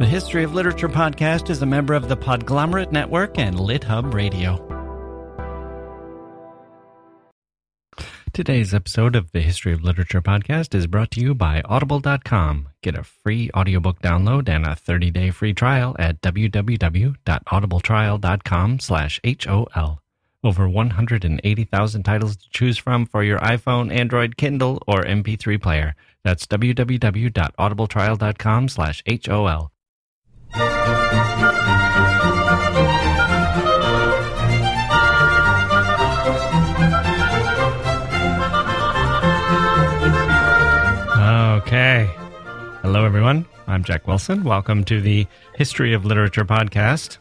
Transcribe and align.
The 0.00 0.06
History 0.06 0.42
of 0.42 0.52
Literature 0.52 0.88
podcast 0.88 1.50
is 1.50 1.62
a 1.62 1.66
member 1.66 1.94
of 1.94 2.08
the 2.08 2.16
Podglomerate 2.16 2.90
Network 2.90 3.38
and 3.38 3.54
LitHub 3.54 4.12
Radio. 4.12 4.58
Today's 8.32 8.74
episode 8.74 9.14
of 9.14 9.30
the 9.30 9.40
History 9.40 9.72
of 9.72 9.84
Literature 9.84 10.20
podcast 10.20 10.74
is 10.74 10.88
brought 10.88 11.12
to 11.12 11.20
you 11.20 11.32
by 11.32 11.62
Audible.com. 11.64 12.70
Get 12.82 12.96
a 12.96 13.04
free 13.04 13.52
audiobook 13.54 14.02
download 14.02 14.48
and 14.48 14.66
a 14.66 14.70
30-day 14.70 15.30
free 15.30 15.54
trial 15.54 15.94
at 15.96 16.20
www.audibletrial.com 16.20 18.80
slash 18.80 19.20
HOL. 19.24 20.00
Over 20.42 20.68
180,000 20.68 22.02
titles 22.02 22.36
to 22.36 22.50
choose 22.50 22.78
from 22.78 23.06
for 23.06 23.22
your 23.22 23.38
iPhone, 23.38 23.94
Android, 23.94 24.36
Kindle, 24.36 24.82
or 24.88 25.04
MP3 25.04 25.62
player. 25.62 25.94
That's 26.24 26.46
www.audibletrial.com 26.46 28.68
slash 28.68 29.02
HOL. 29.24 29.70
Okay. 30.56 30.62
Hello, 42.82 43.04
everyone. 43.04 43.46
I'm 43.66 43.82
Jacke 43.82 44.06
Wilson. 44.06 44.44
Welcome 44.44 44.84
to 44.84 45.00
the 45.00 45.26
History 45.56 45.92
of 45.92 46.04
Literature 46.04 46.44
podcast. 46.44 47.18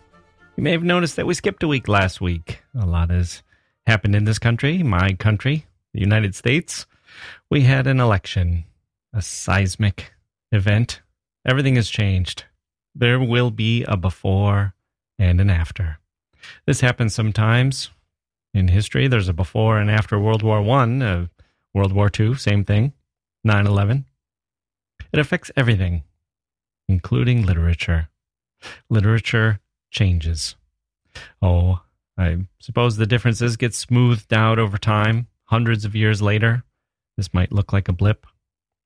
You 0.55 0.63
may 0.63 0.71
have 0.71 0.83
noticed 0.83 1.15
that 1.15 1.25
we 1.25 1.33
skipped 1.33 1.63
a 1.63 1.67
week 1.67 1.87
last 1.87 2.21
week. 2.21 2.61
A 2.79 2.85
lot 2.85 3.09
has 3.09 3.41
happened 3.87 4.15
in 4.15 4.25
this 4.25 4.37
country, 4.37 4.83
my 4.83 5.13
country, 5.13 5.65
the 5.95 6.01
United 6.01 6.35
States. 6.35 6.85
We 7.49 7.61
had 7.61 7.87
an 7.87 7.99
election, 7.99 8.65
a 9.11 9.23
seismic 9.23 10.13
event. 10.51 11.01
Everything 11.47 11.77
has 11.77 11.89
changed. 11.89 12.43
There 12.95 13.19
will 13.19 13.51
be 13.51 13.83
a 13.83 13.97
before 13.97 14.75
and 15.17 15.41
an 15.41 15.49
after. 15.49 15.99
This 16.65 16.81
happens 16.81 17.13
sometimes 17.13 17.89
in 18.53 18.67
history. 18.67 19.07
There's 19.07 19.29
a 19.29 19.33
before 19.33 19.77
and 19.77 19.89
after 19.89 20.19
World 20.19 20.43
War 20.43 20.61
One, 20.61 21.01
uh, 21.01 21.27
World 21.73 21.93
War 21.93 22.09
Two, 22.09 22.35
same 22.35 22.63
thing. 22.63 22.93
9 23.43 23.67
11. 23.67 24.05
It 25.11 25.19
affects 25.19 25.51
everything, 25.55 26.03
including 26.87 27.45
literature. 27.45 28.09
Literature 28.89 29.59
changes. 29.91 30.55
Oh, 31.41 31.81
I 32.17 32.45
suppose 32.59 32.95
the 32.95 33.05
differences 33.05 33.57
get 33.57 33.73
smoothed 33.73 34.33
out 34.33 34.59
over 34.59 34.77
time. 34.77 35.27
Hundreds 35.45 35.83
of 35.85 35.95
years 35.95 36.21
later, 36.21 36.63
this 37.17 37.33
might 37.33 37.51
look 37.51 37.73
like 37.73 37.89
a 37.89 37.93
blip, 37.93 38.25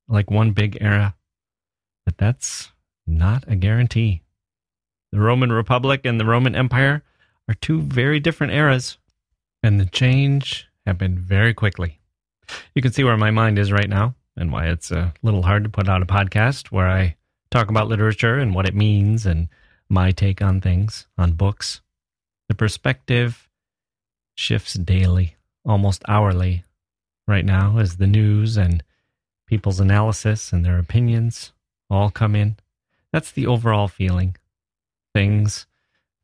like 0.07 0.31
one 0.31 0.51
big 0.51 0.77
era. 0.81 1.15
But 2.05 2.17
that's 2.17 2.71
not 3.07 3.43
a 3.47 3.55
guarantee. 3.55 4.21
The 5.11 5.19
Roman 5.19 5.51
Republic 5.51 6.01
and 6.03 6.19
the 6.19 6.25
Roman 6.25 6.55
Empire 6.55 7.03
are 7.47 7.55
two 7.55 7.81
very 7.81 8.19
different 8.19 8.53
eras, 8.53 8.97
and 9.63 9.79
the 9.79 9.85
change 9.85 10.67
happened 10.85 11.19
very 11.19 11.53
quickly. 11.53 11.99
You 12.75 12.81
can 12.81 12.91
see 12.91 13.03
where 13.03 13.17
my 13.17 13.31
mind 13.31 13.57
is 13.57 13.71
right 13.71 13.89
now 13.89 14.15
and 14.35 14.51
why 14.51 14.67
it's 14.67 14.91
a 14.91 15.13
little 15.23 15.43
hard 15.43 15.63
to 15.63 15.69
put 15.69 15.89
out 15.89 16.01
a 16.01 16.05
podcast 16.05 16.67
where 16.67 16.87
I 16.87 17.15
talk 17.49 17.69
about 17.69 17.87
literature 17.87 18.37
and 18.37 18.53
what 18.53 18.67
it 18.67 18.75
means 18.75 19.25
and 19.25 19.47
my 19.89 20.11
take 20.11 20.41
on 20.41 20.61
things, 20.61 21.07
on 21.17 21.33
books. 21.33 21.81
The 22.49 22.55
perspective 22.55 23.49
shifts 24.35 24.73
daily, 24.75 25.35
almost 25.65 26.03
hourly, 26.07 26.63
right 27.27 27.45
now, 27.45 27.77
as 27.79 27.97
the 27.97 28.07
news 28.07 28.57
and 28.57 28.83
people's 29.47 29.79
analysis 29.79 30.53
and 30.53 30.65
their 30.65 30.77
opinions 30.77 31.51
all 31.89 32.09
come 32.09 32.35
in. 32.35 32.57
That's 33.13 33.31
the 33.31 33.47
overall 33.47 33.87
feeling. 33.87 34.35
Things, 35.13 35.65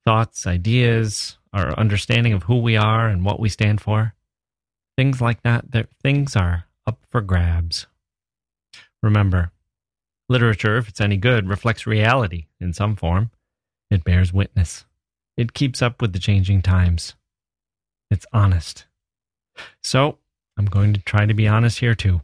thoughts, 0.05 0.45
ideas, 0.45 1.37
our 1.53 1.77
understanding 1.79 2.33
of 2.33 2.43
who 2.43 2.57
we 2.59 2.75
are 2.75 3.07
and 3.07 3.23
what 3.23 3.39
we 3.39 3.49
stand 3.49 3.81
for. 3.81 4.13
Things 4.97 5.21
like 5.21 5.41
that, 5.43 5.71
that 5.71 5.89
things 6.01 6.35
are 6.35 6.65
up 6.85 6.99
for 7.09 7.21
grabs. 7.21 7.87
Remember, 9.01 9.51
literature, 10.29 10.77
if 10.77 10.87
it's 10.87 11.01
any 11.01 11.17
good, 11.17 11.47
reflects 11.47 11.87
reality 11.87 12.45
in 12.59 12.73
some 12.73 12.95
form. 12.95 13.31
It 13.89 14.03
bears 14.03 14.33
witness. 14.33 14.85
It 15.35 15.53
keeps 15.53 15.81
up 15.81 16.01
with 16.01 16.13
the 16.13 16.19
changing 16.19 16.61
times. 16.61 17.15
It's 18.11 18.25
honest. 18.31 18.85
So, 19.81 20.19
I'm 20.57 20.65
going 20.65 20.93
to 20.93 21.01
try 21.01 21.25
to 21.25 21.33
be 21.33 21.47
honest 21.47 21.79
here 21.79 21.95
too. 21.95 22.21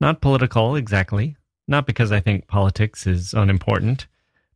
Not 0.00 0.20
political 0.20 0.76
exactly, 0.76 1.36
not 1.70 1.86
because 1.86 2.10
I 2.10 2.20
think 2.20 2.48
politics 2.48 3.06
is 3.06 3.32
unimportant, 3.32 4.08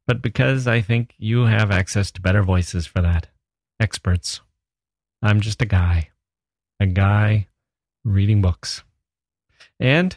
but 0.07 0.21
because 0.21 0.67
I 0.67 0.81
think 0.81 1.15
you 1.17 1.45
have 1.45 1.71
access 1.71 2.11
to 2.11 2.21
better 2.21 2.43
voices 2.43 2.87
for 2.87 3.01
that. 3.01 3.29
Experts. 3.81 4.41
I'm 5.23 5.41
just 5.41 5.63
a 5.63 5.67
guy. 5.67 6.11
A 6.81 6.87
guy 6.87 7.47
reading 8.05 8.43
books. 8.43 8.83
And 9.79 10.17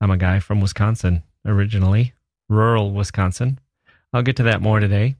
I'm 0.00 0.10
a 0.10 0.16
guy 0.18 0.38
from 0.38 0.60
Wisconsin 0.60 1.22
originally, 1.46 2.12
rural 2.48 2.92
Wisconsin. 2.92 3.58
I'll 4.12 4.22
get 4.22 4.36
to 4.36 4.42
that 4.44 4.62
more 4.62 4.80
today. 4.80 5.16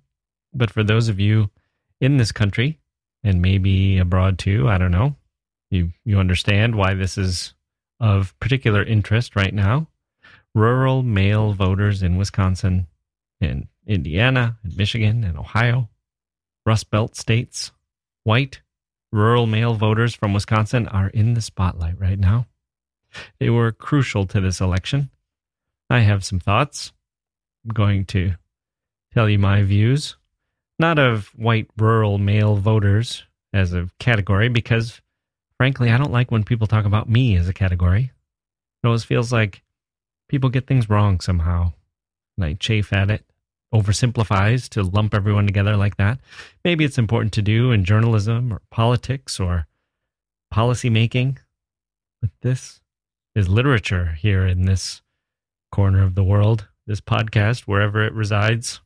But 0.54 0.70
for 0.70 0.84
those 0.84 1.08
of 1.08 1.18
you 1.18 1.50
in 2.00 2.18
this 2.18 2.32
country 2.32 2.78
and 3.24 3.42
maybe 3.42 3.98
abroad 3.98 4.38
too, 4.38 4.68
I 4.68 4.78
don't 4.78 4.92
know, 4.92 5.16
you, 5.70 5.92
you 6.04 6.18
understand 6.18 6.74
why 6.74 6.94
this 6.94 7.18
is 7.18 7.54
of 7.98 8.38
particular 8.40 8.82
interest 8.82 9.34
right 9.34 9.52
now. 9.52 9.88
Rural 10.54 11.02
male 11.02 11.52
voters 11.52 12.02
in 12.02 12.16
Wisconsin, 12.16 12.86
in 13.40 13.68
Indiana, 13.86 14.58
in 14.64 14.76
Michigan, 14.76 15.24
and 15.24 15.38
Ohio, 15.38 15.88
Rust 16.66 16.90
Belt 16.90 17.16
states, 17.16 17.72
white 18.24 18.60
rural 19.12 19.46
male 19.46 19.74
voters 19.74 20.14
from 20.14 20.34
Wisconsin 20.34 20.86
are 20.88 21.08
in 21.08 21.34
the 21.34 21.40
spotlight 21.40 21.98
right 21.98 22.18
now. 22.18 22.46
They 23.40 23.48
were 23.48 23.72
crucial 23.72 24.26
to 24.26 24.40
this 24.40 24.60
election. 24.60 25.10
I 25.88 26.00
have 26.00 26.24
some 26.24 26.40
thoughts. 26.40 26.92
I'm 27.64 27.72
going 27.72 28.04
to 28.06 28.34
tell 29.14 29.28
you 29.28 29.38
my 29.38 29.62
views, 29.62 30.16
not 30.78 30.98
of 30.98 31.28
white 31.28 31.68
rural 31.78 32.18
male 32.18 32.56
voters 32.56 33.24
as 33.52 33.72
a 33.72 33.88
category, 33.98 34.48
because 34.48 35.00
frankly, 35.56 35.90
I 35.90 35.98
don't 35.98 36.12
like 36.12 36.30
when 36.30 36.44
people 36.44 36.66
talk 36.66 36.84
about 36.84 37.08
me 37.08 37.36
as 37.36 37.48
a 37.48 37.54
category. 37.54 38.12
It 38.82 38.86
always 38.86 39.04
feels 39.04 39.32
like 39.32 39.62
people 40.28 40.50
get 40.50 40.66
things 40.66 40.88
wrong 40.88 41.20
somehow. 41.20 41.72
And 42.36 42.44
I 42.44 42.52
chafe 42.54 42.92
at 42.92 43.10
it, 43.10 43.24
oversimplifies 43.74 44.68
to 44.70 44.82
lump 44.82 45.14
everyone 45.14 45.46
together 45.46 45.76
like 45.76 45.96
that. 45.96 46.18
Maybe 46.64 46.84
it's 46.84 46.98
important 46.98 47.32
to 47.34 47.42
do 47.42 47.72
in 47.72 47.84
journalism 47.84 48.52
or 48.52 48.60
politics 48.70 49.40
or 49.40 49.66
policy 50.50 50.90
making, 50.90 51.38
but 52.20 52.30
this 52.42 52.80
is 53.34 53.48
literature 53.48 54.16
here 54.18 54.46
in 54.46 54.62
this 54.62 55.02
corner 55.70 56.02
of 56.02 56.14
the 56.14 56.24
world, 56.24 56.68
this 56.86 57.00
podcast, 57.00 57.62
wherever 57.62 58.04
it 58.04 58.12
resides. 58.12 58.80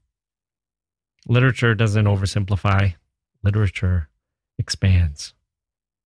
Literature 1.29 1.75
doesn't 1.75 2.05
oversimplify, 2.05 2.95
literature 3.43 4.09
expands. 4.59 5.35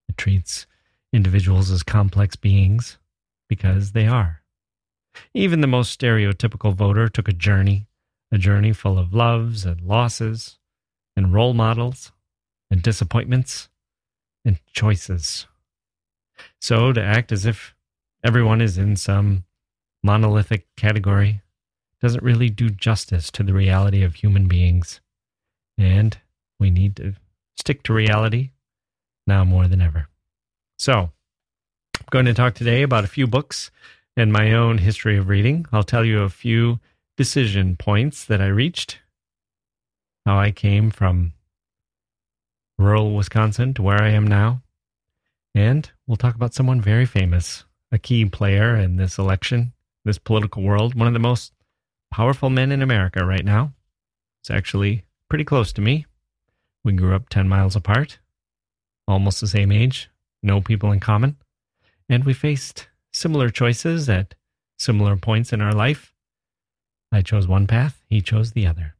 It 0.09 0.17
treats 0.17 0.67
individuals 1.13 1.71
as 1.71 1.83
complex 1.83 2.37
beings 2.37 2.99
because 3.49 3.93
they 3.93 4.07
are. 4.07 4.43
Even 5.34 5.60
the 5.60 5.66
most 5.66 5.99
stereotypical 5.99 6.75
voter 6.75 7.09
took 7.09 7.28
a 7.28 7.32
journey, 7.32 7.87
a 8.32 8.38
journey 8.38 8.72
full 8.72 8.99
of 8.99 9.15
loves 9.15 9.65
and 9.65 9.81
losses, 9.81 10.59
and 11.16 11.32
role 11.32 11.54
models, 11.54 12.12
and 12.71 12.82
disappointments, 12.82 13.69
and 14.44 14.59
choices. 14.72 15.47
So 16.60 16.93
to 16.93 17.03
act 17.03 17.32
as 17.32 17.47
if 17.47 17.75
everyone 18.25 18.60
is 18.60 18.78
in 18.78 18.97
some 18.97 19.44
monolithic 20.03 20.66
category 20.77 21.43
doesn't 22.00 22.22
really 22.22 22.50
do 22.50 22.71
justice 22.71 23.31
to 23.33 23.43
the 23.43 23.54
reality 23.54 24.03
of 24.03 24.16
human 24.16 24.47
beings. 24.47 25.01
And 25.78 26.16
we 26.60 26.71
need 26.71 26.97
to 26.97 27.15
stick 27.57 27.83
to 27.84 27.92
reality 27.92 28.51
now 29.27 29.45
more 29.45 29.66
than 29.66 29.80
ever. 29.80 30.09
So, 30.78 31.10
I'm 31.98 32.07
going 32.10 32.27
to 32.27 32.34
talk 32.34 32.54
today 32.54 32.83
about 32.83 33.04
a 33.04 33.09
few 33.09 33.27
books 33.27 33.71
and 34.16 34.33
my 34.33 34.53
own 34.53 34.78
history 34.78 35.16
of 35.16 35.28
reading. 35.28 35.66
I'll 35.72 35.83
tell 35.83 36.04
you 36.04 36.22
a 36.22 36.28
few 36.28 36.80
decision 37.16 37.77
points 37.77 38.24
that 38.24 38.41
I 38.41 38.47
reached, 38.47 39.01
how 40.24 40.39
I 40.39 40.51
came 40.51 40.91
from 40.91 41.33
rural 42.78 43.15
Wisconsin 43.15 43.74
to 43.74 43.83
where 43.83 44.03
I 44.03 44.10
am 44.10 44.27
now, 44.27 44.63
and 45.54 45.91
we'll 46.07 46.16
talk 46.16 46.34
about 46.34 46.54
someone 46.54 46.80
very 46.80 47.07
famous 47.07 47.65
a 47.92 47.98
key 47.98 48.24
player 48.24 48.77
in 48.77 48.97
this 48.97 49.16
election, 49.16 49.72
this 50.04 50.19
political 50.19 50.62
world, 50.62 50.95
one 50.95 51.07
of 51.07 51.15
the 51.15 51.21
most 51.21 51.53
powerful 52.10 52.51
men 52.51 52.72
in 52.72 52.83
America 52.83 53.24
right 53.24 53.45
now. 53.45 53.72
It's 54.42 54.51
actually 54.51 55.04
pretty 55.28 55.45
close 55.45 55.72
to 55.74 55.80
me. 55.80 56.07
We 56.84 56.92
grew 56.92 57.15
up 57.15 57.28
10 57.28 57.48
miles 57.48 57.77
apart, 57.77 58.19
almost 59.07 59.41
the 59.41 59.47
same 59.47 59.71
age, 59.71 60.10
no 60.42 60.60
people 60.60 60.92
in 60.92 61.01
common, 61.01 61.36
and 62.09 62.24
we 62.24 62.33
faced 62.33 62.89
similar 63.16 63.48
choices 63.48 64.09
at 64.09 64.34
similar 64.78 65.16
points 65.16 65.53
in 65.53 65.63
our 65.63 65.72
life. 65.72 66.13
I 67.10 67.22
chose 67.22 67.48
one 67.48 67.66
path, 67.66 68.03
he 68.09 68.21
chose 68.21 68.53
the 68.53 68.66
other. 68.66 68.95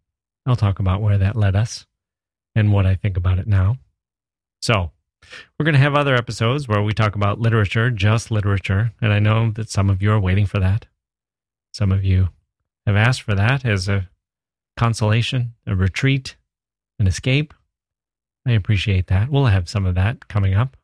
I'll 0.47 0.57
talk 0.57 0.79
about 0.79 1.03
where 1.03 1.19
that 1.19 1.37
led 1.37 1.55
us 1.55 1.87
and 2.55 2.73
what 2.73 2.87
I 2.87 2.95
think 2.95 3.17
about 3.17 3.39
it 3.39 3.47
now. 3.47 3.77
So, 4.63 4.93
we're 5.59 5.65
going 5.65 5.75
to 5.75 5.81
have 5.81 5.95
other 5.95 6.15
episodes 6.15 6.69
where 6.69 6.83
we 6.83 6.93
talk 6.93 7.15
about 7.15 7.41
literature, 7.41 7.91
just 7.91 8.31
literature. 8.31 8.93
And 9.03 9.13
I 9.13 9.19
know 9.19 9.51
that 9.51 9.71
some 9.71 9.91
of 9.91 10.01
you 10.01 10.13
are 10.13 10.21
waiting 10.21 10.47
for 10.47 10.61
that. 10.61 10.87
Some 11.75 11.93
of 11.93 12.05
you 12.05 12.29
have 12.87 12.97
asked 12.97 13.23
for 13.23 13.35
that 13.35 13.67
as 13.67 13.89
a 13.89 14.09
consolation, 14.77 15.55
a 15.67 15.75
retreat, 15.75 16.37
an 16.99 17.07
escape. 17.07 17.53
I 18.47 18.53
appreciate 18.53 19.09
that. 19.09 19.31
We'll 19.31 19.47
have 19.47 19.69
some 19.69 19.85
of 19.85 19.97
that 19.97 20.29
coming 20.29 20.55
up. 20.55 20.77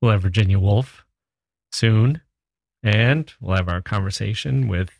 We'll 0.00 0.12
have 0.12 0.22
Virginia 0.22 0.58
Woolf 0.60 1.04
soon. 1.72 2.22
And 2.82 3.32
we'll 3.40 3.56
have 3.56 3.68
our 3.68 3.82
conversation 3.82 4.68
with, 4.68 4.90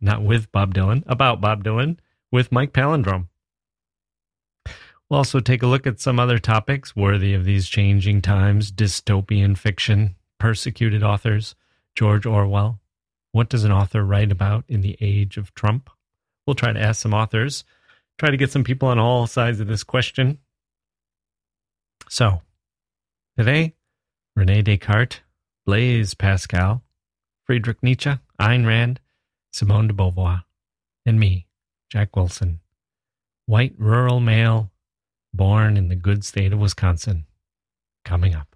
not 0.00 0.22
with 0.22 0.52
Bob 0.52 0.74
Dylan, 0.74 1.02
about 1.06 1.40
Bob 1.40 1.64
Dylan 1.64 1.98
with 2.30 2.52
Mike 2.52 2.72
Palindrome. 2.72 3.28
We'll 5.08 5.18
also 5.18 5.40
take 5.40 5.62
a 5.62 5.68
look 5.68 5.86
at 5.86 6.00
some 6.00 6.18
other 6.18 6.38
topics 6.38 6.96
worthy 6.96 7.32
of 7.32 7.44
these 7.44 7.68
changing 7.68 8.22
times 8.22 8.72
dystopian 8.72 9.56
fiction, 9.56 10.16
persecuted 10.38 11.02
authors, 11.02 11.54
George 11.94 12.26
Orwell. 12.26 12.80
What 13.32 13.48
does 13.48 13.64
an 13.64 13.72
author 13.72 14.04
write 14.04 14.32
about 14.32 14.64
in 14.68 14.80
the 14.80 14.96
age 15.00 15.36
of 15.36 15.54
Trump? 15.54 15.90
We'll 16.46 16.54
try 16.54 16.72
to 16.72 16.80
ask 16.80 17.00
some 17.00 17.14
authors, 17.14 17.64
try 18.18 18.30
to 18.30 18.36
get 18.36 18.50
some 18.50 18.64
people 18.64 18.88
on 18.88 18.98
all 18.98 19.26
sides 19.26 19.60
of 19.60 19.68
this 19.68 19.84
question. 19.84 20.38
So, 22.08 22.42
today, 23.36 23.74
Rene 24.34 24.62
Descartes, 24.62 25.20
Blaise 25.66 26.14
Pascal, 26.14 26.84
Friedrich 27.44 27.82
Nietzsche, 27.82 28.12
Ayn 28.40 28.64
Rand, 28.64 29.00
Simone 29.52 29.88
de 29.88 29.94
Beauvoir, 29.94 30.44
and 31.04 31.18
me, 31.18 31.48
Jacke 31.92 32.14
Wilson, 32.14 32.60
white 33.46 33.74
rural 33.76 34.20
male 34.20 34.70
born 35.34 35.76
in 35.76 35.88
the 35.88 35.96
good 35.96 36.24
state 36.24 36.52
of 36.52 36.60
Wisconsin. 36.60 37.26
Coming 38.04 38.36
up. 38.36 38.54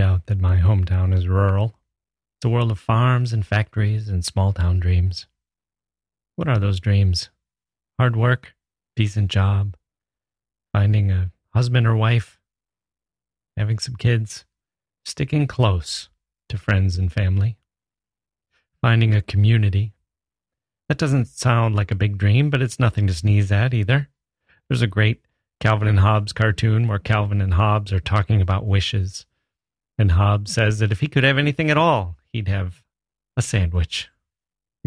Doubt 0.00 0.24
that 0.24 0.40
my 0.40 0.56
hometown 0.56 1.12
is 1.12 1.28
rural. 1.28 1.78
It's 2.38 2.46
a 2.46 2.48
world 2.48 2.70
of 2.70 2.78
farms 2.78 3.34
and 3.34 3.44
factories 3.44 4.08
and 4.08 4.24
small 4.24 4.50
town 4.50 4.80
dreams. 4.80 5.26
What 6.36 6.48
are 6.48 6.58
those 6.58 6.80
dreams? 6.80 7.28
Hard 7.98 8.16
work, 8.16 8.54
decent 8.96 9.30
job, 9.30 9.76
finding 10.72 11.10
a 11.10 11.32
husband 11.50 11.86
or 11.86 11.94
wife, 11.94 12.40
having 13.58 13.78
some 13.78 13.94
kids, 13.94 14.46
sticking 15.04 15.46
close 15.46 16.08
to 16.48 16.56
friends 16.56 16.96
and 16.96 17.12
family, 17.12 17.58
finding 18.80 19.14
a 19.14 19.20
community. 19.20 19.92
That 20.88 20.96
doesn't 20.96 21.26
sound 21.26 21.76
like 21.76 21.90
a 21.90 21.94
big 21.94 22.16
dream, 22.16 22.48
but 22.48 22.62
it's 22.62 22.80
nothing 22.80 23.06
to 23.06 23.12
sneeze 23.12 23.52
at 23.52 23.74
either. 23.74 24.08
There's 24.66 24.80
a 24.80 24.86
great 24.86 25.20
Calvin 25.60 25.88
and 25.88 26.00
Hobbes 26.00 26.32
cartoon 26.32 26.88
where 26.88 26.98
Calvin 26.98 27.42
and 27.42 27.52
Hobbes 27.52 27.92
are 27.92 28.00
talking 28.00 28.40
about 28.40 28.64
wishes 28.64 29.26
and 30.00 30.12
Hobbes 30.12 30.54
says 30.54 30.78
that 30.78 30.92
if 30.92 31.00
he 31.00 31.08
could 31.08 31.24
have 31.24 31.36
anything 31.36 31.70
at 31.70 31.76
all, 31.76 32.16
he'd 32.32 32.48
have 32.48 32.82
a 33.36 33.42
sandwich. 33.42 34.08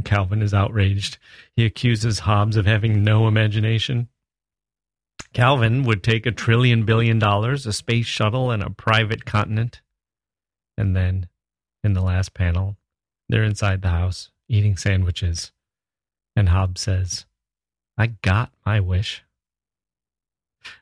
Calvin 0.03 0.41
is 0.41 0.55
outraged. 0.55 1.19
He 1.55 1.65
accuses 1.65 2.21
Hobbes 2.21 2.57
of 2.57 2.65
having 2.65 3.03
no 3.03 3.27
imagination. 3.27 4.07
Calvin 5.31 5.83
would 5.83 6.01
take 6.01 6.25
a 6.25 6.31
trillion 6.31 6.83
billion 6.83 7.19
dollars, 7.19 7.67
a 7.67 7.73
space 7.73 8.07
shuttle, 8.07 8.49
and 8.49 8.63
a 8.63 8.71
private 8.71 9.23
continent. 9.23 9.83
And 10.79 10.95
then, 10.95 11.27
in 11.83 11.93
the 11.93 12.01
last 12.01 12.33
panel, 12.33 12.77
they're 13.29 13.43
inside 13.43 13.83
the 13.83 13.89
house 13.89 14.31
eating 14.49 14.77
sandwiches. 14.77 15.51
And 16.35 16.49
Hobbes 16.49 16.81
says, 16.81 17.27
I 17.99 18.07
got 18.07 18.51
my 18.65 18.79
wish. 18.79 19.23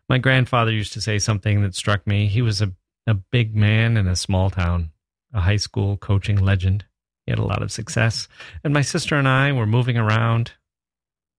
My 0.08 0.20
grandfather 0.20 0.72
used 0.72 0.94
to 0.94 1.02
say 1.02 1.20
something 1.20 1.64
that 1.64 1.76
struck 1.76 2.08
me. 2.08 2.28
He 2.28 2.42
was 2.42 2.62
a 2.62 2.72
a 3.08 3.14
big 3.14 3.56
man 3.56 3.98
in 3.98 4.08
a 4.08 4.16
small 4.16 4.50
town, 4.50 4.92
a 5.34 5.42
high 5.42 5.58
school 5.58 5.98
coaching 5.98 6.38
legend. 6.38 6.86
He 7.26 7.32
had 7.32 7.40
a 7.40 7.46
lot 7.46 7.62
of 7.62 7.72
success. 7.72 8.28
And 8.64 8.74
my 8.74 8.82
sister 8.82 9.16
and 9.16 9.28
I 9.28 9.52
were 9.52 9.66
moving 9.66 9.98
around 9.98 10.54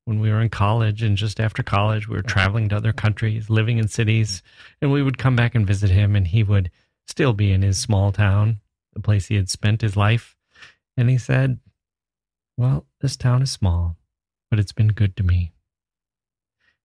when 0.04 0.20
we 0.20 0.30
were 0.30 0.40
in 0.40 0.48
college. 0.48 1.02
And 1.02 1.16
just 1.16 1.40
after 1.40 1.62
college, 1.62 2.08
we 2.08 2.16
were 2.16 2.22
traveling 2.22 2.68
to 2.68 2.76
other 2.76 2.92
countries, 2.92 3.50
living 3.50 3.78
in 3.78 3.88
cities. 3.88 4.42
And 4.80 4.92
we 4.92 5.02
would 5.02 5.18
come 5.18 5.36
back 5.36 5.54
and 5.54 5.66
visit 5.66 5.90
him, 5.90 6.16
and 6.16 6.26
he 6.26 6.42
would 6.42 6.70
still 7.06 7.32
be 7.32 7.52
in 7.52 7.62
his 7.62 7.78
small 7.78 8.12
town, 8.12 8.60
the 8.92 9.00
place 9.00 9.26
he 9.26 9.36
had 9.36 9.50
spent 9.50 9.82
his 9.82 9.96
life. 9.96 10.36
And 10.96 11.08
he 11.08 11.18
said, 11.18 11.58
Well, 12.56 12.86
this 13.00 13.16
town 13.16 13.42
is 13.42 13.50
small, 13.50 13.96
but 14.50 14.58
it's 14.58 14.72
been 14.72 14.88
good 14.88 15.16
to 15.16 15.22
me. 15.22 15.52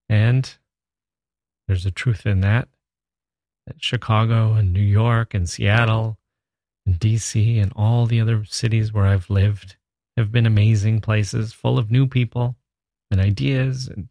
And 0.10 0.58
there's 1.68 1.86
a 1.86 1.92
truth 1.92 2.26
in 2.26 2.42
that. 2.42 2.70
Chicago 3.78 4.54
and 4.54 4.74
New 4.74 4.80
York 4.80 5.34
and 5.34 5.50
Seattle 5.50 6.18
and 6.86 7.00
DC 7.00 7.62
and 7.62 7.72
all 7.76 8.06
the 8.06 8.22
other 8.22 8.46
cities 8.46 8.94
where 8.94 9.06
I've 9.06 9.30
lived 9.30 9.76
have 10.16 10.32
been 10.32 10.46
amazing 10.46 11.02
places 11.02 11.54
full 11.54 11.78
of 11.78 11.92
new 11.92 12.08
people 12.08 12.56
and 13.12 13.20
ideas 13.20 13.88
and 13.88 14.10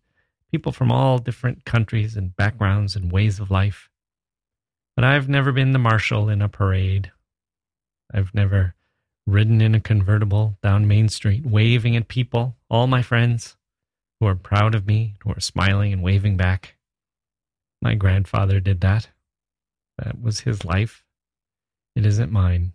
people 0.50 0.72
from 0.72 0.92
all 0.92 1.18
different 1.18 1.64
countries 1.64 2.16
and 2.16 2.36
backgrounds 2.36 2.96
and 2.96 3.10
ways 3.10 3.40
of 3.40 3.50
life. 3.50 3.88
But 4.94 5.04
I've 5.04 5.28
never 5.28 5.52
been 5.52 5.72
the 5.72 5.78
marshal 5.78 6.28
in 6.28 6.40
a 6.40 6.48
parade. 6.48 7.12
I've 8.12 8.34
never 8.34 8.74
ridden 9.26 9.60
in 9.60 9.74
a 9.74 9.80
convertible 9.80 10.56
down 10.62 10.86
Main 10.86 11.08
Street 11.08 11.44
waving 11.44 11.96
at 11.96 12.08
people, 12.08 12.56
all 12.70 12.86
my 12.86 13.02
friends 13.02 13.56
who 14.20 14.26
are 14.26 14.36
proud 14.36 14.74
of 14.74 14.86
me, 14.86 15.14
who 15.22 15.32
are 15.32 15.40
smiling 15.40 15.92
and 15.92 16.02
waving 16.02 16.36
back. 16.36 16.76
My 17.82 17.94
grandfather 17.94 18.60
did 18.60 18.80
that. 18.80 19.08
That 19.98 20.20
was 20.20 20.40
his 20.40 20.64
life. 20.64 21.04
It 21.94 22.04
isn't 22.04 22.30
mine. 22.30 22.72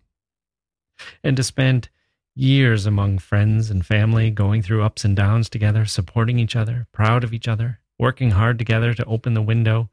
And 1.24 1.38
to 1.38 1.44
spend 1.44 1.90
years 2.36 2.86
among 2.86 3.20
friends 3.20 3.70
and 3.70 3.86
family, 3.86 4.32
going 4.32 4.62
through 4.62 4.84
ups 4.84 5.04
and 5.04 5.16
downs 5.16 5.50
together, 5.50 5.86
supporting 5.86 6.40
each 6.40 6.56
other, 6.56 6.88
proud 6.92 7.24
of 7.24 7.34
each 7.34 7.48
other, 7.48 7.80
working 8.00 8.32
hard 8.32 8.58
together 8.58 8.94
to 8.94 9.06
open 9.06 9.34
the 9.34 9.42
window 9.42 9.90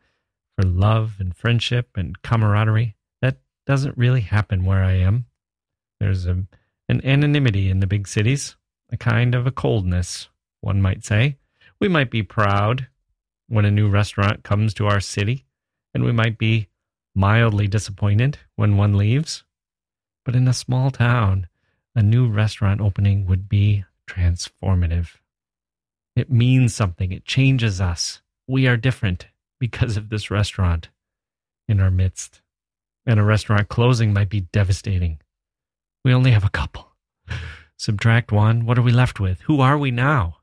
for 0.57 0.67
love 0.67 1.17
and 1.19 1.37
friendship 1.37 1.91
and 1.97 2.23
camaraderie, 2.23 2.97
that 3.21 3.39
doesn't 3.67 3.99
really 3.99 4.23
happen 4.23 4.65
where 4.65 4.83
I 4.83 4.93
am. 4.93 5.27
There's 6.01 6.27
a, 6.27 6.45
an 6.89 7.05
anonymity 7.05 7.69
in 7.69 7.81
the 7.81 7.87
big 7.87 8.09
cities, 8.09 8.57
a 8.91 8.97
kind 8.97 9.35
of 9.35 9.47
a 9.47 9.53
coldness, 9.53 10.29
one 10.61 10.81
might 10.81 11.05
say. 11.05 11.37
We 11.81 11.89
might 11.89 12.11
be 12.11 12.23
proud 12.23 12.89
when 13.49 13.65
a 13.65 13.71
new 13.71 13.89
restaurant 13.89 14.43
comes 14.43 14.75
to 14.75 14.87
our 14.87 15.01
city, 15.01 15.45
and 15.93 16.05
we 16.05 16.13
might 16.13 16.39
be 16.39 16.69
mildly 17.19 17.67
disappointed 17.67 18.39
when 18.55 18.77
one 18.77 18.97
leaves. 18.97 19.43
But 20.25 20.37
in 20.37 20.47
a 20.47 20.53
small 20.53 20.93
town, 20.93 21.49
a 21.97 22.03
new 22.03 22.29
restaurant 22.29 22.81
opening 22.81 23.27
would 23.27 23.49
be 23.49 23.85
transformative. 24.09 25.17
It 26.15 26.31
means 26.31 26.75
something, 26.75 27.11
it 27.11 27.25
changes 27.25 27.81
us. 27.81 28.23
We 28.47 28.69
are 28.69 28.77
different 28.77 29.27
because 29.59 29.97
of 29.97 30.11
this 30.11 30.31
restaurant 30.31 30.91
in 31.69 31.81
our 31.81 31.91
midst. 31.91 32.41
And 33.05 33.19
a 33.19 33.25
restaurant 33.25 33.69
closing 33.69 34.13
might 34.13 34.29
be 34.29 34.43
devastating. 34.43 35.19
We 36.05 36.15
only 36.15 36.31
have 36.31 36.45
a 36.45 36.51
couple. 36.51 36.93
Subtract 37.77 38.31
one, 38.31 38.65
what 38.65 38.79
are 38.79 38.83
we 38.83 38.93
left 38.93 39.19
with? 39.19 39.41
Who 39.43 39.61
are 39.61 39.77
we 39.77 39.91
now? 39.91 40.37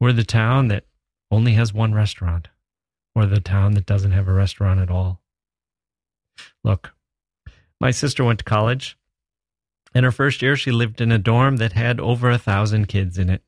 We're 0.00 0.12
the 0.12 0.24
town 0.24 0.68
that 0.68 0.86
only 1.30 1.52
has 1.52 1.72
one 1.72 1.94
restaurant, 1.94 2.48
or 3.14 3.26
the 3.26 3.40
town 3.40 3.74
that 3.74 3.86
doesn't 3.86 4.12
have 4.12 4.26
a 4.26 4.32
restaurant 4.32 4.80
at 4.80 4.90
all. 4.90 5.20
Look, 6.64 6.92
my 7.80 7.90
sister 7.90 8.24
went 8.24 8.40
to 8.40 8.44
college. 8.44 8.96
In 9.94 10.04
her 10.04 10.12
first 10.12 10.42
year, 10.42 10.56
she 10.56 10.70
lived 10.70 11.00
in 11.00 11.12
a 11.12 11.18
dorm 11.18 11.56
that 11.56 11.72
had 11.72 12.00
over 12.00 12.30
a 12.30 12.38
thousand 12.38 12.86
kids 12.86 13.18
in 13.18 13.30
it. 13.30 13.42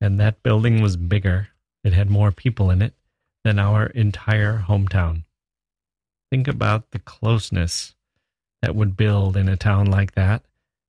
And 0.00 0.18
that 0.18 0.42
building 0.42 0.80
was 0.80 0.96
bigger, 0.96 1.48
it 1.84 1.92
had 1.92 2.10
more 2.10 2.32
people 2.32 2.70
in 2.70 2.82
it 2.82 2.94
than 3.44 3.58
our 3.58 3.86
entire 3.86 4.64
hometown. 4.68 5.24
Think 6.30 6.46
about 6.46 6.90
the 6.90 6.98
closeness 6.98 7.94
that 8.62 8.76
would 8.76 8.96
build 8.96 9.36
in 9.36 9.48
a 9.48 9.56
town 9.56 9.86
like 9.86 10.12
that. 10.12 10.42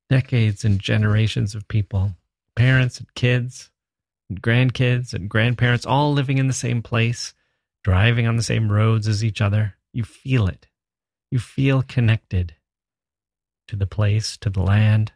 Decades 0.10 0.66
and 0.66 0.80
generations 0.80 1.56
of 1.56 1.68
people, 1.68 2.16
parents 2.56 3.00
and 3.00 3.14
kids, 3.16 3.72
and 4.30 4.42
grandkids 4.42 5.14
and 5.14 5.30
grandparents 5.30 5.86
all 5.86 6.14
living 6.14 6.38
in 6.38 6.48
the 6.48 6.54
same 6.54 6.82
place, 6.82 7.34
driving 7.84 8.28
on 8.28 8.36
the 8.36 8.44
same 8.44 8.72
roads 8.72 9.08
as 9.08 9.24
each 9.24 9.42
other. 9.42 9.76
You 9.94 10.04
feel 10.04 10.48
it. 10.48 10.68
You 11.32 11.40
feel 11.40 11.82
connected 11.82 12.56
to 13.68 13.76
the 13.76 13.88
place, 13.88 14.36
to 14.38 14.50
the 14.50 14.62
land. 14.62 15.14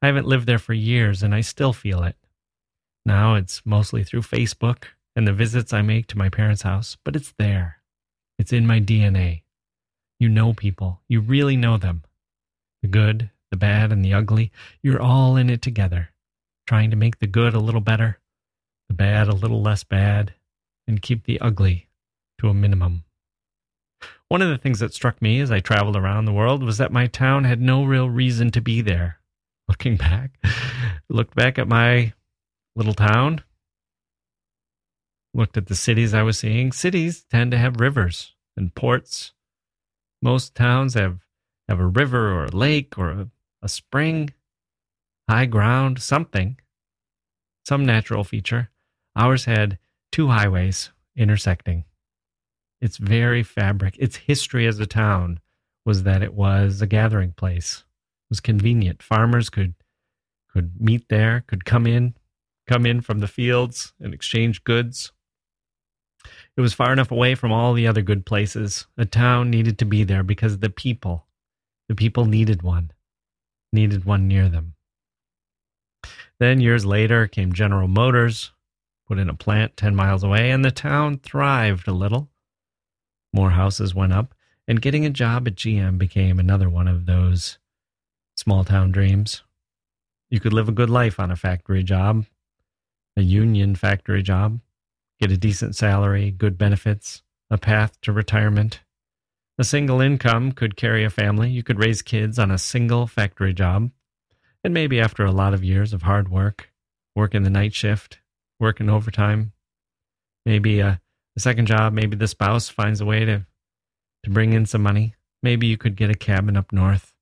I 0.00 0.06
haven't 0.06 0.26
lived 0.26 0.46
there 0.46 0.58
for 0.58 0.72
years 0.72 1.22
and 1.22 1.34
I 1.34 1.42
still 1.42 1.74
feel 1.74 2.02
it. 2.02 2.16
Now 3.04 3.34
it's 3.34 3.64
mostly 3.64 4.02
through 4.02 4.22
Facebook 4.22 4.84
and 5.14 5.26
the 5.26 5.32
visits 5.32 5.72
I 5.72 5.82
make 5.82 6.06
to 6.08 6.18
my 6.18 6.28
parents' 6.28 6.62
house, 6.62 6.96
but 7.04 7.14
it's 7.14 7.34
there. 7.38 7.82
It's 8.38 8.52
in 8.52 8.66
my 8.66 8.80
DNA. 8.80 9.42
You 10.18 10.28
know 10.28 10.54
people. 10.54 11.02
You 11.08 11.20
really 11.20 11.56
know 11.56 11.76
them. 11.76 12.04
The 12.82 12.88
good, 12.88 13.30
the 13.50 13.56
bad, 13.56 13.92
and 13.92 14.04
the 14.04 14.14
ugly. 14.14 14.52
You're 14.82 15.02
all 15.02 15.36
in 15.36 15.50
it 15.50 15.62
together, 15.62 16.10
trying 16.66 16.90
to 16.90 16.96
make 16.96 17.18
the 17.18 17.26
good 17.26 17.54
a 17.54 17.60
little 17.60 17.80
better, 17.80 18.20
the 18.88 18.94
bad 18.94 19.28
a 19.28 19.34
little 19.34 19.60
less 19.60 19.84
bad, 19.84 20.34
and 20.86 21.02
keep 21.02 21.24
the 21.24 21.40
ugly 21.40 21.88
to 22.40 22.48
a 22.48 22.54
minimum. 22.54 23.04
One 24.28 24.42
of 24.42 24.48
the 24.48 24.58
things 24.58 24.80
that 24.80 24.92
struck 24.92 25.22
me 25.22 25.40
as 25.40 25.50
I 25.50 25.60
traveled 25.60 25.96
around 25.96 26.24
the 26.24 26.32
world 26.32 26.62
was 26.62 26.78
that 26.78 26.92
my 26.92 27.06
town 27.06 27.44
had 27.44 27.60
no 27.60 27.84
real 27.84 28.10
reason 28.10 28.50
to 28.52 28.60
be 28.60 28.80
there. 28.80 29.18
Looking 29.68 29.96
back, 29.96 30.30
looked 31.08 31.34
back 31.34 31.58
at 31.58 31.68
my 31.68 32.14
little 32.74 32.94
town, 32.94 33.42
looked 35.34 35.56
at 35.58 35.66
the 35.66 35.74
cities 35.74 36.14
I 36.14 36.22
was 36.22 36.38
seeing. 36.38 36.72
Cities 36.72 37.24
tend 37.30 37.50
to 37.50 37.58
have 37.58 37.80
rivers 37.80 38.34
and 38.56 38.74
ports. 38.74 39.32
Most 40.22 40.54
towns 40.54 40.94
have, 40.94 41.18
have 41.68 41.80
a 41.80 41.86
river 41.86 42.32
or 42.32 42.46
a 42.46 42.56
lake 42.56 42.96
or 42.96 43.10
a, 43.10 43.28
a 43.62 43.68
spring, 43.68 44.32
high 45.28 45.46
ground, 45.46 46.00
something, 46.00 46.58
some 47.66 47.84
natural 47.84 48.24
feature. 48.24 48.70
Ours 49.16 49.44
had 49.44 49.78
two 50.10 50.28
highways 50.28 50.90
intersecting. 51.14 51.84
Its 52.80 52.96
very 52.96 53.42
fabric, 53.42 53.96
its 53.98 54.16
history 54.16 54.66
as 54.66 54.78
a 54.78 54.86
town 54.86 55.40
was 55.84 56.04
that 56.04 56.22
it 56.22 56.34
was 56.34 56.80
a 56.80 56.86
gathering 56.86 57.32
place. 57.32 57.84
It 58.26 58.30
was 58.30 58.40
convenient. 58.40 59.02
Farmers 59.02 59.50
could 59.50 59.74
could 60.52 60.80
meet 60.80 61.08
there, 61.08 61.44
could 61.46 61.64
come 61.64 61.86
in, 61.86 62.14
come 62.66 62.86
in 62.86 63.00
from 63.00 63.20
the 63.20 63.28
fields 63.28 63.92
and 64.00 64.14
exchange 64.14 64.64
goods. 64.64 65.12
It 66.56 66.60
was 66.60 66.74
far 66.74 66.92
enough 66.92 67.10
away 67.10 67.34
from 67.34 67.52
all 67.52 67.74
the 67.74 67.86
other 67.86 68.02
good 68.02 68.26
places. 68.26 68.86
A 68.96 69.04
town 69.04 69.50
needed 69.50 69.78
to 69.78 69.84
be 69.84 70.04
there 70.04 70.22
because 70.22 70.58
the 70.58 70.70
people, 70.70 71.26
the 71.88 71.94
people 71.94 72.24
needed 72.24 72.62
one, 72.62 72.90
needed 73.72 74.04
one 74.04 74.26
near 74.26 74.48
them. 74.48 74.74
Then 76.40 76.60
years 76.60 76.84
later 76.84 77.26
came 77.26 77.52
General 77.52 77.88
Motors, 77.88 78.52
put 79.06 79.18
in 79.18 79.28
a 79.28 79.34
plant 79.34 79.76
10 79.76 79.94
miles 79.94 80.22
away, 80.22 80.50
and 80.50 80.64
the 80.64 80.70
town 80.70 81.18
thrived 81.18 81.88
a 81.88 81.92
little. 81.92 82.28
More 83.32 83.50
houses 83.50 83.94
went 83.94 84.12
up, 84.12 84.34
and 84.66 84.82
getting 84.82 85.04
a 85.04 85.10
job 85.10 85.46
at 85.46 85.54
GM 85.54 85.98
became 85.98 86.38
another 86.38 86.68
one 86.68 86.88
of 86.88 87.06
those 87.06 87.58
small 88.36 88.64
town 88.64 88.92
dreams. 88.92 89.42
You 90.30 90.40
could 90.40 90.52
live 90.52 90.68
a 90.68 90.72
good 90.72 90.90
life 90.90 91.18
on 91.18 91.30
a 91.30 91.36
factory 91.36 91.82
job, 91.82 92.26
a 93.16 93.22
union 93.22 93.74
factory 93.74 94.22
job, 94.22 94.60
get 95.20 95.32
a 95.32 95.36
decent 95.36 95.74
salary, 95.74 96.30
good 96.30 96.58
benefits, 96.58 97.22
a 97.50 97.58
path 97.58 98.00
to 98.02 98.12
retirement. 98.12 98.80
A 99.58 99.64
single 99.64 100.00
income 100.00 100.52
could 100.52 100.76
carry 100.76 101.02
a 101.04 101.10
family. 101.10 101.50
You 101.50 101.62
could 101.62 101.80
raise 101.80 102.02
kids 102.02 102.38
on 102.38 102.50
a 102.50 102.58
single 102.58 103.06
factory 103.06 103.52
job. 103.52 103.90
And 104.62 104.72
maybe 104.72 105.00
after 105.00 105.24
a 105.24 105.32
lot 105.32 105.54
of 105.54 105.64
years 105.64 105.92
of 105.92 106.02
hard 106.02 106.30
work, 106.30 106.70
working 107.16 107.42
the 107.42 107.50
night 107.50 107.74
shift, 107.74 108.20
working 108.60 108.88
overtime, 108.88 109.52
maybe 110.46 110.80
a 110.80 111.00
a 111.38 111.40
second 111.40 111.66
job, 111.66 111.92
maybe 111.92 112.16
the 112.16 112.26
spouse 112.26 112.68
finds 112.68 113.00
a 113.00 113.04
way 113.04 113.24
to 113.24 113.46
to 114.24 114.30
bring 114.30 114.52
in 114.52 114.66
some 114.66 114.82
money. 114.82 115.14
Maybe 115.40 115.68
you 115.68 115.76
could 115.76 115.94
get 115.94 116.10
a 116.10 116.14
cabin 116.14 116.56
up 116.56 116.72
north 116.72 117.14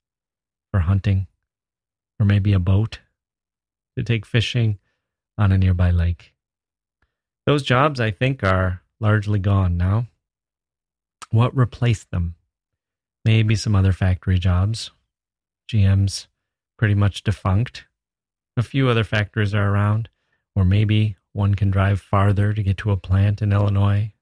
for 0.71 0.81
hunting, 0.81 1.27
or 2.19 2.25
maybe 2.25 2.55
a 2.55 2.59
boat 2.59 3.01
to 3.95 4.03
take 4.03 4.25
fishing 4.25 4.79
on 5.37 5.53
a 5.53 5.59
nearby 5.59 5.91
lake. 5.91 6.33
Those 7.45 7.63
jobs, 7.63 8.01
I 8.01 8.11
think, 8.11 8.43
are 8.43 8.81
largely 9.01 9.39
gone 9.39 9.77
now. 9.77 10.07
What 11.31 11.55
replaced 11.55 12.11
them? 12.11 12.37
Maybe 13.23 13.55
some 13.55 13.77
other 13.77 13.93
factory 13.93 14.39
jobs. 14.39 14.93
GM's 15.71 16.27
pretty 16.79 16.95
much 16.95 17.23
defunct. 17.23 17.85
A 18.57 18.63
few 18.63 18.89
other 18.89 19.05
factories 19.05 19.53
are 19.53 19.69
around, 19.69 20.09
or 20.55 20.65
maybe 20.65 21.17
one 21.37 21.55
can 21.55 21.71
drive 21.71 22.01
farther 22.01 22.55
to 22.55 22.63
get 22.63 22.79
to 22.79 22.91
a 22.91 22.97
plant 22.97 23.43
in 23.43 23.53
Illinois. 23.53 24.13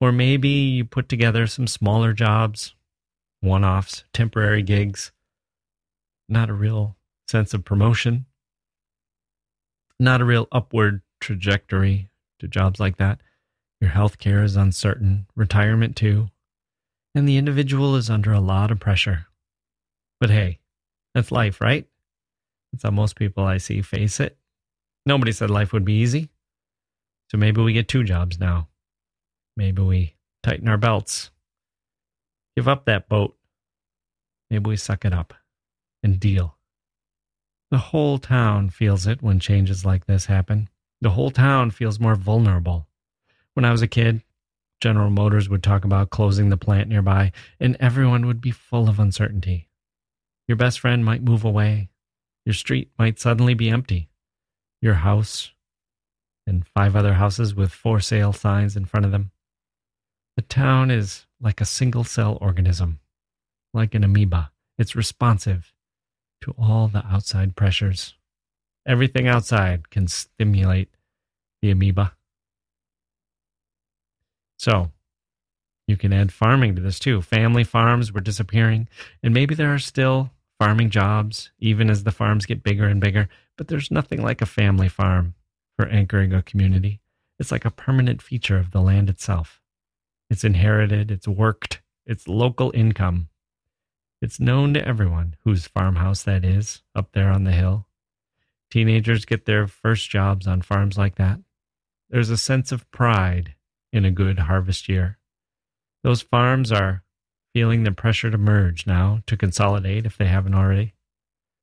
Or 0.00 0.12
maybe 0.12 0.48
you 0.48 0.84
put 0.84 1.08
together 1.08 1.46
some 1.46 1.66
smaller 1.66 2.12
jobs, 2.12 2.74
one 3.40 3.64
offs, 3.64 4.04
temporary 4.12 4.62
gigs. 4.62 5.10
Not 6.28 6.48
a 6.48 6.54
real 6.54 6.96
sense 7.26 7.52
of 7.54 7.64
promotion. 7.64 8.26
Not 9.98 10.20
a 10.20 10.24
real 10.24 10.46
upward 10.52 11.02
trajectory 11.20 12.08
to 12.38 12.48
jobs 12.48 12.78
like 12.78 12.98
that. 12.98 13.20
Your 13.80 13.90
health 13.90 14.18
care 14.18 14.44
is 14.44 14.56
uncertain, 14.56 15.26
retirement 15.34 15.96
too, 15.96 16.28
and 17.16 17.28
the 17.28 17.36
individual 17.36 17.96
is 17.96 18.08
under 18.08 18.32
a 18.32 18.40
lot 18.40 18.70
of 18.70 18.78
pressure. 18.78 19.26
But 20.20 20.30
hey, 20.30 20.60
that's 21.14 21.32
life, 21.32 21.60
right? 21.60 21.86
That's 22.72 22.84
how 22.84 22.90
most 22.90 23.16
people 23.16 23.44
I 23.44 23.58
see 23.58 23.82
face 23.82 24.20
it. 24.20 24.38
Nobody 25.04 25.32
said 25.32 25.50
life 25.50 25.72
would 25.72 25.84
be 25.84 25.94
easy. 25.94 26.30
So 27.30 27.38
maybe 27.38 27.60
we 27.60 27.72
get 27.72 27.88
two 27.88 28.04
jobs 28.04 28.38
now. 28.38 28.68
Maybe 29.56 29.82
we 29.82 30.16
tighten 30.42 30.68
our 30.68 30.76
belts. 30.76 31.30
Give 32.56 32.68
up 32.68 32.84
that 32.84 33.08
boat. 33.08 33.36
Maybe 34.50 34.68
we 34.68 34.76
suck 34.76 35.04
it 35.04 35.12
up 35.12 35.34
and 36.02 36.20
deal. 36.20 36.56
The 37.70 37.78
whole 37.78 38.18
town 38.18 38.70
feels 38.70 39.06
it 39.06 39.22
when 39.22 39.40
changes 39.40 39.84
like 39.84 40.06
this 40.06 40.26
happen. 40.26 40.68
The 41.00 41.10
whole 41.10 41.30
town 41.30 41.70
feels 41.70 41.98
more 41.98 42.14
vulnerable. 42.14 42.86
When 43.54 43.64
I 43.64 43.72
was 43.72 43.82
a 43.82 43.88
kid, 43.88 44.22
General 44.80 45.10
Motors 45.10 45.48
would 45.48 45.62
talk 45.62 45.84
about 45.84 46.10
closing 46.10 46.50
the 46.50 46.56
plant 46.56 46.88
nearby, 46.88 47.32
and 47.58 47.76
everyone 47.80 48.26
would 48.26 48.40
be 48.40 48.50
full 48.50 48.88
of 48.88 49.00
uncertainty. 49.00 49.68
Your 50.46 50.56
best 50.56 50.80
friend 50.80 51.04
might 51.04 51.22
move 51.22 51.44
away. 51.44 51.88
Your 52.44 52.52
street 52.52 52.90
might 52.98 53.18
suddenly 53.18 53.54
be 53.54 53.70
empty 53.70 54.10
your 54.82 54.94
house 54.94 55.52
and 56.46 56.66
five 56.66 56.94
other 56.94 57.14
houses 57.14 57.54
with 57.54 57.72
for 57.72 58.00
sale 58.00 58.32
signs 58.32 58.76
in 58.76 58.84
front 58.84 59.06
of 59.06 59.12
them. 59.12 59.30
The 60.36 60.42
town 60.42 60.90
is 60.90 61.26
like 61.40 61.60
a 61.60 61.66
single 61.66 62.04
cell 62.04 62.36
organism, 62.40 62.98
like 63.72 63.94
an 63.94 64.04
amoeba. 64.04 64.50
It's 64.76 64.96
responsive 64.96 65.72
to 66.42 66.54
all 66.58 66.88
the 66.88 67.06
outside 67.06 67.54
pressures. 67.54 68.14
Everything 68.86 69.28
outside 69.28 69.90
can 69.90 70.08
stimulate 70.08 70.90
the 71.60 71.70
amoeba. 71.70 72.14
So, 74.58 74.90
you 75.86 75.96
can 75.96 76.12
add 76.12 76.32
farming 76.32 76.76
to 76.76 76.82
this 76.82 76.98
too. 76.98 77.22
Family 77.22 77.64
farms 77.64 78.12
were 78.12 78.20
disappearing, 78.20 78.88
and 79.22 79.32
maybe 79.34 79.54
there 79.54 79.72
are 79.72 79.78
still 79.78 80.30
farming 80.58 80.90
jobs, 80.90 81.50
even 81.58 81.90
as 81.90 82.04
the 82.04 82.10
farms 82.10 82.46
get 82.46 82.62
bigger 82.62 82.86
and 82.86 83.00
bigger. 83.00 83.28
But 83.56 83.68
there's 83.68 83.90
nothing 83.90 84.22
like 84.22 84.40
a 84.40 84.46
family 84.46 84.88
farm 84.88 85.34
for 85.76 85.86
anchoring 85.86 86.32
a 86.32 86.42
community. 86.42 87.00
It's 87.38 87.52
like 87.52 87.64
a 87.64 87.70
permanent 87.70 88.22
feature 88.22 88.58
of 88.58 88.70
the 88.70 88.80
land 88.80 89.10
itself. 89.10 89.60
It's 90.30 90.44
inherited, 90.44 91.10
it's 91.10 91.28
worked, 91.28 91.82
it's 92.06 92.28
local 92.28 92.70
income. 92.74 93.28
It's 94.20 94.38
known 94.38 94.72
to 94.74 94.86
everyone 94.86 95.36
whose 95.44 95.66
farmhouse 95.66 96.22
that 96.22 96.44
is 96.44 96.82
up 96.94 97.12
there 97.12 97.30
on 97.30 97.44
the 97.44 97.52
hill. 97.52 97.88
Teenagers 98.70 99.24
get 99.24 99.44
their 99.44 99.66
first 99.66 100.08
jobs 100.08 100.46
on 100.46 100.62
farms 100.62 100.96
like 100.96 101.16
that. 101.16 101.40
There's 102.08 102.30
a 102.30 102.36
sense 102.36 102.72
of 102.72 102.90
pride 102.90 103.54
in 103.92 104.04
a 104.04 104.10
good 104.10 104.38
harvest 104.38 104.88
year. 104.88 105.18
Those 106.04 106.22
farms 106.22 106.72
are 106.72 107.04
feeling 107.54 107.84
the 107.84 107.92
pressure 107.92 108.30
to 108.30 108.38
merge 108.38 108.86
now, 108.86 109.20
to 109.26 109.36
consolidate 109.36 110.06
if 110.06 110.16
they 110.16 110.26
haven't 110.26 110.54
already. 110.54 110.94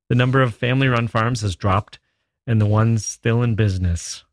The 0.10 0.16
number 0.16 0.42
of 0.42 0.56
family 0.56 0.88
run 0.88 1.08
farms 1.08 1.42
has 1.42 1.56
dropped, 1.56 2.00
and 2.48 2.60
the 2.60 2.66
ones 2.66 3.06
still 3.06 3.42
in 3.44 3.56
business 3.56 4.24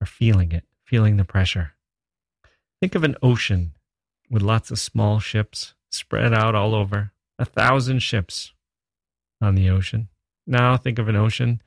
are 0.00 0.06
feeling 0.06 0.52
it, 0.52 0.64
feeling 0.84 1.16
the 1.16 1.24
pressure. 1.24 1.72
Think 2.80 2.94
of 2.94 3.04
an 3.04 3.16
ocean 3.22 3.72
with 4.30 4.42
lots 4.42 4.70
of 4.70 4.78
small 4.78 5.20
ships 5.20 5.74
spread 5.90 6.34
out 6.34 6.54
all 6.54 6.74
over, 6.74 7.12
a 7.38 7.44
thousand 7.44 8.00
ships 8.00 8.52
on 9.40 9.54
the 9.54 9.70
ocean. 9.70 10.08
Now 10.46 10.76
think 10.76 10.98
of 10.98 11.08
an 11.08 11.16
ocean 11.16 11.62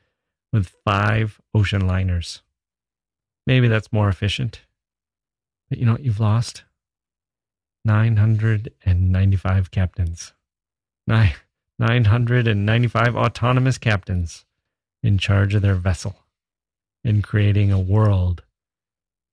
with 0.53 0.75
five 0.85 1.41
ocean 1.53 1.85
liners. 1.87 2.41
Maybe 3.45 3.67
that's 3.67 3.93
more 3.93 4.09
efficient. 4.09 4.61
But 5.69 5.79
you 5.79 5.85
know 5.85 5.93
what 5.93 6.03
you've 6.03 6.19
lost? 6.19 6.63
995 7.87 9.71
captains. 9.71 10.33
Nine, 11.07 11.33
995 11.79 13.15
autonomous 13.15 13.77
captains 13.77 14.45
in 15.01 15.17
charge 15.17 15.55
of 15.55 15.61
their 15.61 15.75
vessel 15.75 16.17
in 17.05 17.21
creating 17.21 17.71
a 17.71 17.79
world 17.79 18.43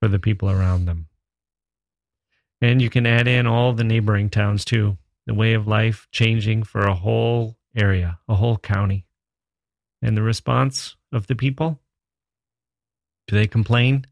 for 0.00 0.06
the 0.06 0.20
people 0.20 0.48
around 0.48 0.84
them. 0.84 1.08
And 2.60 2.80
you 2.80 2.88
can 2.88 3.06
add 3.06 3.26
in 3.26 3.48
all 3.48 3.72
the 3.72 3.82
neighboring 3.82 4.30
towns 4.30 4.64
too. 4.64 4.98
The 5.26 5.34
way 5.34 5.54
of 5.54 5.66
life 5.66 6.06
changing 6.12 6.62
for 6.62 6.82
a 6.82 6.94
whole 6.94 7.56
area, 7.76 8.20
a 8.28 8.36
whole 8.36 8.56
county. 8.56 9.04
And 10.00 10.16
the 10.16 10.22
response 10.22 10.94
of 11.12 11.26
the 11.26 11.34
people? 11.34 11.80
Do 13.26 13.34
they 13.34 13.48
complain? 13.48 14.06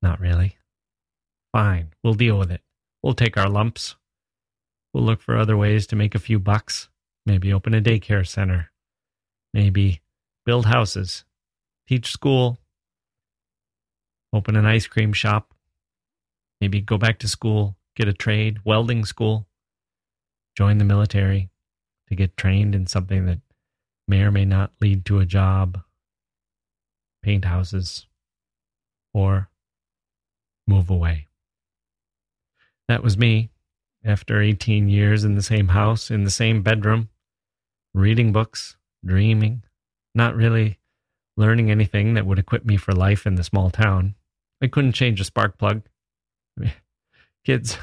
Not 0.00 0.20
really. 0.20 0.58
Fine, 1.50 1.94
we'll 2.04 2.14
deal 2.14 2.38
with 2.38 2.52
it. 2.52 2.60
We'll 3.02 3.14
take 3.14 3.36
our 3.36 3.48
lumps. 3.48 3.96
We'll 4.92 5.04
look 5.04 5.20
for 5.20 5.36
other 5.36 5.56
ways 5.56 5.86
to 5.88 5.96
make 5.96 6.14
a 6.14 6.20
few 6.20 6.38
bucks. 6.38 6.88
Maybe 7.26 7.52
open 7.52 7.74
a 7.74 7.80
daycare 7.80 8.26
center. 8.26 8.70
Maybe 9.54 10.02
build 10.44 10.66
houses. 10.66 11.24
Teach 11.88 12.10
school. 12.10 12.58
Open 14.32 14.56
an 14.56 14.66
ice 14.66 14.86
cream 14.86 15.12
shop. 15.12 15.54
Maybe 16.60 16.80
go 16.80 16.96
back 16.96 17.18
to 17.20 17.28
school. 17.28 17.76
Get 17.96 18.08
a 18.08 18.12
trade, 18.12 18.60
welding 18.64 19.04
school. 19.04 19.46
Join 20.56 20.78
the 20.78 20.84
military 20.84 21.50
to 22.08 22.14
get 22.14 22.36
trained 22.36 22.74
in 22.74 22.86
something 22.86 23.26
that 23.26 23.40
may 24.06 24.22
or 24.22 24.30
may 24.30 24.44
not 24.44 24.72
lead 24.80 25.04
to 25.06 25.18
a 25.18 25.26
job. 25.26 25.82
Paint 27.22 27.44
houses. 27.44 28.06
Or 29.12 29.50
move 30.66 30.88
away. 30.88 31.28
That 32.92 33.02
was 33.02 33.16
me 33.16 33.48
after 34.04 34.42
18 34.42 34.90
years 34.90 35.24
in 35.24 35.34
the 35.34 35.42
same 35.42 35.68
house, 35.68 36.10
in 36.10 36.24
the 36.24 36.30
same 36.30 36.60
bedroom, 36.60 37.08
reading 37.94 38.32
books, 38.32 38.76
dreaming, 39.02 39.62
not 40.14 40.36
really 40.36 40.78
learning 41.38 41.70
anything 41.70 42.12
that 42.12 42.26
would 42.26 42.38
equip 42.38 42.66
me 42.66 42.76
for 42.76 42.92
life 42.92 43.26
in 43.26 43.36
the 43.36 43.44
small 43.44 43.70
town. 43.70 44.14
I 44.60 44.66
couldn't 44.66 44.92
change 44.92 45.22
a 45.22 45.24
spark 45.24 45.56
plug. 45.56 45.84
kids, 47.46 47.78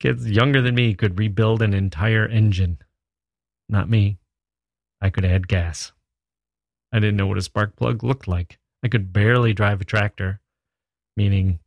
kids 0.00 0.28
younger 0.28 0.60
than 0.60 0.74
me 0.74 0.94
could 0.94 1.20
rebuild 1.20 1.62
an 1.62 1.72
entire 1.72 2.26
engine. 2.26 2.78
Not 3.68 3.88
me. 3.88 4.18
I 5.00 5.08
could 5.08 5.24
add 5.24 5.46
gas. 5.46 5.92
I 6.90 6.98
didn't 6.98 7.16
know 7.16 7.28
what 7.28 7.38
a 7.38 7.42
spark 7.42 7.76
plug 7.76 8.02
looked 8.02 8.26
like. 8.26 8.58
I 8.82 8.88
could 8.88 9.12
barely 9.12 9.52
drive 9.52 9.80
a 9.80 9.84
tractor, 9.84 10.40
meaning 11.16 11.60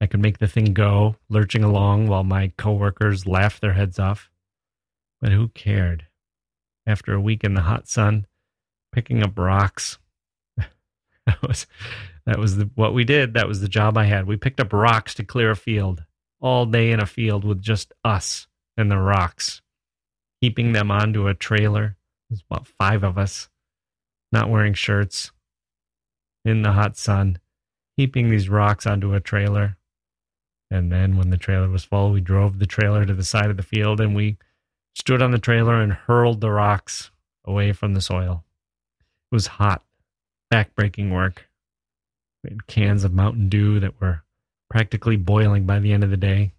I 0.00 0.06
could 0.06 0.20
make 0.20 0.38
the 0.38 0.48
thing 0.48 0.74
go, 0.74 1.16
lurching 1.28 1.64
along 1.64 2.06
while 2.06 2.24
my 2.24 2.52
coworkers 2.58 3.26
laughed 3.26 3.60
their 3.60 3.72
heads 3.72 3.98
off. 3.98 4.30
But 5.20 5.32
who 5.32 5.48
cared? 5.48 6.06
After 6.86 7.14
a 7.14 7.20
week 7.20 7.42
in 7.42 7.54
the 7.54 7.62
hot 7.62 7.88
sun, 7.88 8.26
picking 8.92 9.22
up 9.22 9.38
rocks, 9.38 9.98
that 11.26 11.42
was 11.42 11.66
that 12.26 12.38
was 12.38 12.56
the, 12.56 12.70
what 12.74 12.94
we 12.94 13.04
did. 13.04 13.34
That 13.34 13.48
was 13.48 13.60
the 13.60 13.68
job 13.68 13.96
I 13.96 14.04
had. 14.04 14.26
We 14.26 14.36
picked 14.36 14.60
up 14.60 14.72
rocks 14.72 15.14
to 15.14 15.24
clear 15.24 15.50
a 15.50 15.56
field 15.56 16.04
all 16.40 16.66
day 16.66 16.90
in 16.92 17.00
a 17.00 17.06
field 17.06 17.44
with 17.44 17.62
just 17.62 17.92
us 18.04 18.46
and 18.76 18.90
the 18.90 18.98
rocks, 18.98 19.62
heaping 20.40 20.72
them 20.72 20.90
onto 20.90 21.26
a 21.26 21.34
trailer. 21.34 21.96
There's 22.28 22.42
about 22.50 22.66
five 22.66 23.02
of 23.02 23.16
us, 23.16 23.48
not 24.32 24.50
wearing 24.50 24.74
shirts, 24.74 25.32
in 26.44 26.62
the 26.62 26.72
hot 26.72 26.96
sun, 26.96 27.38
heaping 27.96 28.28
these 28.30 28.48
rocks 28.48 28.86
onto 28.86 29.14
a 29.14 29.20
trailer. 29.20 29.76
And 30.70 30.90
then 30.90 31.16
when 31.16 31.30
the 31.30 31.36
trailer 31.36 31.68
was 31.68 31.84
full, 31.84 32.10
we 32.10 32.20
drove 32.20 32.58
the 32.58 32.66
trailer 32.66 33.04
to 33.06 33.14
the 33.14 33.24
side 33.24 33.50
of 33.50 33.56
the 33.56 33.62
field 33.62 34.00
and 34.00 34.14
we 34.14 34.36
stood 34.94 35.22
on 35.22 35.30
the 35.30 35.38
trailer 35.38 35.80
and 35.80 35.92
hurled 35.92 36.40
the 36.40 36.50
rocks 36.50 37.10
away 37.44 37.72
from 37.72 37.94
the 37.94 38.00
soil. 38.00 38.44
It 39.30 39.34
was 39.34 39.46
hot, 39.46 39.84
backbreaking 40.52 41.12
work. 41.12 41.48
We 42.42 42.50
had 42.50 42.66
cans 42.66 43.04
of 43.04 43.12
Mountain 43.12 43.48
Dew 43.48 43.78
that 43.80 44.00
were 44.00 44.22
practically 44.68 45.16
boiling 45.16 45.66
by 45.66 45.78
the 45.78 45.92
end 45.92 46.02
of 46.02 46.10
the 46.10 46.16
day 46.16 46.52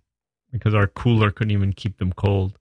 because 0.52 0.74
our 0.74 0.88
cooler 0.88 1.32
couldn't 1.32 1.52
even 1.52 1.74
keep 1.74 1.98
them 1.98 2.14
cold 2.14 2.58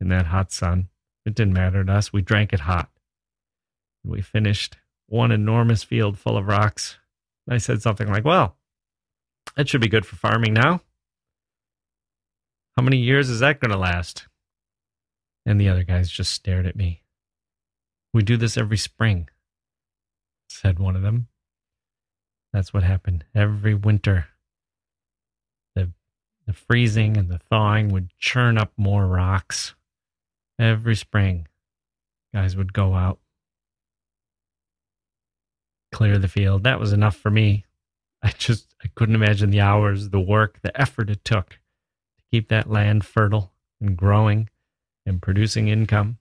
in 0.00 0.08
that 0.08 0.26
hot 0.26 0.52
sun. 0.52 0.88
It 1.24 1.34
didn't 1.34 1.54
matter 1.54 1.82
to 1.82 1.92
us. 1.92 2.12
We 2.12 2.20
drank 2.20 2.52
it 2.52 2.60
hot. 2.60 2.90
We 4.04 4.20
finished 4.20 4.76
one 5.06 5.32
enormous 5.32 5.82
field 5.82 6.18
full 6.18 6.36
of 6.36 6.46
rocks. 6.46 6.98
I 7.48 7.58
said 7.58 7.80
something 7.80 8.08
like, 8.08 8.24
Well, 8.24 8.56
that 9.56 9.68
should 9.68 9.80
be 9.80 9.88
good 9.88 10.06
for 10.06 10.16
farming 10.16 10.54
now. 10.54 10.80
How 12.76 12.82
many 12.82 12.98
years 12.98 13.28
is 13.28 13.40
that 13.40 13.60
going 13.60 13.70
to 13.70 13.78
last? 13.78 14.26
And 15.46 15.60
the 15.60 15.68
other 15.68 15.84
guys 15.84 16.10
just 16.10 16.32
stared 16.32 16.66
at 16.66 16.76
me. 16.76 17.02
We 18.12 18.22
do 18.22 18.36
this 18.36 18.56
every 18.56 18.76
spring, 18.76 19.28
said 20.48 20.78
one 20.78 20.96
of 20.96 21.02
them. 21.02 21.28
That's 22.52 22.72
what 22.72 22.82
happened 22.84 23.24
every 23.34 23.74
winter. 23.74 24.26
The, 25.74 25.90
the 26.46 26.52
freezing 26.52 27.16
and 27.16 27.28
the 27.28 27.38
thawing 27.38 27.88
would 27.90 28.10
churn 28.18 28.58
up 28.58 28.72
more 28.76 29.06
rocks. 29.06 29.74
Every 30.58 30.94
spring, 30.94 31.48
guys 32.32 32.56
would 32.56 32.72
go 32.72 32.94
out, 32.94 33.18
clear 35.92 36.16
the 36.16 36.28
field. 36.28 36.62
That 36.62 36.78
was 36.78 36.92
enough 36.92 37.16
for 37.16 37.30
me. 37.30 37.64
I 38.22 38.30
just 38.38 38.73
I 38.84 38.88
couldn't 38.94 39.14
imagine 39.14 39.50
the 39.50 39.60
hours, 39.60 40.10
the 40.10 40.20
work, 40.20 40.60
the 40.62 40.78
effort 40.78 41.10
it 41.10 41.24
took 41.24 41.50
to 41.50 42.24
keep 42.30 42.48
that 42.48 42.70
land 42.70 43.04
fertile 43.04 43.52
and 43.80 43.96
growing 43.96 44.50
and 45.06 45.22
producing 45.22 45.68
income. 45.68 46.18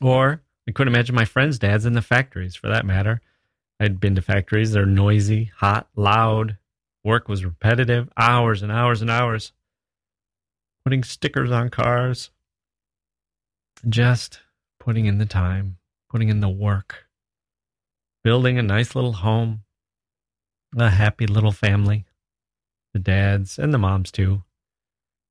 Or 0.00 0.42
I 0.68 0.72
couldn't 0.72 0.92
imagine 0.92 1.14
my 1.14 1.24
friends' 1.24 1.58
dads 1.58 1.86
in 1.86 1.92
the 1.92 2.02
factories 2.02 2.56
for 2.56 2.68
that 2.68 2.84
matter. 2.84 3.20
I'd 3.80 4.00
been 4.00 4.16
to 4.16 4.22
factories, 4.22 4.72
they're 4.72 4.86
noisy, 4.86 5.52
hot, 5.56 5.88
loud. 5.94 6.58
Work 7.04 7.28
was 7.28 7.44
repetitive, 7.44 8.08
hours 8.16 8.62
and 8.62 8.72
hours 8.72 9.00
and 9.00 9.10
hours. 9.10 9.52
Putting 10.84 11.04
stickers 11.04 11.50
on 11.52 11.70
cars. 11.70 12.30
Just 13.88 14.40
putting 14.80 15.06
in 15.06 15.18
the 15.18 15.26
time, 15.26 15.78
putting 16.10 16.28
in 16.28 16.40
the 16.40 16.48
work, 16.48 17.06
building 18.24 18.58
a 18.58 18.62
nice 18.62 18.96
little 18.96 19.12
home, 19.12 19.62
a 20.80 20.90
happy 20.90 21.26
little 21.26 21.52
family. 21.52 22.04
The 22.94 23.00
dads 23.00 23.58
and 23.58 23.72
the 23.72 23.78
moms, 23.78 24.10
too, 24.10 24.42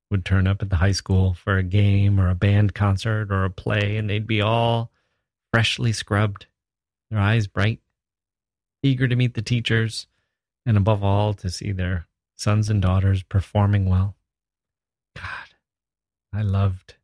would 0.10 0.26
turn 0.26 0.48
up 0.48 0.62
at 0.62 0.70
the 0.70 0.78
high 0.78 0.92
school 0.92 1.34
for 1.34 1.58
a 1.58 1.64
game 1.64 2.20
or 2.20 2.30
a 2.30 2.36
band 2.36 2.74
concert 2.74 3.32
or 3.32 3.44
a 3.46 3.50
play, 3.50 3.98
and 3.98 4.10
they'd 4.10 4.28
be 4.28 4.42
all 4.42 4.92
freshly 5.52 5.92
scrubbed, 5.92 6.46
their 7.10 7.20
eyes 7.20 7.48
bright, 7.48 7.80
eager 8.84 9.08
to 9.08 9.16
meet 9.16 9.34
the 9.34 9.42
teachers, 9.42 10.08
and 10.66 10.78
above 10.78 11.04
all, 11.04 11.34
to 11.34 11.50
see 11.50 11.72
their 11.72 12.08
sons 12.36 12.70
and 12.70 12.82
daughters 12.82 13.24
performing 13.24 13.86
well. 13.90 14.16
God, 15.16 15.56
I 16.34 16.42
loved, 16.42 16.96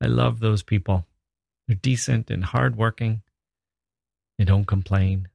I 0.00 0.06
love 0.06 0.40
those 0.40 0.62
people. 0.62 1.06
They're 1.66 1.76
decent 1.76 2.30
and 2.30 2.44
hardworking. 2.44 3.22
They 4.38 4.44
don't 4.44 4.66
complain. 4.66 5.28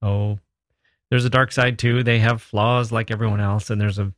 Oh, 0.00 0.38
there's 1.10 1.24
a 1.24 1.30
dark 1.30 1.52
side 1.52 1.78
too. 1.78 2.02
They 2.02 2.18
have 2.18 2.42
flaws 2.42 2.92
like 2.92 3.10
everyone 3.10 3.40
else, 3.40 3.70
and 3.70 3.80
there's 3.80 3.98
a, 3.98 4.12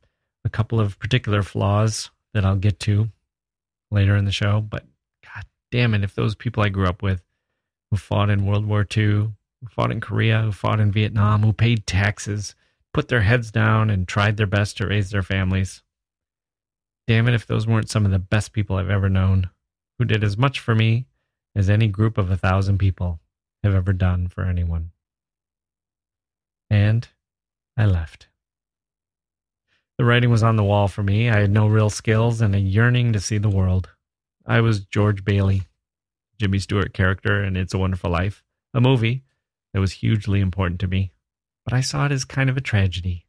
a 0.45 0.49
couple 0.49 0.79
of 0.79 0.99
particular 0.99 1.43
flaws 1.43 2.09
that 2.33 2.45
I'll 2.45 2.55
get 2.55 2.79
to 2.81 3.09
later 3.91 4.15
in 4.15 4.25
the 4.25 4.31
show. 4.31 4.61
But 4.61 4.85
god 5.23 5.45
damn 5.71 5.93
it, 5.93 6.03
if 6.03 6.15
those 6.15 6.35
people 6.35 6.63
I 6.63 6.69
grew 6.69 6.87
up 6.87 7.01
with 7.01 7.23
who 7.91 7.97
fought 7.97 8.29
in 8.29 8.45
World 8.45 8.65
War 8.65 8.81
II, 8.81 9.03
who 9.03 9.67
fought 9.69 9.91
in 9.91 9.99
Korea, 9.99 10.41
who 10.41 10.51
fought 10.51 10.79
in 10.79 10.91
Vietnam, 10.91 11.43
who 11.43 11.53
paid 11.53 11.85
taxes, 11.85 12.55
put 12.93 13.07
their 13.07 13.21
heads 13.21 13.51
down 13.51 13.89
and 13.89 14.07
tried 14.07 14.37
their 14.37 14.47
best 14.47 14.77
to 14.77 14.87
raise 14.87 15.11
their 15.11 15.23
families. 15.23 15.83
Damn 17.07 17.27
it, 17.27 17.33
if 17.33 17.47
those 17.47 17.67
weren't 17.67 17.89
some 17.89 18.05
of 18.05 18.11
the 18.11 18.19
best 18.19 18.53
people 18.53 18.75
I've 18.75 18.89
ever 18.89 19.09
known, 19.09 19.49
who 19.97 20.05
did 20.05 20.23
as 20.23 20.37
much 20.37 20.59
for 20.59 20.75
me 20.75 21.05
as 21.55 21.69
any 21.69 21.87
group 21.87 22.17
of 22.17 22.29
a 22.29 22.37
thousand 22.37 22.77
people 22.77 23.19
have 23.63 23.73
ever 23.73 23.93
done 23.93 24.27
for 24.27 24.43
anyone. 24.43 24.91
And 26.69 27.07
I 27.77 27.85
left. 27.85 28.27
The 29.97 30.05
writing 30.05 30.29
was 30.29 30.43
on 30.43 30.55
the 30.55 30.63
wall 30.63 30.87
for 30.87 31.03
me. 31.03 31.29
I 31.29 31.41
had 31.41 31.51
no 31.51 31.67
real 31.67 31.89
skills 31.89 32.39
and 32.39 32.55
a 32.55 32.59
yearning 32.59 33.11
to 33.13 33.19
see 33.19 33.37
the 33.37 33.49
world. 33.49 33.89
I 34.45 34.61
was 34.61 34.79
George 34.79 35.25
Bailey, 35.25 35.63
Jimmy 36.39 36.59
Stewart 36.59 36.93
character 36.93 37.43
in 37.43 37.57
It's 37.57 37.73
a 37.73 37.77
Wonderful 37.77 38.09
Life, 38.09 38.43
a 38.73 38.79
movie 38.79 39.23
that 39.73 39.81
was 39.81 39.91
hugely 39.93 40.39
important 40.39 40.79
to 40.79 40.87
me, 40.87 41.11
but 41.65 41.73
I 41.73 41.81
saw 41.81 42.05
it 42.05 42.11
as 42.11 42.23
kind 42.23 42.49
of 42.49 42.57
a 42.57 42.61
tragedy. 42.61 43.25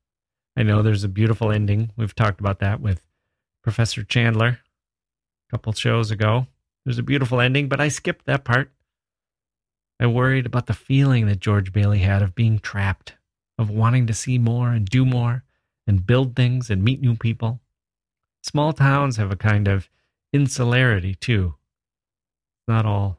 I 0.56 0.62
know 0.62 0.80
there's 0.80 1.04
a 1.04 1.08
beautiful 1.08 1.50
ending. 1.50 1.90
We've 1.96 2.14
talked 2.14 2.40
about 2.40 2.60
that 2.60 2.80
with 2.80 3.02
Professor 3.62 4.02
Chandler 4.02 4.60
a 5.48 5.50
couple 5.50 5.72
shows 5.72 6.10
ago. 6.10 6.46
There's 6.84 6.98
a 6.98 7.02
beautiful 7.02 7.40
ending, 7.40 7.68
but 7.68 7.80
I 7.80 7.88
skipped 7.88 8.26
that 8.26 8.44
part. 8.44 8.72
I 9.98 10.06
worried 10.06 10.46
about 10.46 10.66
the 10.66 10.74
feeling 10.74 11.26
that 11.26 11.40
George 11.40 11.72
Bailey 11.72 11.98
had 11.98 12.22
of 12.22 12.34
being 12.34 12.58
trapped 12.58 13.14
of 13.60 13.68
wanting 13.68 14.06
to 14.06 14.14
see 14.14 14.38
more 14.38 14.70
and 14.70 14.86
do 14.86 15.04
more 15.04 15.44
and 15.86 16.06
build 16.06 16.34
things 16.34 16.70
and 16.70 16.82
meet 16.82 17.02
new 17.02 17.14
people. 17.14 17.60
Small 18.42 18.72
towns 18.72 19.18
have 19.18 19.30
a 19.30 19.36
kind 19.36 19.68
of 19.68 19.90
insularity 20.32 21.14
too. 21.14 21.56
Not 22.66 22.86
all 22.86 23.18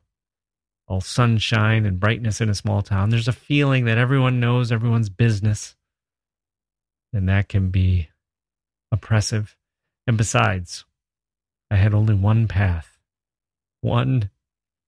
all 0.88 1.00
sunshine 1.00 1.86
and 1.86 2.00
brightness 2.00 2.42
in 2.42 2.50
a 2.50 2.56
small 2.56 2.82
town. 2.82 3.12
There's 3.12 3.28
a 3.28 3.34
feeling 3.34 3.86
that 3.86 4.00
everyone 4.00 4.40
knows 4.40 4.72
everyone's 4.72 5.10
business. 5.10 5.76
And 7.14 7.30
that 7.30 7.48
can 7.48 7.70
be 7.70 8.10
oppressive. 8.92 9.56
And 10.08 10.18
besides, 10.18 10.84
I 11.70 11.76
had 11.76 11.94
only 11.94 12.16
one 12.16 12.48
path, 12.48 12.98
one 13.82 14.32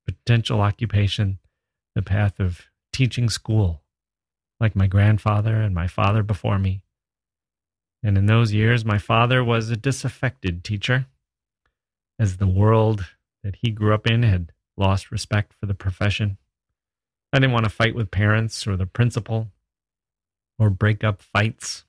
potential 0.05 0.59
occupation, 0.59 1.37
the 1.95 2.01
path 2.01 2.39
of 2.39 2.63
teaching 2.91 3.29
school, 3.29 3.82
like 4.63 4.77
my 4.77 4.87
grandfather 4.87 5.57
and 5.57 5.75
my 5.75 5.87
father 5.87 6.23
before 6.23 6.57
me. 6.57 6.81
And 8.01 8.17
in 8.17 8.27
those 8.27 8.53
years, 8.53 8.85
my 8.85 8.97
father 8.97 9.43
was 9.43 9.69
a 9.69 9.75
disaffected 9.75 10.63
teacher, 10.63 11.07
as 12.17 12.37
the 12.37 12.47
world 12.47 13.05
that 13.43 13.57
he 13.57 13.71
grew 13.71 13.93
up 13.93 14.07
in 14.07 14.23
had 14.23 14.53
lost 14.77 15.11
respect 15.11 15.51
for 15.59 15.65
the 15.65 15.73
profession. 15.73 16.37
I 17.33 17.39
didn't 17.39 17.51
want 17.51 17.65
to 17.65 17.69
fight 17.69 17.93
with 17.93 18.09
parents 18.09 18.65
or 18.65 18.77
the 18.77 18.85
principal 18.85 19.51
or 20.57 20.69
break 20.69 21.03
up 21.03 21.21
fights, 21.21 21.83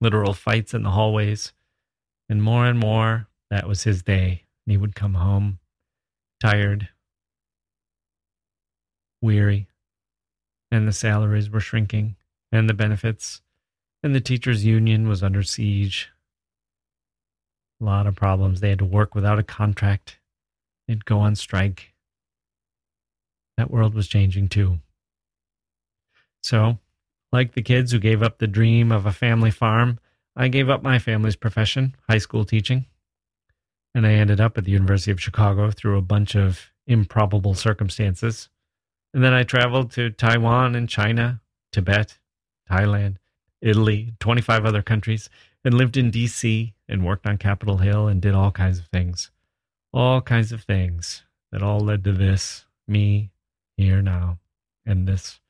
literal 0.00 0.34
fights 0.34 0.74
in 0.74 0.82
the 0.82 0.90
hallways. 0.90 1.52
And 2.28 2.42
more 2.42 2.66
and 2.66 2.78
more, 2.78 3.28
that 3.50 3.68
was 3.68 3.84
his 3.84 4.02
day. 4.02 4.46
And 4.66 4.72
he 4.72 4.76
would 4.76 4.96
come 4.96 5.14
home 5.14 5.60
tired, 6.40 6.88
weary, 9.22 9.68
and 10.70 10.86
the 10.86 10.92
salaries 10.92 11.50
were 11.50 11.60
shrinking, 11.60 12.16
and 12.52 12.68
the 12.68 12.74
benefits, 12.74 13.42
and 14.02 14.14
the 14.14 14.20
teachers' 14.20 14.64
union 14.64 15.08
was 15.08 15.22
under 15.22 15.42
siege. 15.42 16.10
A 17.80 17.84
lot 17.84 18.06
of 18.06 18.14
problems. 18.14 18.60
They 18.60 18.70
had 18.70 18.78
to 18.78 18.84
work 18.84 19.14
without 19.14 19.38
a 19.38 19.42
contract, 19.42 20.18
they'd 20.86 21.04
go 21.04 21.18
on 21.18 21.34
strike. 21.34 21.94
That 23.56 23.70
world 23.70 23.94
was 23.94 24.08
changing 24.08 24.48
too. 24.48 24.78
So, 26.42 26.78
like 27.32 27.52
the 27.52 27.62
kids 27.62 27.92
who 27.92 27.98
gave 27.98 28.22
up 28.22 28.38
the 28.38 28.46
dream 28.46 28.90
of 28.90 29.06
a 29.06 29.12
family 29.12 29.50
farm, 29.50 29.98
I 30.34 30.48
gave 30.48 30.70
up 30.70 30.82
my 30.82 30.98
family's 30.98 31.36
profession, 31.36 31.94
high 32.08 32.18
school 32.18 32.44
teaching, 32.44 32.86
and 33.94 34.06
I 34.06 34.12
ended 34.12 34.40
up 34.40 34.56
at 34.56 34.64
the 34.64 34.72
University 34.72 35.10
of 35.10 35.20
Chicago 35.20 35.70
through 35.70 35.98
a 35.98 36.02
bunch 36.02 36.34
of 36.34 36.70
improbable 36.86 37.54
circumstances. 37.54 38.48
And 39.12 39.24
then 39.24 39.32
I 39.32 39.42
traveled 39.42 39.90
to 39.92 40.10
Taiwan 40.10 40.74
and 40.74 40.88
China, 40.88 41.40
Tibet, 41.72 42.18
Thailand, 42.70 43.16
Italy, 43.60 44.14
25 44.20 44.64
other 44.64 44.82
countries, 44.82 45.28
and 45.64 45.74
lived 45.74 45.96
in 45.96 46.10
DC 46.10 46.72
and 46.88 47.04
worked 47.04 47.26
on 47.26 47.36
Capitol 47.36 47.78
Hill 47.78 48.06
and 48.08 48.22
did 48.22 48.34
all 48.34 48.50
kinds 48.50 48.78
of 48.78 48.86
things. 48.86 49.30
All 49.92 50.20
kinds 50.20 50.52
of 50.52 50.62
things 50.62 51.24
that 51.50 51.62
all 51.62 51.80
led 51.80 52.04
to 52.04 52.12
this 52.12 52.66
me 52.86 53.30
here 53.76 54.00
now 54.00 54.38
and 54.86 55.06
this 55.06 55.40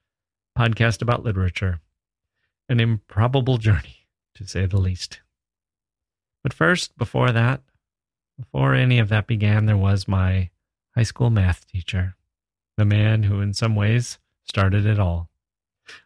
podcast 0.57 1.03
about 1.03 1.25
literature. 1.25 1.81
An 2.68 2.81
improbable 2.81 3.59
journey, 3.59 4.07
to 4.35 4.46
say 4.46 4.66
the 4.66 4.79
least. 4.79 5.20
But 6.42 6.55
first, 6.55 6.96
before 6.96 7.33
that, 7.33 7.61
before 8.38 8.75
any 8.75 8.99
of 8.99 9.09
that 9.11 9.27
began, 9.27 9.66
there 9.66 9.77
was 9.77 10.09
my 10.09 10.51
high 10.94 11.03
school 11.03 11.31
math 11.31 11.66
teacher, 11.66 12.16
the 12.80 12.86
man 12.86 13.24
who, 13.24 13.42
in 13.42 13.52
some 13.52 13.76
ways, 13.76 14.18
started 14.48 14.86
it 14.86 14.98
all. 14.98 15.28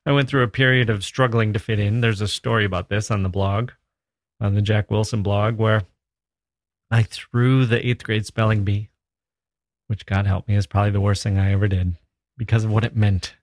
I 0.05 0.11
went 0.11 0.29
through 0.29 0.43
a 0.43 0.49
period 0.49 0.91
of 0.91 1.05
struggling 1.05 1.53
to 1.53 1.61
fit 1.61 1.79
in. 1.79 2.01
There's 2.01 2.21
a 2.21 2.27
story 2.27 2.65
about 2.65 2.89
this 2.89 3.13
on 3.13 3.23
the 3.23 3.29
blog, 3.29 3.71
on 4.41 4.57
the 4.57 4.61
Jacke 4.61 4.91
Wilson 4.91 5.23
blog, 5.23 5.57
where 5.57 5.83
I 6.91 7.05
threw 7.05 7.65
the 7.65 7.87
eighth 7.87 8.03
grade 8.03 8.27
spelling 8.27 8.65
bee, 8.65 8.89
which 9.87 10.05
God 10.05 10.27
help 10.27 10.49
me 10.49 10.57
is 10.57 10.67
probably 10.67 10.91
the 10.91 11.01
worst 11.01 11.23
thing 11.23 11.39
I 11.39 11.53
ever 11.53 11.69
did 11.69 11.95
because 12.37 12.65
of 12.65 12.73
what 12.73 12.85
it 12.85 12.97
meant. 12.97 13.37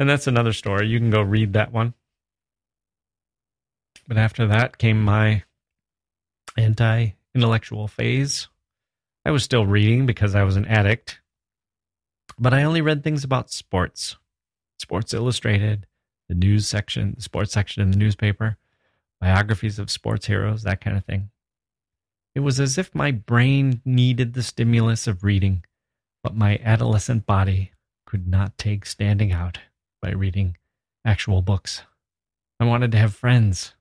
And 0.00 0.10
that's 0.10 0.26
another 0.26 0.52
story. 0.52 0.88
You 0.88 0.98
can 0.98 1.10
go 1.10 1.22
read 1.22 1.52
that 1.52 1.72
one. 1.72 1.94
But 4.08 4.18
after 4.18 4.48
that 4.48 4.76
came 4.78 5.00
my 5.00 5.44
anti 6.56 7.10
intellectual 7.32 7.86
phase. 7.86 8.48
I 9.24 9.30
was 9.30 9.44
still 9.44 9.66
reading 9.66 10.04
because 10.04 10.34
I 10.34 10.42
was 10.42 10.56
an 10.56 10.66
addict, 10.66 11.20
but 12.38 12.54
I 12.54 12.62
only 12.62 12.80
read 12.80 13.02
things 13.02 13.24
about 13.24 13.50
sports, 13.50 14.16
Sports 14.78 15.14
Illustrated, 15.14 15.86
the 16.28 16.34
news 16.34 16.66
section, 16.66 17.14
the 17.16 17.22
sports 17.22 17.52
section 17.52 17.82
in 17.82 17.90
the 17.90 17.96
newspaper, 17.96 18.56
biographies 19.20 19.78
of 19.78 19.90
sports 19.90 20.26
heroes, 20.26 20.62
that 20.62 20.80
kind 20.80 20.96
of 20.96 21.04
thing. 21.04 21.30
It 22.34 22.40
was 22.40 22.58
as 22.58 22.78
if 22.78 22.94
my 22.94 23.12
brain 23.12 23.80
needed 23.84 24.34
the 24.34 24.42
stimulus 24.42 25.06
of 25.06 25.22
reading, 25.22 25.64
but 26.22 26.34
my 26.34 26.60
adolescent 26.64 27.26
body 27.26 27.72
could 28.06 28.26
not 28.26 28.58
take 28.58 28.86
standing 28.86 29.32
out 29.32 29.60
by 30.02 30.10
reading 30.10 30.56
actual 31.04 31.42
books. 31.42 31.82
I 32.58 32.64
wanted 32.64 32.92
to 32.92 32.98
have 32.98 33.14
friends. 33.14 33.74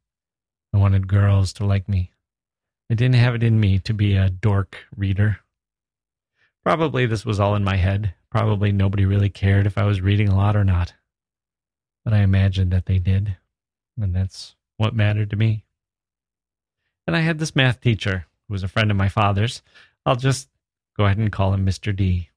I 0.74 0.78
wanted 0.78 1.08
girls 1.08 1.54
to 1.54 1.66
like 1.66 1.88
me. 1.88 2.12
I 2.90 2.96
didn't 2.96 3.16
have 3.16 3.36
it 3.36 3.44
in 3.44 3.60
me 3.60 3.80
to 3.80 3.94
be 3.94 4.16
a 4.16 4.30
dork 4.30 4.86
reader. 4.96 5.40
Probably 6.64 7.06
this 7.06 7.26
was 7.26 7.40
all 7.40 7.56
in 7.56 7.64
my 7.64 7.76
head. 7.76 8.14
Probably 8.34 8.72
nobody 8.72 9.06
really 9.06 9.30
cared 9.30 9.68
if 9.68 9.78
I 9.78 9.84
was 9.84 10.02
reading 10.02 10.28
a 10.28 10.36
lot 10.36 10.56
or 10.56 10.64
not. 10.64 10.96
But 12.04 12.16
I 12.16 12.22
imagined 12.22 12.72
that 12.72 12.88
they 12.88 12.98
did, 12.98 13.38
and 13.96 14.16
that's 14.16 14.56
what 14.78 14.96
mattered 14.96 15.30
to 15.30 15.36
me. 15.36 15.66
And 17.06 17.16
I 17.16 17.20
had 17.20 17.38
this 17.38 17.56
math 17.56 17.80
teacher 17.80 18.26
who 18.48 18.54
was 18.54 18.64
a 18.64 18.68
friend 18.68 18.90
of 18.90 18.98
my 18.98 19.08
father's. 19.08 19.62
I'll 20.04 20.16
just 20.16 20.50
go 20.98 21.06
ahead 21.06 21.20
and 21.20 21.32
call 21.32 21.54
him 21.54 21.64
Mr. 21.64 21.96
D. 21.96 22.30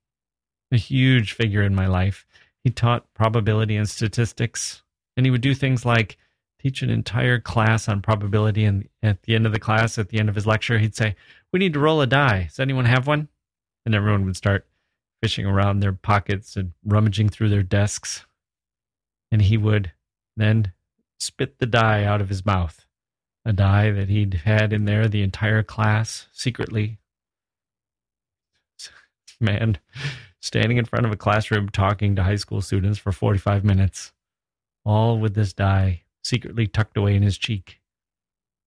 A 0.71 0.77
huge 0.77 1.33
figure 1.33 1.63
in 1.63 1.75
my 1.75 1.87
life. 1.87 2.27
He 2.63 2.69
taught 2.69 3.15
probability 3.15 3.75
and 3.75 3.89
statistics, 3.89 4.83
and 5.17 5.25
he 5.25 5.31
would 5.31 5.41
do 5.41 5.55
things 5.55 5.87
like 5.87 6.19
teach 6.61 6.83
an 6.83 6.91
entire 6.91 7.41
class 7.41 7.89
on 7.89 8.03
probability. 8.03 8.67
And 8.67 8.87
at 9.03 9.23
the 9.23 9.35
end 9.35 9.47
of 9.47 9.53
the 9.53 9.59
class, 9.59 9.97
at 9.97 10.11
the 10.11 10.19
end 10.19 10.29
of 10.29 10.35
his 10.35 10.47
lecture, 10.47 10.79
he'd 10.79 10.95
say, 10.95 11.17
We 11.55 11.59
need 11.59 11.73
to 11.73 11.81
roll 11.81 12.03
a 12.03 12.07
die. 12.07 12.49
Does 12.51 12.61
anyone 12.61 12.85
have 12.85 13.07
one? 13.07 13.29
And 13.87 13.95
everyone 13.95 14.27
would 14.27 14.37
start 14.37 14.67
fishing 15.27 15.45
around 15.45 15.81
their 15.81 15.93
pockets 15.93 16.55
and 16.55 16.73
rummaging 16.85 17.29
through 17.29 17.49
their 17.49 17.65
desks. 17.65 18.25
And 19.33 19.43
he 19.43 19.57
would 19.57 19.91
then 20.37 20.73
spit 21.19 21.59
the 21.59 21.67
die 21.67 22.05
out 22.05 22.21
of 22.21 22.29
his 22.29 22.47
mouth, 22.47 22.87
a 23.45 23.53
die 23.53 23.91
that 23.91 24.09
he'd 24.09 24.35
had 24.45 24.73
in 24.73 24.85
there 24.85 25.09
the 25.09 25.25
entire 25.25 25.65
class 25.65 26.29
secretly. 26.31 26.99
Man, 29.41 29.79
standing 30.41 30.77
in 30.77 30.85
front 30.85 31.05
of 31.07 31.11
a 31.11 31.17
classroom 31.17 31.71
talking 31.71 32.15
to 32.15 32.23
high 32.23 32.37
school 32.37 32.63
students 32.63 33.01
for 33.01 33.11
45 33.11 33.65
minutes, 33.65 34.13
all 34.85 35.19
with 35.19 35.35
this 35.35 35.53
die 35.53 36.03
secretly 36.23 36.69
tucked 36.69 36.97
away 36.97 37.17
in 37.17 37.25
his 37.25 37.37
cheek, 37.37 37.81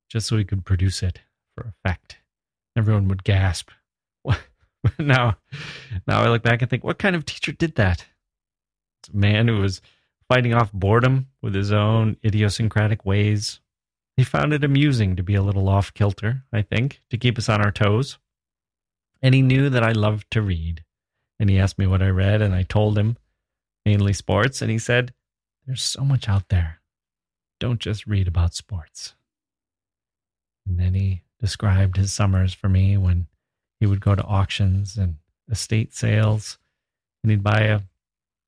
just 0.10 0.28
so 0.28 0.36
he 0.36 0.44
could 0.44 0.66
produce 0.66 1.04
it 1.04 1.22
for 1.56 1.70
effect. 1.70 2.18
Everyone 2.76 3.08
would 3.08 3.24
gasp. 3.24 3.70
now, 5.00 5.38
now 6.08 6.22
I 6.22 6.30
look 6.30 6.44
back 6.44 6.62
and 6.62 6.70
think, 6.70 6.84
what 6.84 7.00
kind 7.00 7.16
of 7.16 7.26
teacher 7.26 7.52
did 7.52 7.76
that? 7.76 8.06
It's 9.02 9.14
a 9.14 9.18
man 9.18 9.48
who 9.48 9.60
was 9.60 9.82
fighting 10.28 10.54
off 10.54 10.72
boredom 10.72 11.28
with 11.42 11.56
his 11.56 11.72
own 11.72 12.18
idiosyncratic 12.24 13.06
ways. 13.06 13.60
He 14.18 14.24
found 14.24 14.54
it 14.54 14.64
amusing 14.64 15.16
to 15.16 15.24
be 15.24 15.36
a 15.36 15.42
little 15.42 15.70
off 15.70 15.94
kilter, 15.94 16.44
I 16.52 16.62
think, 16.62 17.02
to 17.10 17.18
keep 17.18 17.38
us 17.38 17.50
on 17.50 17.62
our 17.62 17.72
toes. 17.72 18.20
And 19.22 19.34
he 19.34 19.42
knew 19.42 19.70
that 19.70 19.84
I 19.84 19.92
loved 19.92 20.30
to 20.32 20.42
read. 20.42 20.84
And 21.40 21.50
he 21.50 21.58
asked 21.58 21.80
me 21.80 21.88
what 21.88 22.02
I 22.02 22.10
read, 22.10 22.42
and 22.42 22.54
I 22.54 22.64
told 22.64 22.98
him 22.98 23.18
mainly 23.86 24.14
sports. 24.14 24.62
And 24.62 24.70
he 24.70 24.78
said, 24.78 25.14
There's 25.66 25.82
so 25.82 26.04
much 26.04 26.28
out 26.28 26.50
there 26.50 26.80
don't 27.60 27.80
just 27.80 28.08
read 28.08 28.28
about 28.28 28.56
sports. 28.56 29.16
And 30.66 30.80
then 30.80 30.94
he 30.94 31.24
described 31.40 31.98
his 31.98 32.14
summers 32.14 32.54
for 32.54 32.70
me 32.70 32.98
when 32.98 33.28
he 33.80 33.86
would 33.86 34.02
go 34.02 34.16
to 34.16 34.24
auctions 34.24 34.98
and 34.98 35.16
estate 35.50 35.94
sales 35.94 36.58
and 37.24 37.32
he'd 37.32 37.44
buy 37.44 37.62
a, 37.62 37.82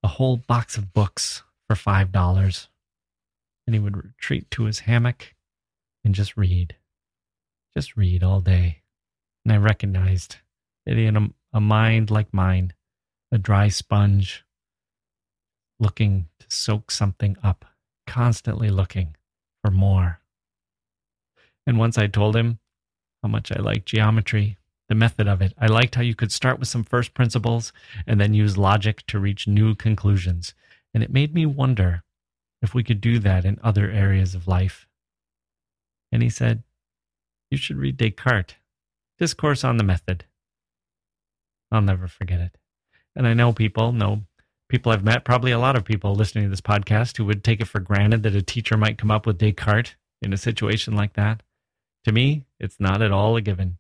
a 0.04 0.08
whole 0.08 0.38
box 0.38 0.78
of 0.78 0.94
books 0.94 1.44
for 1.68 1.76
five 1.76 2.12
dollars 2.12 2.70
and 3.66 3.74
he 3.74 3.80
would 3.80 3.98
retreat 3.98 4.50
to 4.52 4.64
his 4.64 4.80
hammock 4.80 5.34
and 6.04 6.16
just 6.16 6.36
read 6.38 6.76
just 7.76 7.96
read 7.96 8.24
all 8.24 8.42
day 8.42 8.82
and 9.46 9.54
i 9.54 9.58
recognized 9.58 10.38
that 10.86 10.98
he 10.98 11.06
had 11.06 11.16
a, 11.16 11.30
a 11.54 11.62
mind 11.62 12.12
like 12.12 12.34
mine 12.34 12.74
a 13.32 13.38
dry 13.38 13.68
sponge 13.68 14.44
looking 15.80 16.28
to 16.40 16.46
soak 16.50 16.92
something 16.92 17.36
up 17.44 17.66
constantly 18.06 18.70
looking 18.70 19.16
for 19.64 19.72
more. 19.72 20.20
And 21.66 21.78
once 21.78 21.98
I 21.98 22.08
told 22.08 22.36
him 22.36 22.60
how 23.22 23.30
much 23.30 23.52
I 23.52 23.60
liked 23.60 23.86
geometry, 23.86 24.58
the 24.92 24.96
method 24.96 25.26
of 25.26 25.42
it, 25.42 25.54
I 25.58 25.68
liked 25.68 25.96
how 25.96 26.02
you 26.02 26.16
could 26.16 26.34
start 26.34 26.60
with 26.60 26.68
some 26.68 26.84
first 26.84 27.14
principles 27.14 27.72
and 28.06 28.20
then 28.20 28.34
use 28.34 28.58
logic 28.58 29.06
to 29.08 29.20
reach 29.20 29.48
new 29.48 29.74
conclusions. 29.74 30.54
And 30.94 31.02
it 31.02 31.14
made 31.14 31.34
me 31.34 31.46
wonder 31.46 32.04
if 32.62 32.74
we 32.74 32.84
could 32.84 33.00
do 33.00 33.18
that 33.20 33.46
in 33.46 33.58
other 33.64 33.90
areas 33.90 34.36
of 34.36 34.50
life. 34.50 34.90
And 36.12 36.22
he 36.22 36.30
said, 36.30 36.64
You 37.50 37.58
should 37.58 37.78
read 37.78 37.96
Descartes, 37.96 38.56
Discourse 39.18 39.64
on 39.64 39.78
the 39.78 39.86
Method. 39.86 40.26
I'll 41.72 41.80
never 41.80 42.10
forget 42.10 42.42
it. 42.42 42.58
And 43.16 43.26
I 43.26 43.34
know 43.34 43.54
people 43.54 43.94
know 43.94 44.24
people 44.68 44.92
I've 44.92 45.06
met, 45.06 45.24
probably 45.24 45.52
a 45.52 45.60
lot 45.60 45.78
of 45.78 45.86
people 45.86 46.16
listening 46.16 46.44
to 46.44 46.50
this 46.50 46.60
podcast 46.60 47.16
who 47.16 47.24
would 47.24 47.46
take 47.46 47.62
it 47.62 47.70
for 47.70 47.80
granted 47.80 48.24
that 48.24 48.36
a 48.36 48.42
teacher 48.42 48.76
might 48.76 48.98
come 48.98 49.10
up 49.10 49.26
with 49.26 49.38
Descartes 49.38 49.96
in 50.22 50.34
a 50.34 50.38
situation 50.38 50.98
like 50.98 51.14
that. 51.14 51.44
To 52.04 52.12
me, 52.12 52.44
it's 52.60 52.78
not 52.78 53.02
at 53.02 53.14
all 53.14 53.38
a 53.38 53.42
given. 53.42 53.78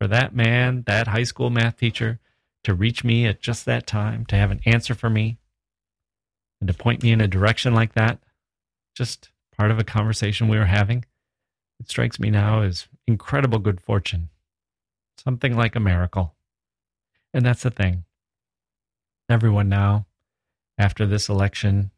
For 0.00 0.08
that 0.08 0.34
man, 0.34 0.84
that 0.86 1.08
high 1.08 1.24
school 1.24 1.50
math 1.50 1.78
teacher, 1.78 2.18
to 2.64 2.74
reach 2.74 3.04
me 3.04 3.26
at 3.26 3.40
just 3.40 3.64
that 3.64 3.86
time, 3.86 4.26
to 4.26 4.36
have 4.36 4.50
an 4.50 4.60
answer 4.66 4.94
for 4.94 5.08
me, 5.08 5.38
and 6.60 6.68
to 6.68 6.74
point 6.74 7.02
me 7.02 7.12
in 7.12 7.20
a 7.20 7.28
direction 7.28 7.74
like 7.74 7.94
that, 7.94 8.18
just 8.94 9.30
part 9.56 9.70
of 9.70 9.78
a 9.78 9.84
conversation 9.84 10.48
we 10.48 10.58
were 10.58 10.66
having, 10.66 11.04
it 11.78 11.88
strikes 11.88 12.18
me 12.18 12.30
now 12.30 12.62
as 12.62 12.88
incredible 13.06 13.58
good 13.58 13.80
fortune. 13.80 14.28
Something 15.22 15.56
like 15.56 15.76
a 15.76 15.80
miracle. 15.80 16.34
And 17.32 17.44
that's 17.44 17.62
the 17.62 17.70
thing. 17.70 18.04
Everyone 19.28 19.68
now, 19.68 20.06
after 20.78 21.06
this 21.06 21.28
election, 21.28 21.90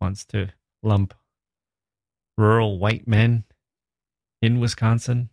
wants 0.00 0.24
to 0.26 0.48
lump 0.82 1.14
rural 2.36 2.78
white 2.78 3.06
men 3.06 3.44
in 4.40 4.60
Wisconsin. 4.60 5.30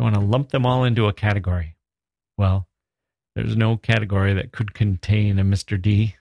Want 0.00 0.14
to 0.14 0.20
lump 0.20 0.48
them 0.48 0.64
all 0.64 0.84
into 0.84 1.06
a 1.06 1.12
category. 1.12 1.76
Well, 2.38 2.66
there's 3.34 3.56
no 3.56 3.76
category 3.76 4.32
that 4.34 4.50
could 4.50 4.72
contain 4.72 5.38
a 5.38 5.44
Mr. 5.44 5.80
D. 5.80 6.16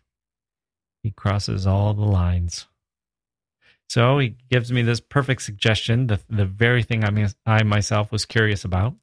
He 1.01 1.11
crosses 1.11 1.65
all 1.65 1.93
the 1.93 2.01
lines. 2.01 2.67
So 3.87 4.19
he 4.19 4.35
gives 4.51 4.71
me 4.71 4.81
this 4.81 4.99
perfect 4.99 5.41
suggestion, 5.41 6.07
the, 6.07 6.19
the 6.29 6.45
very 6.45 6.83
thing 6.83 7.03
I, 7.03 7.27
I 7.45 7.63
myself 7.63 8.11
was 8.11 8.25
curious 8.25 8.63
about. 8.63 8.95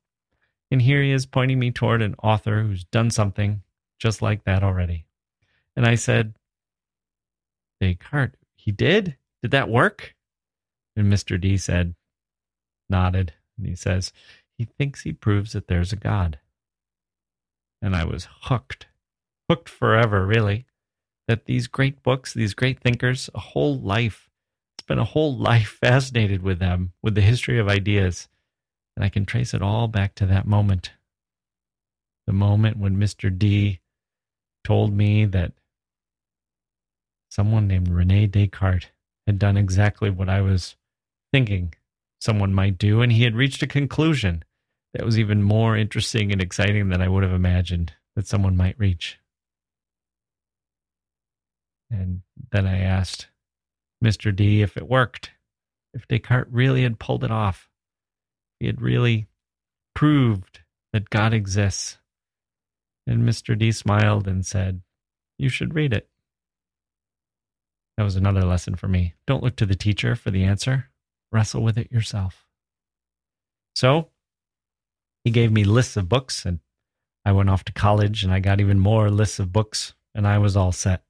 And 0.70 0.82
here 0.82 1.02
he 1.02 1.10
is 1.10 1.26
pointing 1.26 1.58
me 1.58 1.70
toward 1.70 2.02
an 2.02 2.14
author 2.22 2.62
who's 2.62 2.84
done 2.84 3.10
something 3.10 3.62
just 3.98 4.20
like 4.20 4.44
that 4.44 4.62
already. 4.62 5.06
And 5.74 5.86
I 5.86 5.94
said, 5.94 6.34
Descartes, 7.80 8.36
he 8.54 8.72
did? 8.72 9.16
Did 9.42 9.52
that 9.52 9.68
work? 9.68 10.14
And 10.96 11.12
Mr. 11.12 11.40
D 11.40 11.56
said, 11.56 11.94
nodded, 12.88 13.32
and 13.58 13.66
he 13.66 13.74
says, 13.74 14.12
he 14.58 14.64
thinks 14.64 15.02
he 15.02 15.12
proves 15.12 15.52
that 15.52 15.68
there's 15.68 15.92
a 15.92 15.96
God. 15.96 16.38
And 17.82 17.94
I 17.94 18.04
was 18.04 18.28
hooked, 18.42 18.86
hooked 19.48 19.68
forever, 19.68 20.24
really. 20.24 20.66
That 21.28 21.44
these 21.46 21.66
great 21.66 22.02
books, 22.02 22.32
these 22.32 22.54
great 22.54 22.80
thinkers, 22.80 23.28
a 23.34 23.40
whole 23.40 23.78
life, 23.78 24.30
spent 24.80 25.00
a 25.00 25.04
whole 25.04 25.36
life 25.36 25.78
fascinated 25.80 26.42
with 26.42 26.58
them, 26.58 26.92
with 27.02 27.14
the 27.14 27.20
history 27.20 27.58
of 27.58 27.68
ideas. 27.68 28.28
And 28.96 29.04
I 29.04 29.08
can 29.08 29.26
trace 29.26 29.52
it 29.52 29.62
all 29.62 29.88
back 29.88 30.14
to 30.16 30.26
that 30.26 30.46
moment. 30.46 30.92
The 32.26 32.32
moment 32.32 32.78
when 32.78 32.96
Mr. 32.96 33.36
D 33.36 33.80
told 34.64 34.92
me 34.92 35.26
that 35.26 35.52
someone 37.30 37.68
named 37.68 37.88
Rene 37.88 38.26
Descartes 38.28 38.88
had 39.26 39.38
done 39.38 39.56
exactly 39.56 40.08
what 40.08 40.28
I 40.28 40.40
was 40.40 40.76
thinking 41.32 41.74
someone 42.20 42.54
might 42.54 42.78
do, 42.78 43.02
and 43.02 43.12
he 43.12 43.24
had 43.24 43.36
reached 43.36 43.62
a 43.62 43.66
conclusion 43.66 44.42
that 44.96 45.04
was 45.04 45.18
even 45.18 45.42
more 45.42 45.76
interesting 45.76 46.32
and 46.32 46.40
exciting 46.40 46.88
than 46.88 47.02
I 47.02 47.08
would 47.08 47.22
have 47.22 47.32
imagined 47.32 47.92
that 48.14 48.26
someone 48.26 48.56
might 48.56 48.78
reach. 48.78 49.18
And 51.90 52.22
then 52.50 52.66
I 52.66 52.78
asked 52.78 53.28
Mr. 54.02 54.34
D 54.34 54.62
if 54.62 54.78
it 54.78 54.88
worked, 54.88 55.32
if 55.92 56.08
Descartes 56.08 56.48
really 56.50 56.82
had 56.82 56.98
pulled 56.98 57.24
it 57.24 57.30
off. 57.30 57.68
He 58.58 58.66
had 58.66 58.80
really 58.80 59.28
proved 59.94 60.60
that 60.94 61.10
God 61.10 61.34
exists. 61.34 61.98
And 63.06 63.22
Mr. 63.22 63.56
D 63.56 63.72
smiled 63.72 64.26
and 64.26 64.46
said, 64.46 64.80
You 65.36 65.50
should 65.50 65.74
read 65.74 65.92
it. 65.92 66.08
That 67.98 68.04
was 68.04 68.16
another 68.16 68.44
lesson 68.46 68.76
for 68.76 68.88
me. 68.88 69.12
Don't 69.26 69.42
look 69.42 69.56
to 69.56 69.66
the 69.66 69.74
teacher 69.74 70.16
for 70.16 70.30
the 70.30 70.44
answer, 70.44 70.86
wrestle 71.30 71.62
with 71.62 71.76
it 71.76 71.92
yourself. 71.92 72.46
So 73.74 74.08
he 75.26 75.32
gave 75.32 75.50
me 75.50 75.64
lists 75.64 75.96
of 75.96 76.08
books, 76.08 76.46
and 76.46 76.60
I 77.24 77.32
went 77.32 77.50
off 77.50 77.64
to 77.64 77.72
college 77.72 78.22
and 78.22 78.32
I 78.32 78.38
got 78.38 78.60
even 78.60 78.78
more 78.78 79.10
lists 79.10 79.40
of 79.40 79.52
books, 79.52 79.92
and 80.14 80.24
I 80.24 80.38
was 80.38 80.56
all 80.56 80.70
set 80.70 81.02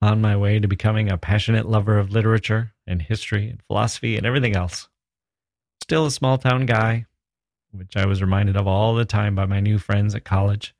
on 0.00 0.22
my 0.22 0.34
way 0.34 0.58
to 0.58 0.66
becoming 0.66 1.10
a 1.10 1.18
passionate 1.18 1.68
lover 1.68 1.98
of 1.98 2.12
literature 2.12 2.72
and 2.86 3.02
history 3.02 3.50
and 3.50 3.62
philosophy 3.64 4.16
and 4.16 4.24
everything 4.24 4.56
else. 4.56 4.88
Still 5.82 6.06
a 6.06 6.10
small 6.10 6.38
town 6.38 6.64
guy, 6.64 7.04
which 7.72 7.94
I 7.94 8.06
was 8.06 8.22
reminded 8.22 8.56
of 8.56 8.66
all 8.66 8.94
the 8.94 9.04
time 9.04 9.34
by 9.34 9.44
my 9.44 9.60
new 9.60 9.76
friends 9.76 10.14
at 10.14 10.24
college. 10.24 10.74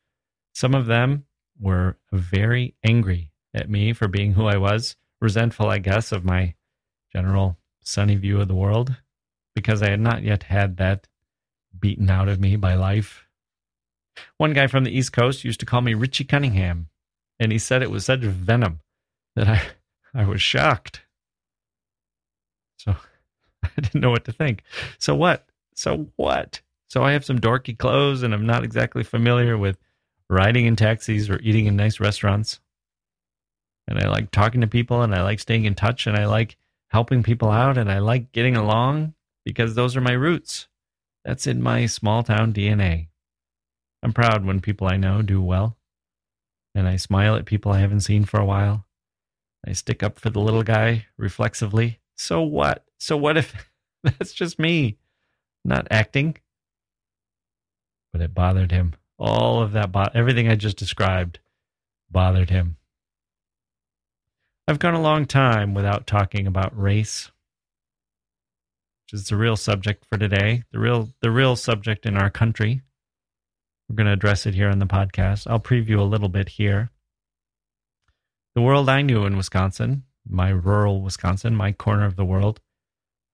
Some 0.54 0.74
of 0.74 0.86
them 0.86 1.26
were 1.60 1.98
very 2.10 2.74
angry 2.82 3.32
at 3.52 3.68
me 3.68 3.92
for 3.92 4.08
being 4.08 4.32
who 4.32 4.46
I 4.46 4.56
was 4.56 4.96
resentful, 5.20 5.68
I 5.68 5.76
guess, 5.76 6.10
of 6.10 6.24
my 6.24 6.54
general 7.12 7.58
sunny 7.84 8.16
view 8.16 8.40
of 8.40 8.48
the 8.48 8.54
world 8.54 8.96
because 9.54 9.82
I 9.82 9.90
had 9.90 10.00
not 10.00 10.22
yet 10.22 10.44
had 10.44 10.78
that 10.78 11.06
beaten 11.82 12.08
out 12.08 12.28
of 12.28 12.40
me 12.40 12.56
by 12.56 12.74
life. 12.74 13.26
One 14.38 14.54
guy 14.54 14.66
from 14.66 14.84
the 14.84 14.96
East 14.96 15.12
Coast 15.12 15.44
used 15.44 15.60
to 15.60 15.66
call 15.66 15.82
me 15.82 15.92
Richie 15.92 16.24
Cunningham, 16.24 16.88
and 17.38 17.52
he 17.52 17.58
said 17.58 17.82
it 17.82 17.90
was 17.90 18.06
such 18.06 18.20
venom 18.20 18.80
that 19.36 19.48
I, 19.48 19.62
I 20.14 20.24
was 20.24 20.40
shocked. 20.40 21.02
So 22.78 22.96
I 23.62 23.68
didn't 23.76 24.00
know 24.00 24.10
what 24.10 24.24
to 24.24 24.32
think. 24.32 24.62
So 24.98 25.14
what? 25.14 25.46
So 25.74 26.08
what? 26.16 26.62
So 26.88 27.02
I 27.02 27.12
have 27.12 27.24
some 27.24 27.38
dorky 27.38 27.76
clothes 27.76 28.22
and 28.22 28.32
I'm 28.32 28.46
not 28.46 28.64
exactly 28.64 29.02
familiar 29.02 29.58
with 29.58 29.76
riding 30.30 30.64
in 30.64 30.76
taxis 30.76 31.28
or 31.28 31.38
eating 31.40 31.66
in 31.66 31.76
nice 31.76 32.00
restaurants 32.00 32.60
and 33.88 33.98
I 33.98 34.08
like 34.08 34.30
talking 34.30 34.60
to 34.60 34.66
people 34.66 35.02
and 35.02 35.14
I 35.14 35.22
like 35.22 35.40
staying 35.40 35.64
in 35.64 35.74
touch 35.74 36.06
and 36.06 36.16
I 36.16 36.26
like 36.26 36.56
helping 36.88 37.22
people 37.22 37.50
out 37.50 37.78
and 37.78 37.90
I 37.90 37.98
like 37.98 38.32
getting 38.32 38.56
along 38.56 39.14
because 39.44 39.74
those 39.74 39.96
are 39.96 40.00
my 40.00 40.12
roots. 40.12 40.68
That's 41.24 41.46
in 41.46 41.62
my 41.62 41.86
small 41.86 42.22
town 42.22 42.52
DNA. 42.52 43.08
I'm 44.02 44.12
proud 44.12 44.44
when 44.44 44.60
people 44.60 44.88
I 44.88 44.96
know 44.96 45.22
do 45.22 45.40
well. 45.40 45.76
And 46.74 46.88
I 46.88 46.96
smile 46.96 47.36
at 47.36 47.44
people 47.44 47.72
I 47.72 47.80
haven't 47.80 48.00
seen 48.00 48.24
for 48.24 48.40
a 48.40 48.44
while. 48.44 48.86
I 49.66 49.72
stick 49.72 50.02
up 50.02 50.18
for 50.18 50.30
the 50.30 50.40
little 50.40 50.62
guy 50.62 51.06
reflexively. 51.16 52.00
So 52.16 52.42
what? 52.42 52.84
So 52.98 53.16
what 53.16 53.36
if 53.36 53.54
that's 54.02 54.32
just 54.32 54.58
me? 54.58 54.98
Not 55.64 55.86
acting. 55.90 56.38
But 58.12 58.22
it 58.22 58.34
bothered 58.34 58.72
him. 58.72 58.94
All 59.18 59.62
of 59.62 59.72
that, 59.72 59.92
bo- 59.92 60.08
everything 60.14 60.48
I 60.48 60.56
just 60.56 60.76
described 60.76 61.38
bothered 62.10 62.50
him. 62.50 62.76
I've 64.66 64.78
gone 64.78 64.94
a 64.94 65.02
long 65.02 65.26
time 65.26 65.74
without 65.74 66.06
talking 66.06 66.46
about 66.46 66.78
race, 66.78 67.30
is 69.12 69.28
the 69.28 69.36
real 69.36 69.56
subject 69.56 70.04
for 70.08 70.18
today, 70.18 70.64
the 70.72 70.78
real 70.78 71.10
the 71.20 71.30
real 71.30 71.56
subject 71.56 72.06
in 72.06 72.16
our 72.16 72.30
country. 72.30 72.82
We're 73.88 73.96
going 73.96 74.06
to 74.06 74.12
address 74.12 74.46
it 74.46 74.54
here 74.54 74.70
on 74.70 74.78
the 74.78 74.86
podcast. 74.86 75.46
I'll 75.50 75.60
preview 75.60 75.98
a 75.98 76.02
little 76.02 76.28
bit 76.28 76.50
here. 76.50 76.90
The 78.54 78.62
world 78.62 78.88
I 78.88 79.02
knew 79.02 79.24
in 79.24 79.36
Wisconsin, 79.36 80.04
my 80.26 80.50
rural 80.50 81.02
Wisconsin, 81.02 81.54
my 81.54 81.72
corner 81.72 82.06
of 82.06 82.16
the 82.16 82.24
world, 82.24 82.60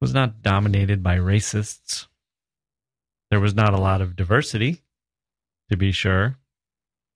was 0.01 0.15
not 0.15 0.43
dominated 0.43 1.03
by 1.03 1.17
racists. 1.17 2.07
There 3.31 3.41
was 3.41 3.55
not 3.55 3.75
a 3.75 3.81
lot 3.81 4.01
of 4.01 4.17
diversity, 4.17 4.83
to 5.71 5.77
be 5.77 5.93
sure, 5.93 6.39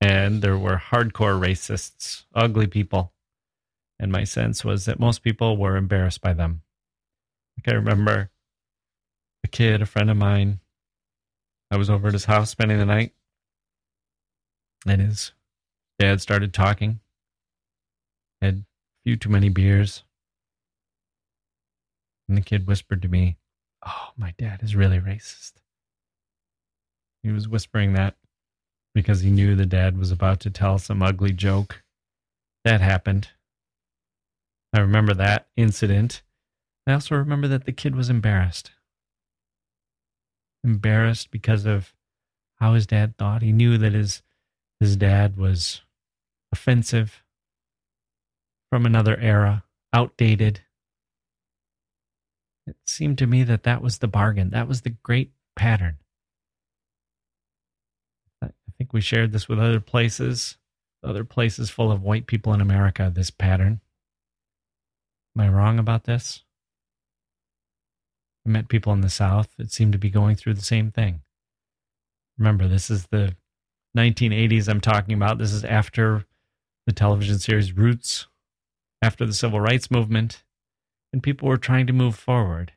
and 0.01 0.42
there 0.42 0.59
were 0.59 0.83
hardcore 0.90 1.40
racists, 1.40 2.25
ugly 2.35 2.66
people 2.66 3.12
and 4.03 4.11
my 4.11 4.25
sense 4.25 4.64
was 4.64 4.85
that 4.87 4.98
most 4.98 5.22
people 5.22 5.57
were 5.57 5.77
embarrassed 5.77 6.20
by 6.20 6.33
them. 6.33 6.62
Like 7.57 7.72
I 7.72 7.77
remember 7.77 8.32
a 9.44 9.48
kid, 9.48 9.83
a 9.83 9.87
friend 9.87 10.11
of 10.11 10.16
mine, 10.16 10.61
I 11.70 11.76
was 11.76 11.88
over 11.88 12.09
at 12.09 12.12
his 12.12 12.26
house 12.26 12.50
spending 12.50 12.78
the 12.78 12.85
night, 12.85 13.12
and 14.87 15.00
his 15.00 15.33
dad 15.98 16.20
started 16.20 16.52
talking. 16.52 17.00
Had 18.40 18.57
a 18.57 18.64
few 19.05 19.16
too 19.16 19.31
many 19.31 19.48
beers. 19.48 20.05
And 22.28 22.37
the 22.37 22.42
kid 22.42 22.66
whispered 22.66 23.02
to 23.02 23.09
me, 23.09 23.38
Oh, 23.87 24.11
my 24.16 24.35
dad 24.38 24.62
is 24.62 24.76
really 24.76 24.98
racist. 24.98 25.52
He 27.22 27.31
was 27.31 27.48
whispering 27.48 27.94
that 27.94 28.16
because 28.94 29.20
he 29.20 29.31
knew 29.31 29.55
the 29.55 29.66
dad 29.66 29.96
was 29.96 30.11
about 30.11 30.40
to 30.40 30.50
tell 30.50 30.78
some 30.78 31.02
ugly 31.02 31.33
joke. 31.33 31.83
That 32.64 32.81
happened. 32.81 33.28
I 34.72 34.81
remember 34.81 35.14
that 35.14 35.48
incident. 35.57 36.22
I 36.87 36.92
also 36.92 37.16
remember 37.16 37.48
that 37.48 37.64
the 37.64 37.72
kid 37.72 37.94
was 37.94 38.11
embarrassed. 38.11 38.72
Embarrassed 40.64 41.31
because 41.31 41.66
of 41.66 41.94
how 42.57 42.75
his 42.75 42.87
dad 42.87 43.16
thought. 43.16 43.42
He 43.42 43.53
knew 43.53 43.79
that 43.79 43.92
his 43.92 44.22
his 44.81 44.96
dad 44.96 45.37
was 45.37 45.83
offensive 46.53 47.22
from 48.70 48.87
another 48.87 49.16
era, 49.18 49.64
outdated. 49.92 50.62
It 52.66 52.77
seemed 52.87 53.18
to 53.18 53.27
me 53.27 53.42
that 53.42 53.64
that 53.64 53.83
was 53.83 53.98
the 53.98 54.09
bargain. 54.09 54.51
That 54.51 54.68
was 54.68 54.83
the 54.83 54.90
great 54.90 55.33
pattern. 55.57 55.98
I 58.42 58.51
think 58.79 58.92
we 58.92 59.01
shared 59.01 59.33
this 59.33 59.48
with 59.48 59.59
other 59.59 59.81
places, 59.81 60.57
other 61.05 61.25
places 61.25 61.70
full 61.70 61.92
of 61.92 62.03
white 62.03 62.27
people 62.27 62.55
in 62.55 62.61
America, 62.61 63.11
this 63.14 63.31
pattern. 63.31 63.81
Am 65.37 65.44
I 65.44 65.48
wrong 65.48 65.79
about 65.79 66.05
this? 66.05 66.42
I 68.44 68.48
met 68.48 68.68
people 68.68 68.92
in 68.92 69.00
the 69.02 69.11
South 69.11 69.48
that 69.57 69.72
seemed 69.72 69.92
to 69.92 69.98
be 69.98 70.11
going 70.11 70.37
through 70.37 70.55
the 70.55 70.62
same 70.62 70.90
thing. 70.90 71.22
Remember, 72.38 72.66
this 72.66 72.90
is 72.90 73.07
the 73.07 73.37
1980s 73.96 74.68
I'm 74.68 74.81
talking 74.81 75.14
about. 75.14 75.38
This 75.38 75.52
is 75.52 75.64
after 75.64 76.24
the 76.87 76.92
television 76.92 77.38
series 77.38 77.72
Roots, 77.72 78.26
after 79.00 79.24
the 79.24 79.33
civil 79.33 79.61
rights 79.61 79.90
movement, 79.90 80.42
and 81.12 81.22
people 81.22 81.48
were 81.48 81.57
trying 81.57 81.87
to 81.87 81.92
move 81.92 82.16
forward 82.16 82.72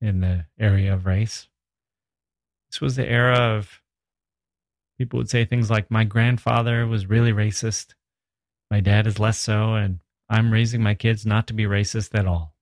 in 0.00 0.20
the 0.20 0.44
area 0.58 0.92
of 0.92 1.06
race. 1.06 1.48
This 2.70 2.80
was 2.80 2.96
the 2.96 3.08
era 3.08 3.36
of 3.36 3.80
people 4.98 5.18
would 5.18 5.30
say 5.30 5.44
things 5.44 5.70
like, 5.70 5.90
My 5.90 6.04
grandfather 6.04 6.86
was 6.86 7.06
really 7.06 7.32
racist. 7.32 7.94
My 8.70 8.80
dad 8.80 9.06
is 9.06 9.18
less 9.18 9.38
so, 9.38 9.74
and 9.74 10.00
I'm 10.28 10.52
raising 10.52 10.82
my 10.82 10.94
kids 10.94 11.26
not 11.26 11.46
to 11.48 11.54
be 11.54 11.64
racist 11.64 12.16
at 12.18 12.26
all. 12.26 12.53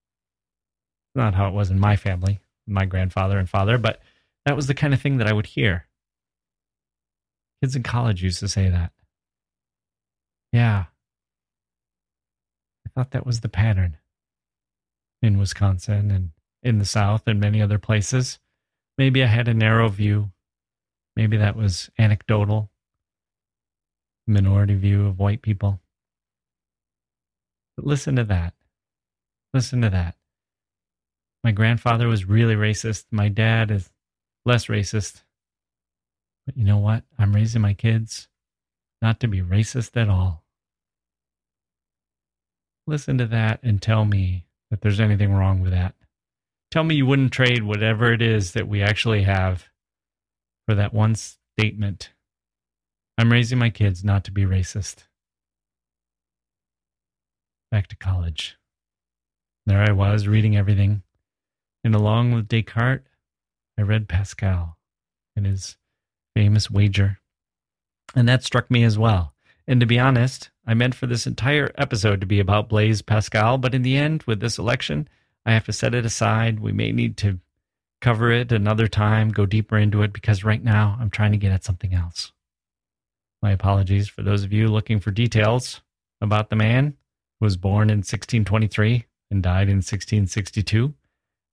Not 1.15 1.35
how 1.35 1.49
it 1.49 1.55
was 1.55 1.71
in 1.71 1.79
my 1.79 1.97
family, 1.97 2.41
my 2.67 2.85
grandfather 2.85 3.39
and 3.39 3.49
father, 3.49 3.79
but 3.79 4.01
that 4.47 4.57
was 4.57 4.67
the 4.67 4.75
kind 4.75 4.95
of 4.95 5.01
thing 5.01 5.19
that 5.19 5.27
I 5.27 5.33
would 5.33 5.47
hear. 5.47 5.87
Kids 7.63 7.77
in 7.77 7.83
college 7.83 8.23
used 8.23 8.41
to 8.41 8.49
say 8.49 8.69
that. 8.69 8.93
Yeah. 10.53 10.87
I 12.87 12.91
thought 12.95 13.13
that 13.13 13.27
was 13.27 13.41
the 13.41 13.49
pattern 13.49 13.99
in 15.23 15.39
Wisconsin 15.39 16.11
and 16.11 16.31
in 16.63 16.79
the 16.79 16.85
South 16.85 17.23
and 17.27 17.41
many 17.41 17.63
other 17.63 17.79
places. 17.79 18.39
Maybe 18.99 19.23
I 19.23 19.27
had 19.27 19.49
a 19.49 19.55
narrow 19.55 19.89
view. 19.89 20.33
Maybe 21.17 21.37
that 21.37 21.57
was 21.57 21.91
anecdotal, 21.99 22.71
minority 24.27 24.75
view 24.75 25.07
of 25.07 25.19
white 25.19 25.43
people. 25.43 25.81
But 27.77 27.87
listen 27.87 28.17
to 28.17 28.25
that. 28.25 28.55
Listen 29.55 29.83
to 29.83 29.91
that. 29.91 30.17
My 31.45 31.51
grandfather 31.51 32.07
was 32.07 32.29
really 32.29 32.55
racist. 32.55 33.05
My 33.11 33.29
dad 33.29 33.71
is 33.71 33.91
less 34.45 34.67
racist. 34.67 35.23
But 36.47 36.57
you 36.57 36.65
know 36.65 36.79
what? 36.79 37.05
I'm 37.19 37.35
raising 37.35 37.63
my 37.63 37.75
kids 37.75 38.29
not 39.01 39.21
to 39.21 39.29
be 39.29 39.41
racist 39.41 40.01
at 40.01 40.09
all. 40.09 40.45
Listen 42.87 43.19
to 43.19 43.27
that 43.27 43.61
and 43.63 43.81
tell 43.81 44.05
me 44.05 44.47
that 44.71 44.81
there's 44.81 45.01
anything 45.01 45.33
wrong 45.33 45.61
with 45.61 45.73
that. 45.73 45.95
Tell 46.71 46.85
me 46.85 46.95
you 46.95 47.07
wouldn't 47.07 47.33
trade 47.33 47.63
whatever 47.63 48.13
it 48.13 48.23
is 48.23 48.53
that 48.53 48.67
we 48.67 48.83
actually 48.83 49.23
have 49.23 49.69
for 50.67 50.75
that 50.75 50.95
one 50.95 51.15
statement. 51.15 52.11
I'm 53.19 53.31
raising 53.31 53.59
my 53.59 53.71
kids 53.71 54.03
not 54.03 54.25
to 54.25 54.33
be 54.33 54.45
racist. 54.45 55.05
Back 57.71 57.89
to 57.89 57.97
college. 57.97 58.57
There 59.67 59.83
I 59.83 59.93
was 59.93 60.27
reading 60.27 60.57
everything. 60.57 61.03
And 61.85 61.95
along 61.95 62.33
with 62.33 62.49
Descartes, 62.49 63.09
I 63.79 63.83
read 63.83 64.09
Pascal 64.09 64.77
and 65.35 65.47
his 65.47 65.77
famous 66.35 66.71
wager. 66.71 67.19
And 68.15 68.29
that 68.29 68.45
struck 68.45 68.71
me 68.71 68.85
as 68.85 68.99
well. 68.99 69.35
And 69.67 69.81
to 69.81 69.87
be 69.87 69.99
honest, 69.99 70.51
I 70.67 70.75
meant 70.75 70.95
for 70.95 71.07
this 71.07 71.27
entire 71.27 71.73
episode 71.77 72.21
to 72.21 72.27
be 72.27 72.41
about 72.41 72.69
Blaise 72.69 73.03
Pascal, 73.03 73.59
but 73.59 73.75
in 73.75 73.83
the 73.83 73.97
end, 73.97 74.23
with 74.25 74.41
this 74.41 74.59
election, 74.59 75.09
I 75.45 75.53
have 75.53 75.65
to 75.65 75.73
set 75.73 75.95
it 75.95 76.05
aside. 76.05 76.61
We 76.61 76.73
may 76.73 76.93
need 76.93 77.17
to 77.19 77.39
cover 78.01 78.31
it 78.31 78.53
another 78.53 78.89
time, 78.89 79.31
go 79.31 79.47
deeper 79.47 79.79
into 79.79 80.03
it, 80.03 80.13
because 80.13 80.45
right 80.45 80.63
now 80.63 80.97
I'm 81.01 81.11
trying 81.11 81.33
to 81.33 81.39
get 81.39 81.53
at 81.53 81.65
something 81.65 81.95
else. 81.95 82.33
My 83.41 83.51
apologies 83.51 84.09
for 84.09 84.23
those 84.23 84.45
of 84.45 84.53
you 84.53 84.69
looking 84.69 85.01
for 85.01 85.11
details 85.11 85.81
about 86.21 86.51
the 86.51 86.57
man 86.57 86.97
who 87.41 87.47
was 87.47 87.57
born 87.57 87.91
in 87.91 87.99
1623 87.99 89.07
and 89.31 89.43
died 89.43 89.69
in 89.69 89.79
1662 89.79 90.95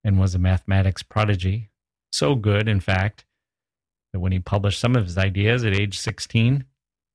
and 0.04 0.18
was 0.18 0.34
a 0.34 0.38
mathematics 0.38 1.02
prodigy. 1.02 1.70
So 2.12 2.34
good, 2.34 2.68
in 2.68 2.80
fact, 2.80 3.24
that 4.12 4.20
when 4.20 4.32
he 4.32 4.40
published 4.40 4.80
some 4.80 4.96
of 4.96 5.04
his 5.04 5.18
ideas 5.18 5.64
at 5.64 5.74
age 5.74 5.98
16, 5.98 6.64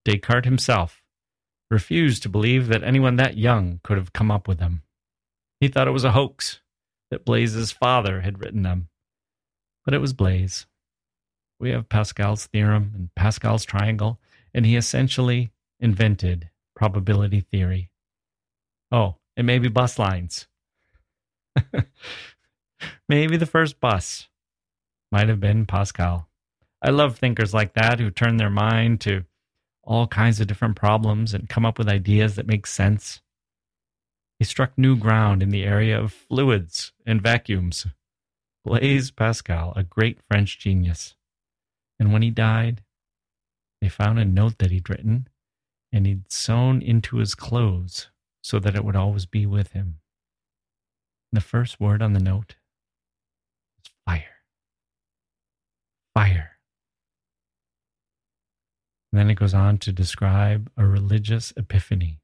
Descartes 0.06 0.46
himself 0.46 1.02
refused 1.70 2.24
to 2.24 2.30
believe 2.30 2.68
that 2.68 2.84
anyone 2.84 3.16
that 3.16 3.38
young 3.38 3.80
could 3.84 3.98
have 3.98 4.14
come 4.14 4.32
up 4.32 4.48
with 4.48 4.60
them. 4.60 4.84
He 5.60 5.68
thought 5.68 5.88
it 5.88 5.92
was 5.92 6.04
a 6.04 6.12
hoax, 6.12 6.62
that 7.12 7.26
Blaise's 7.26 7.72
father 7.72 8.22
had 8.22 8.40
written 8.40 8.64
them. 8.64 8.90
But 9.84 9.94
it 9.94 10.00
was 10.00 10.14
Blaise. 10.14 10.66
We 11.60 11.72
have 11.72 11.90
Pascal's 11.90 12.48
theorem 12.48 12.92
and 12.96 13.10
Pascal's 13.16 13.66
triangle, 13.66 14.20
and 14.54 14.66
he 14.66 14.76
essentially 14.76 15.52
invented 15.80 16.50
probability 16.76 17.42
theory. 17.42 17.90
Oh, 18.92 19.16
and 19.38 19.48
maybe 19.48 19.68
bus 19.68 19.98
lines. 19.98 20.48
maybe 23.10 23.38
the 23.38 23.46
first 23.46 23.80
bus 23.80 24.28
might 25.12 25.30
have 25.30 25.40
been 25.40 25.66
Pascal. 25.66 26.28
I 26.82 26.90
love 26.90 27.18
thinkers 27.18 27.54
like 27.54 27.74
that 27.74 28.00
who 28.00 28.12
turn 28.12 28.38
their 28.38 28.50
mind 28.50 29.02
to 29.02 29.26
all 29.84 30.08
kinds 30.08 30.40
of 30.40 30.48
different 30.48 30.76
problems 30.76 31.34
and 31.34 31.50
come 31.50 31.66
up 31.66 31.78
with 31.78 31.88
ideas 31.88 32.36
that 32.36 32.48
make 32.48 32.68
sense. 32.68 33.22
He 34.40 34.46
struck 34.46 34.78
new 34.78 34.96
ground 34.98 35.42
in 35.42 35.50
the 35.50 35.64
area 35.64 36.00
of 36.00 36.12
fluids 36.12 36.92
and 37.06 37.22
vacuums. 37.22 37.88
Blaise 38.66 39.12
Pascal, 39.12 39.74
a 39.76 39.84
great 39.84 40.20
French 40.28 40.60
genius. 40.60 41.16
And 42.00 42.12
when 42.12 42.24
he 42.24 42.32
died, 42.32 42.82
they 43.80 43.90
found 43.90 44.20
a 44.20 44.26
note 44.26 44.58
that 44.58 44.72
he'd 44.72 44.90
written 44.90 45.30
and 45.92 46.06
he'd 46.06 46.32
sewn 46.32 46.82
into 46.82 47.18
his 47.18 47.36
clothes 47.36 48.10
so 48.42 48.60
that 48.60 48.76
it 48.76 48.84
would 48.84 48.96
always 48.96 49.26
be 49.26 49.46
with 49.46 49.72
him. 49.72 50.00
The 51.32 51.42
first 51.42 51.80
word 51.80 52.02
on 52.02 52.14
the 52.14 52.20
note 52.20 52.56
was 53.78 53.92
fire. 54.06 54.42
Fire. 56.16 56.52
And 59.12 59.20
then 59.20 59.30
it 59.30 59.36
goes 59.36 59.54
on 59.54 59.78
to 59.80 59.92
describe 59.92 60.72
a 60.76 60.86
religious 60.86 61.54
epiphany. 61.56 62.20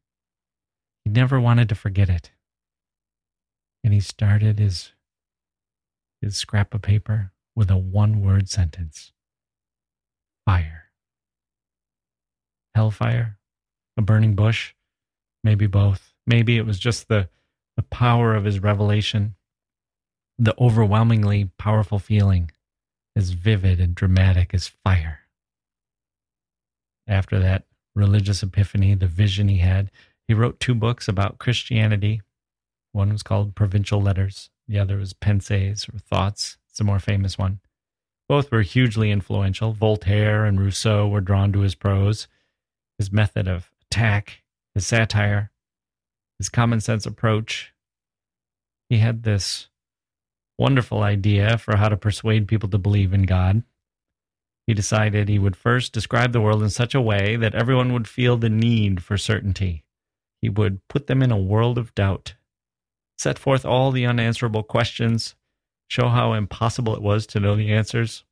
He 1.06 1.12
never 1.12 1.40
wanted 1.40 1.70
to 1.70 1.76
forget 1.76 2.10
it. 2.10 2.32
And 3.84 3.94
he 3.94 4.00
started 4.00 4.60
his, 4.60 4.94
his 6.22 6.36
scrap 6.36 6.74
of 6.74 6.82
paper 6.82 7.32
with 7.56 7.70
a 7.70 7.78
one 7.78 8.22
word 8.22 8.50
sentence 8.50 9.12
fire. 10.46 10.86
Hellfire? 12.76 13.38
A 13.98 14.02
burning 14.02 14.36
bush? 14.36 14.74
Maybe 15.44 15.68
both. 15.68 16.14
Maybe 16.26 16.58
it 16.58 16.66
was 16.66 16.80
just 16.80 17.08
the, 17.08 17.30
the 17.76 17.84
power 17.84 18.36
of 18.36 18.46
his 18.46 18.60
revelation, 18.60 19.36
the 20.38 20.56
overwhelmingly 20.60 21.52
powerful 21.58 22.00
feeling, 22.00 22.52
as 23.16 23.32
vivid 23.32 23.80
and 23.80 23.96
dramatic 23.96 24.54
as 24.54 24.68
fire 24.68 25.22
after 27.12 27.40
that 27.40 27.66
religious 27.94 28.42
epiphany, 28.42 28.96
the 28.96 29.08
vision 29.08 29.48
he 29.48 29.58
had. 29.58 29.92
He 30.28 30.34
wrote 30.34 30.60
two 30.60 30.74
books 30.74 31.08
about 31.08 31.40
Christianity. 31.40 32.22
One 32.94 33.12
was 33.12 33.24
called 33.24 33.56
Provincial 33.56 34.02
Letters, 34.02 34.50
the 34.68 34.80
other 34.80 34.98
was 34.98 35.14
Pensées 35.14 35.94
or 35.94 36.00
Thoughts. 36.00 36.58
It's 36.70 36.78
the 36.78 36.84
more 36.84 37.00
famous 37.00 37.38
one. 37.38 37.60
Both 38.30 38.50
were 38.50 38.62
hugely 38.62 39.12
influential. 39.12 39.74
Voltaire 39.74 40.46
and 40.46 40.60
Rousseau 40.60 41.08
were 41.08 41.20
drawn 41.20 41.52
to 41.52 41.60
his 41.60 41.76
prose, 41.76 42.28
his 42.98 43.12
method 43.12 43.48
of 43.48 43.72
attack, 43.82 44.44
his 44.74 44.88
satire, 44.88 45.52
his 46.38 46.48
common 46.48 46.80
sense 46.80 47.06
approach. 47.06 47.74
He 48.90 49.00
had 49.00 49.24
this 49.24 49.68
wonderful 50.58 51.02
idea 51.04 51.58
for 51.58 51.78
how 51.78 51.90
to 51.90 51.98
persuade 51.98 52.48
people 52.48 52.70
to 52.70 52.78
believe 52.78 53.14
in 53.14 53.24
God. 53.24 53.64
He 54.68 54.74
decided 54.74 55.28
he 55.28 55.40
would 55.40 55.56
first 55.56 55.92
describe 55.92 56.34
the 56.34 56.42
world 56.42 56.62
in 56.62 56.70
such 56.70 56.94
a 56.94 57.02
way 57.02 57.36
that 57.36 57.56
everyone 57.56 57.94
would 57.94 58.08
feel 58.08 58.38
the 58.38 58.50
need 58.50 59.04
for 59.04 59.18
certainty. 59.18 59.84
He 60.42 60.50
would 60.50 60.88
put 60.88 61.08
them 61.08 61.22
in 61.22 61.32
a 61.32 61.38
world 61.38 61.78
of 61.78 61.94
doubt, 61.96 62.36
set 63.18 63.40
forth 63.40 63.66
all 63.66 63.92
the 63.92 64.06
unanswerable 64.06 64.64
questions, 64.64 65.36
show 65.88 66.10
how 66.10 66.34
impossible 66.34 66.96
it 66.96 67.02
was 67.02 67.26
to 67.28 67.40
know 67.40 67.56
the 67.56 67.72
answers, 67.72 68.24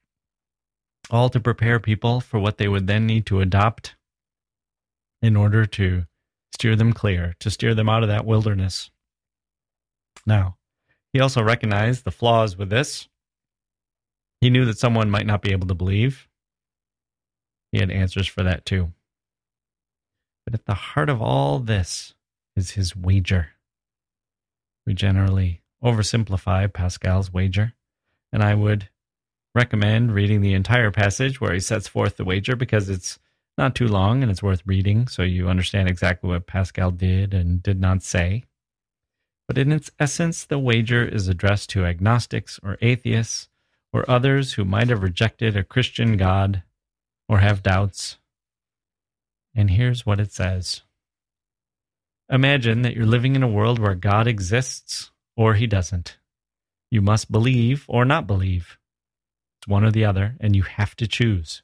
all 1.09 1.30
to 1.30 1.39
prepare 1.39 1.80
people 1.80 2.22
for 2.22 2.39
what 2.39 2.57
they 2.57 2.67
would 2.67 2.88
then 2.88 3.05
need 3.05 3.26
to 3.26 3.41
adopt 3.41 3.95
in 5.22 5.36
order 5.36 5.65
to 5.65 6.05
steer 6.53 6.76
them 6.76 6.93
clear, 6.93 7.36
to 7.39 7.49
steer 7.49 7.74
them 7.74 7.89
out 7.89 8.03
of 8.03 8.09
that 8.09 8.26
wilderness. 8.26 8.91
Now, 10.26 10.57
he 11.14 11.20
also 11.20 11.41
recognized 11.41 12.03
the 12.03 12.12
flaws 12.12 12.57
with 12.57 12.70
this 12.70 13.10
he 14.41 14.49
knew 14.49 14.66
that 14.66 14.80
someone 14.80 15.10
might 15.10 15.26
not 15.26 15.41
be 15.41 15.51
able 15.51 15.68
to 15.68 15.76
believe. 15.76 16.28
He 17.72 17.80
had 17.80 17.91
answers 17.91 18.28
for 18.28 18.43
that 18.43 18.66
too. 18.66 18.93
But 20.45 20.53
at 20.53 20.66
the 20.66 20.74
heart 20.74 21.10
of 21.10 21.22
all 21.22 21.60
this 21.60 22.16
is 22.55 22.72
his 22.72 22.95
wager. 22.95 23.49
We 24.88 24.93
generally 24.93 25.62
oversimplify 25.84 26.74
Pascal's 26.74 27.32
wager, 27.32 27.74
and 28.34 28.41
I 28.41 28.55
would 28.55 28.89
recommend 29.53 30.14
reading 30.14 30.41
the 30.41 30.53
entire 30.53 30.91
passage 30.91 31.39
where 31.39 31.53
he 31.53 31.60
sets 31.60 31.88
forth 31.88 32.18
the 32.18 32.26
wager 32.26 32.55
because 32.55 32.89
it's 32.89 33.20
not 33.57 33.76
too 33.76 33.88
long 33.88 34.24
and 34.24 34.32
it's 34.32 34.41
worth 34.41 34.64
reading 34.66 35.07
so 35.07 35.22
you 35.22 35.49
understand 35.49 35.89
exactly 35.89 36.30
what 36.30 36.47
Pascal 36.47 36.91
did 36.91 37.34
and 37.34 37.62
did 37.62 37.80
not 37.80 38.01
say. 38.01 38.45
But 39.49 39.57
in 39.57 39.71
its 39.71 39.89
essence, 39.99 40.45
the 40.45 40.59
wager 40.59 41.03
is 41.03 41.27
addressed 41.27 41.71
to 41.71 41.83
agnostics 41.83 42.59
or 42.61 42.77
atheists 42.83 43.49
or 43.91 44.07
others 44.07 44.53
who 44.53 44.63
might 44.63 44.89
have 44.89 45.01
rejected 45.01 45.57
a 45.57 45.63
Christian 45.63 46.17
God 46.17 46.61
or 47.27 47.39
have 47.39 47.63
doubts. 47.63 48.19
And 49.55 49.71
here's 49.71 50.05
what 50.05 50.19
it 50.19 50.31
says 50.31 50.83
Imagine 52.31 52.83
that 52.83 52.95
you're 52.95 53.07
living 53.07 53.35
in 53.35 53.41
a 53.41 53.47
world 53.47 53.79
where 53.79 53.95
God 53.95 54.27
exists 54.27 55.09
or 55.35 55.55
he 55.55 55.65
doesn't. 55.65 56.19
You 56.91 57.01
must 57.01 57.31
believe 57.31 57.85
or 57.87 58.05
not 58.05 58.27
believe. 58.27 58.77
It's 59.57 59.67
one 59.67 59.83
or 59.83 59.89
the 59.89 60.05
other, 60.05 60.35
and 60.39 60.55
you 60.55 60.61
have 60.61 60.95
to 60.97 61.07
choose. 61.07 61.63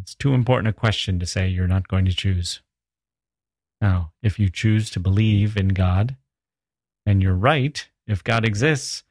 It's 0.00 0.16
too 0.16 0.34
important 0.34 0.66
a 0.66 0.72
question 0.72 1.20
to 1.20 1.26
say 1.26 1.46
you're 1.46 1.68
not 1.68 1.86
going 1.86 2.06
to 2.06 2.12
choose. 2.12 2.60
Now, 3.80 4.10
if 4.20 4.40
you 4.40 4.48
choose 4.48 4.90
to 4.90 4.98
believe 4.98 5.56
in 5.56 5.68
God, 5.68 6.16
and 7.06 7.22
you're 7.22 7.34
right, 7.34 7.88
if 8.06 8.22
God 8.22 8.44
exists, 8.44 9.04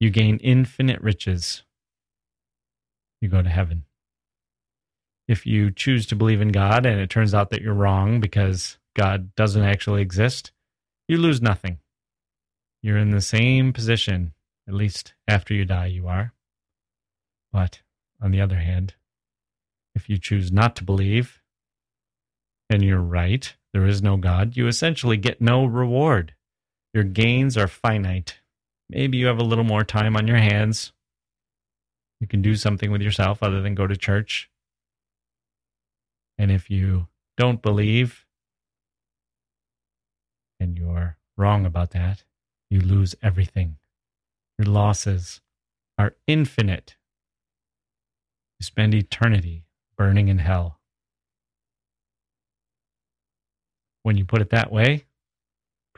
you 0.00 0.10
gain 0.10 0.38
infinite 0.38 1.00
riches. 1.00 1.64
You 3.20 3.28
go 3.28 3.42
to 3.42 3.48
heaven. 3.48 3.84
If 5.26 5.44
you 5.44 5.70
choose 5.70 6.06
to 6.06 6.16
believe 6.16 6.40
in 6.40 6.48
God 6.48 6.86
and 6.86 7.00
it 7.00 7.10
turns 7.10 7.34
out 7.34 7.50
that 7.50 7.60
you're 7.60 7.74
wrong 7.74 8.20
because 8.20 8.78
God 8.94 9.34
doesn't 9.34 9.62
actually 9.62 10.02
exist, 10.02 10.52
you 11.06 11.18
lose 11.18 11.42
nothing. 11.42 11.78
You're 12.82 12.98
in 12.98 13.10
the 13.10 13.20
same 13.20 13.72
position, 13.72 14.32
at 14.66 14.74
least 14.74 15.14
after 15.26 15.52
you 15.52 15.64
die, 15.64 15.86
you 15.86 16.06
are. 16.06 16.32
But 17.52 17.82
on 18.22 18.30
the 18.30 18.40
other 18.40 18.58
hand, 18.58 18.94
if 19.94 20.08
you 20.08 20.18
choose 20.18 20.52
not 20.52 20.76
to 20.76 20.84
believe 20.84 21.42
and 22.70 22.82
you're 22.82 23.00
right, 23.00 23.54
there 23.72 23.86
is 23.86 24.02
no 24.02 24.16
God, 24.16 24.56
you 24.56 24.66
essentially 24.66 25.16
get 25.16 25.40
no 25.40 25.64
reward. 25.64 26.34
Your 26.94 27.04
gains 27.04 27.56
are 27.56 27.68
finite. 27.68 28.38
Maybe 28.88 29.18
you 29.18 29.26
have 29.26 29.38
a 29.38 29.44
little 29.44 29.64
more 29.64 29.84
time 29.84 30.16
on 30.16 30.26
your 30.26 30.38
hands. 30.38 30.92
You 32.20 32.26
can 32.26 32.42
do 32.42 32.56
something 32.56 32.90
with 32.90 33.02
yourself 33.02 33.42
other 33.42 33.60
than 33.60 33.74
go 33.74 33.86
to 33.86 33.96
church. 33.96 34.50
And 36.38 36.50
if 36.50 36.70
you 36.70 37.08
don't 37.36 37.62
believe 37.62 38.24
and 40.58 40.76
you're 40.76 41.16
wrong 41.36 41.66
about 41.66 41.90
that, 41.90 42.24
you 42.70 42.80
lose 42.80 43.14
everything. 43.22 43.76
Your 44.58 44.66
losses 44.66 45.40
are 45.98 46.16
infinite. 46.26 46.96
You 48.58 48.64
spend 48.64 48.94
eternity 48.94 49.64
burning 49.96 50.28
in 50.28 50.38
hell. 50.38 50.80
When 54.02 54.16
you 54.16 54.24
put 54.24 54.40
it 54.40 54.50
that 54.50 54.72
way, 54.72 55.04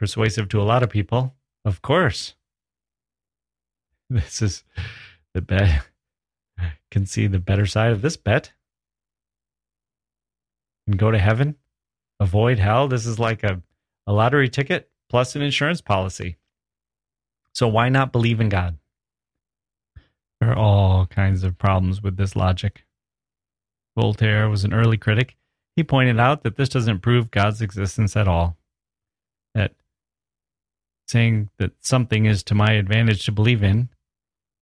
persuasive 0.01 0.49
to 0.49 0.59
a 0.59 0.65
lot 0.65 0.83
of 0.83 0.89
people, 0.89 1.35
of 1.65 1.83
course. 1.83 2.35
This 4.13 4.43
is 4.43 4.65
the 5.35 5.41
bet. 5.41 5.87
Can 6.91 7.07
see 7.07 7.29
the 7.29 7.39
better 7.39 7.65
side 7.65 7.93
of 7.93 8.03
this 8.03 8.17
bet. 8.17 8.53
And 10.89 10.99
go 10.99 11.13
to 11.13 11.19
heaven, 11.19 11.55
avoid 12.19 12.59
hell. 12.59 12.89
This 12.89 13.07
is 13.07 13.21
like 13.21 13.45
a, 13.45 13.63
a 14.09 14.13
lottery 14.13 14.49
ticket 14.49 14.91
plus 15.09 15.37
an 15.37 15.43
insurance 15.43 15.81
policy. 15.81 16.39
So 17.55 17.69
why 17.69 17.89
not 17.89 18.11
believe 18.11 18.41
in 18.41 18.49
God? 18.49 18.79
There 20.41 20.51
are 20.51 20.59
all 20.59 21.07
kinds 21.07 21.45
of 21.45 21.59
problems 21.59 22.03
with 22.03 22.17
this 22.17 22.35
logic. 22.35 22.85
Voltaire 23.97 24.49
was 24.49 24.65
an 24.65 24.73
early 24.73 24.97
critic. 24.97 25.37
He 25.77 25.85
pointed 25.85 26.19
out 26.19 26.43
that 26.43 26.57
this 26.57 26.69
doesn't 26.69 26.99
prove 26.99 27.31
God's 27.31 27.63
existence 27.63 28.17
at 28.17 28.27
all. 28.27 28.57
That 29.55 29.75
saying 31.11 31.51
that 31.59 31.73
something 31.81 32.25
is 32.25 32.43
to 32.45 32.55
my 32.55 32.73
advantage 32.73 33.25
to 33.25 33.33
believe 33.33 33.63
in 33.63 33.89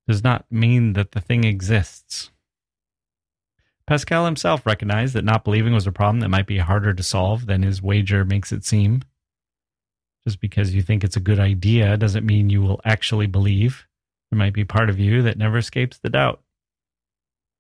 does 0.06 0.24
not 0.24 0.46
mean 0.50 0.94
that 0.94 1.12
the 1.12 1.20
thing 1.20 1.44
exists. 1.44 2.30
Pascal 3.86 4.24
himself 4.24 4.66
recognized 4.66 5.14
that 5.14 5.24
not 5.24 5.44
believing 5.44 5.72
was 5.74 5.86
a 5.86 5.92
problem 5.92 6.20
that 6.20 6.28
might 6.28 6.46
be 6.46 6.58
harder 6.58 6.94
to 6.94 7.02
solve 7.02 7.46
than 7.46 7.62
his 7.62 7.82
wager 7.82 8.24
makes 8.24 8.52
it 8.52 8.64
seem. 8.64 9.02
Just 10.26 10.40
because 10.40 10.74
you 10.74 10.82
think 10.82 11.04
it's 11.04 11.16
a 11.16 11.20
good 11.20 11.38
idea 11.38 11.96
doesn't 11.96 12.26
mean 12.26 12.50
you 12.50 12.62
will 12.62 12.80
actually 12.84 13.26
believe. 13.26 13.86
There 14.30 14.38
might 14.38 14.52
be 14.52 14.64
part 14.64 14.90
of 14.90 14.98
you 14.98 15.22
that 15.22 15.38
never 15.38 15.58
escapes 15.58 15.98
the 15.98 16.10
doubt. 16.10 16.42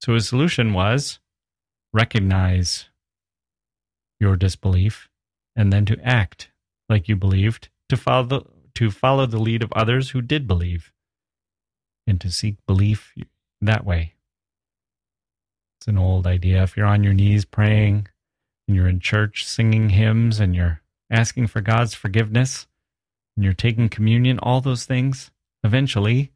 So 0.00 0.14
his 0.14 0.28
solution 0.28 0.72
was 0.72 1.18
recognize 1.92 2.88
your 4.20 4.36
disbelief 4.36 5.08
and 5.56 5.72
then 5.72 5.84
to 5.86 5.98
act 6.04 6.50
like 6.88 7.08
you 7.08 7.16
believed 7.16 7.68
to 7.88 7.96
follow 7.96 8.24
the, 8.24 8.42
to 8.78 8.92
follow 8.92 9.26
the 9.26 9.40
lead 9.40 9.64
of 9.64 9.72
others 9.72 10.10
who 10.10 10.22
did 10.22 10.46
believe 10.46 10.92
and 12.06 12.20
to 12.20 12.30
seek 12.30 12.64
belief 12.64 13.12
that 13.60 13.84
way. 13.84 14.14
It's 15.80 15.88
an 15.88 15.98
old 15.98 16.28
idea. 16.28 16.62
If 16.62 16.76
you're 16.76 16.86
on 16.86 17.02
your 17.02 17.12
knees 17.12 17.44
praying 17.44 18.06
and 18.68 18.76
you're 18.76 18.86
in 18.86 19.00
church 19.00 19.44
singing 19.44 19.88
hymns 19.88 20.38
and 20.38 20.54
you're 20.54 20.80
asking 21.10 21.48
for 21.48 21.60
God's 21.60 21.94
forgiveness, 21.94 22.68
and 23.36 23.44
you're 23.44 23.52
taking 23.52 23.88
communion, 23.88 24.38
all 24.38 24.60
those 24.60 24.84
things, 24.84 25.32
eventually 25.64 26.30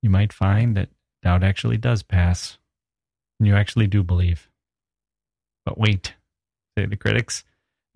you 0.00 0.10
might 0.10 0.32
find 0.32 0.76
that 0.76 0.90
doubt 1.24 1.42
actually 1.42 1.76
does 1.76 2.04
pass 2.04 2.58
and 3.40 3.48
you 3.48 3.56
actually 3.56 3.88
do 3.88 4.04
believe. 4.04 4.48
But 5.66 5.76
wait, 5.76 6.14
say 6.78 6.86
the 6.86 6.96
critics, 6.96 7.38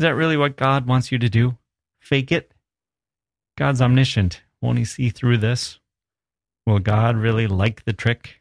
is 0.01 0.03
that 0.03 0.17
really 0.17 0.37
what 0.37 0.57
God 0.57 0.89
wants 0.89 1.13
you 1.13 1.19
to 1.21 1.29
do? 1.29 1.59
Fake 2.01 2.33
it? 2.33 2.51
God's 3.57 3.81
omniscient. 3.81 4.43
Won't 4.61 4.79
he 4.79 4.85
see 4.85 5.11
through 5.11 5.39
this? 5.39 5.79
Will 6.67 6.79
God 6.79 7.17
really 7.17 7.47
like 7.47 7.85
the 7.85 7.93
trick? 7.93 8.41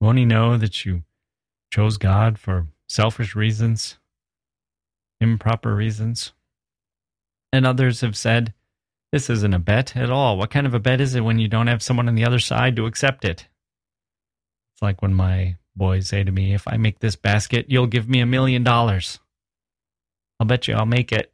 Won't 0.00 0.18
he 0.18 0.24
know 0.24 0.56
that 0.56 0.84
you 0.84 1.04
chose 1.72 1.96
God 1.96 2.38
for 2.38 2.66
selfish 2.88 3.34
reasons, 3.34 3.98
improper 5.20 5.74
reasons? 5.74 6.32
And 7.52 7.66
others 7.66 8.00
have 8.00 8.16
said, 8.16 8.54
this 9.12 9.28
isn't 9.28 9.54
a 9.54 9.58
bet 9.58 9.94
at 9.96 10.10
all. 10.10 10.38
What 10.38 10.50
kind 10.50 10.66
of 10.66 10.74
a 10.74 10.80
bet 10.80 11.00
is 11.00 11.14
it 11.14 11.20
when 11.20 11.38
you 11.38 11.46
don't 11.46 11.66
have 11.66 11.82
someone 11.82 12.08
on 12.08 12.14
the 12.14 12.24
other 12.24 12.38
side 12.38 12.76
to 12.76 12.86
accept 12.86 13.24
it? 13.24 13.46
It's 14.74 14.82
like 14.82 15.02
when 15.02 15.14
my 15.14 15.56
boys 15.76 16.08
say 16.08 16.24
to 16.24 16.32
me, 16.32 16.54
if 16.54 16.66
I 16.66 16.76
make 16.78 16.98
this 16.98 17.16
basket, 17.16 17.66
you'll 17.68 17.86
give 17.86 18.08
me 18.08 18.20
a 18.20 18.26
million 18.26 18.64
dollars. 18.64 19.20
I'll 20.40 20.46
bet 20.46 20.66
you 20.66 20.74
I'll 20.74 20.86
make 20.86 21.12
it. 21.12 21.31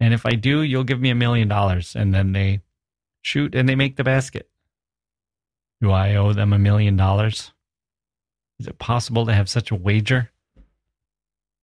And 0.00 0.14
if 0.14 0.24
I 0.24 0.32
do, 0.32 0.62
you'll 0.62 0.84
give 0.84 1.00
me 1.00 1.10
a 1.10 1.14
million 1.14 1.48
dollars. 1.48 1.96
And 1.96 2.14
then 2.14 2.32
they 2.32 2.60
shoot 3.22 3.54
and 3.54 3.68
they 3.68 3.74
make 3.74 3.96
the 3.96 4.04
basket. 4.04 4.48
Do 5.80 5.90
I 5.90 6.14
owe 6.14 6.32
them 6.32 6.52
a 6.52 6.58
million 6.58 6.96
dollars? 6.96 7.52
Is 8.58 8.66
it 8.66 8.78
possible 8.78 9.26
to 9.26 9.34
have 9.34 9.48
such 9.48 9.70
a 9.70 9.76
wager? 9.76 10.30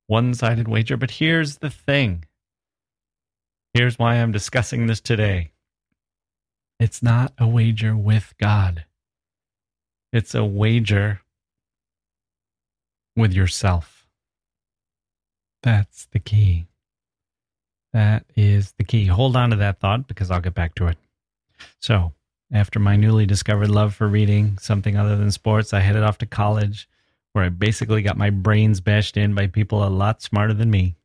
One 0.08 0.34
sided 0.34 0.68
wager. 0.68 0.98
But 0.98 1.12
here's 1.12 1.58
the 1.58 1.70
thing 1.70 2.26
Here's 3.76 4.00
why 4.00 4.16
I'm 4.16 4.32
discussing 4.32 4.88
this 4.88 5.02
today 5.02 5.52
it's 6.80 7.04
not 7.04 7.34
a 7.38 7.46
wager 7.46 7.94
with 7.94 8.34
God, 8.40 8.86
it's 10.14 10.34
a 10.34 10.46
wager 10.46 11.20
with 13.18 13.34
yourself. 13.34 14.08
That's 15.62 16.06
the 16.06 16.20
key. 16.20 16.68
That 17.96 18.26
is 18.36 18.74
the 18.74 18.84
key. 18.84 19.06
Hold 19.06 19.38
on 19.38 19.52
to 19.52 19.56
that 19.56 19.80
thought 19.80 20.06
because 20.06 20.30
I'll 20.30 20.42
get 20.42 20.54
back 20.54 20.76
to 20.76 20.88
it. 20.88 20.98
So, 21.80 22.12
after 22.52 22.78
my 22.78 22.98
newly 22.98 23.26
discovered 23.26 23.70
love 23.70 23.96
for 23.96 24.06
reading 24.06 24.58
something 24.58 24.98
other 24.98 25.16
than 25.16 25.32
sports, 25.32 25.74
I 25.74 25.80
headed 25.80 26.04
off 26.04 26.18
to 26.18 26.26
college 26.26 26.90
where 27.32 27.46
I 27.46 27.48
basically 27.48 28.02
got 28.02 28.18
my 28.18 28.32
brains 28.32 28.82
bashed 28.82 29.16
in 29.16 29.34
by 29.34 29.48
people 29.48 29.82
a 29.82 29.88
lot 29.88 30.22
smarter 30.22 30.54
than 30.54 30.70
me. 30.70 30.98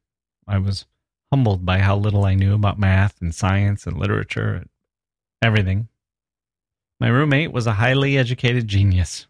I 0.49 0.59
was 0.59 0.85
humbled 1.31 1.65
by 1.65 1.79
how 1.79 1.95
little 1.95 2.25
I 2.25 2.35
knew 2.35 2.55
about 2.55 2.81
math 2.81 3.23
and 3.23 3.33
science 3.33 3.87
and 3.87 3.97
literature 3.97 4.55
and 4.55 4.69
everything. 5.41 5.87
My 6.99 7.07
roommate 7.07 7.53
was 7.53 7.69
a 7.69 7.75
highly 7.75 8.19
educated 8.19 8.67
genius. 8.67 9.29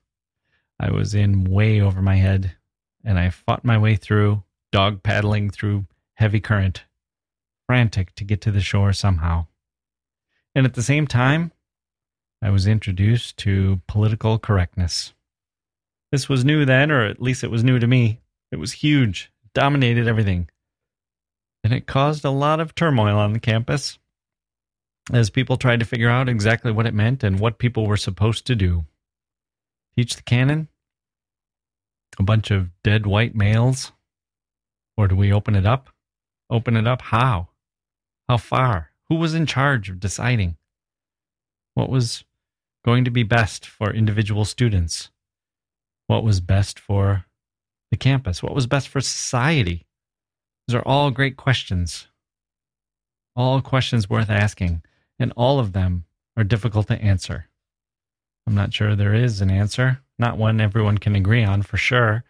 I 0.78 0.92
was 0.92 1.14
in 1.14 1.44
way 1.44 1.78
over 1.82 2.00
my 2.00 2.16
head, 2.16 2.52
and 3.04 3.18
I 3.18 3.28
fought 3.28 3.66
my 3.66 3.76
way 3.76 3.96
through, 3.96 4.44
dog 4.72 5.02
paddling 5.02 5.50
through 5.50 5.84
heavy 6.14 6.40
current, 6.40 6.84
frantic 7.70 8.14
to 8.16 8.24
get 8.24 8.40
to 8.42 8.50
the 8.50 8.60
shore 8.60 8.92
somehow. 8.92 9.46
And 10.54 10.66
at 10.66 10.74
the 10.74 10.82
same 10.82 11.06
time, 11.06 11.52
I 12.42 12.50
was 12.50 12.66
introduced 12.66 13.36
to 13.38 13.80
political 13.86 14.38
correctness. 14.38 15.14
This 16.10 16.28
was 16.28 16.44
new 16.44 16.64
then, 16.64 16.90
or 16.90 17.04
at 17.06 17.22
least 17.22 17.44
it 17.44 17.50
was 17.50 17.64
new 17.64 17.78
to 17.78 17.86
me. 17.86 18.20
It 18.50 18.58
was 18.58 18.72
huge, 18.72 19.30
dominated 19.54 20.08
everything 20.08 20.48
and 21.62 21.72
it 21.72 21.86
caused 21.86 22.24
a 22.24 22.30
lot 22.30 22.60
of 22.60 22.74
turmoil 22.74 23.18
on 23.18 23.32
the 23.32 23.40
campus 23.40 23.98
as 25.12 25.30
people 25.30 25.56
tried 25.56 25.80
to 25.80 25.86
figure 25.86 26.08
out 26.08 26.28
exactly 26.28 26.72
what 26.72 26.86
it 26.86 26.94
meant 26.94 27.22
and 27.22 27.40
what 27.40 27.58
people 27.58 27.86
were 27.86 27.96
supposed 27.96 28.46
to 28.46 28.54
do. 28.54 28.84
Teach 29.96 30.16
the 30.16 30.22
canon? 30.22 30.68
A 32.18 32.22
bunch 32.22 32.50
of 32.50 32.70
dead 32.82 33.06
white 33.06 33.34
males? 33.34 33.92
Or 34.96 35.08
do 35.08 35.16
we 35.16 35.32
open 35.32 35.54
it 35.54 35.66
up? 35.66 35.90
Open 36.48 36.76
it 36.76 36.86
up 36.86 37.02
how? 37.02 37.48
How 38.30 38.36
far? 38.36 38.92
Who 39.08 39.16
was 39.16 39.34
in 39.34 39.44
charge 39.44 39.90
of 39.90 39.98
deciding 39.98 40.56
what 41.74 41.90
was 41.90 42.22
going 42.84 43.04
to 43.04 43.10
be 43.10 43.24
best 43.24 43.66
for 43.66 43.92
individual 43.92 44.44
students? 44.44 45.10
What 46.06 46.22
was 46.22 46.38
best 46.38 46.78
for 46.78 47.24
the 47.90 47.96
campus? 47.96 48.40
What 48.40 48.54
was 48.54 48.68
best 48.68 48.86
for 48.86 49.00
society? 49.00 49.84
These 50.68 50.76
are 50.76 50.86
all 50.86 51.10
great 51.10 51.36
questions. 51.36 52.06
All 53.34 53.60
questions 53.60 54.08
worth 54.08 54.30
asking, 54.30 54.84
and 55.18 55.32
all 55.36 55.58
of 55.58 55.72
them 55.72 56.04
are 56.36 56.44
difficult 56.44 56.86
to 56.86 57.02
answer. 57.02 57.46
I'm 58.46 58.54
not 58.54 58.72
sure 58.72 58.94
there 58.94 59.12
is 59.12 59.40
an 59.40 59.50
answer, 59.50 60.02
not 60.20 60.38
one 60.38 60.60
everyone 60.60 60.98
can 60.98 61.16
agree 61.16 61.42
on 61.42 61.62
for 61.62 61.78
sure. 61.78 62.22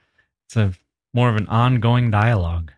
It's 0.47 0.57
a 0.57 0.73
more 1.13 1.29
of 1.29 1.37
an 1.37 1.49
ongoing 1.49 2.11
dialogue. 2.11 2.73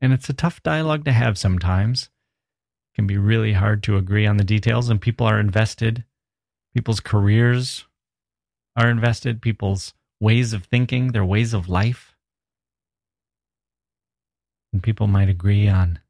And 0.00 0.14
it's 0.14 0.30
a 0.30 0.32
tough 0.32 0.62
dialogue 0.62 1.04
to 1.04 1.12
have 1.12 1.36
sometimes. 1.36 2.08
Can 2.94 3.06
be 3.06 3.18
really 3.18 3.54
hard 3.54 3.82
to 3.84 3.96
agree 3.96 4.26
on 4.26 4.36
the 4.36 4.44
details, 4.44 4.88
and 4.88 5.00
people 5.00 5.26
are 5.26 5.40
invested. 5.40 6.04
People's 6.74 7.00
careers 7.00 7.86
are 8.76 8.88
invested, 8.88 9.42
people's 9.42 9.94
ways 10.20 10.52
of 10.52 10.64
thinking, 10.64 11.08
their 11.08 11.24
ways 11.24 11.52
of 11.52 11.68
life. 11.68 12.14
And 14.72 14.82
people 14.82 15.06
might 15.06 15.28
agree 15.28 15.68
on 15.68 16.00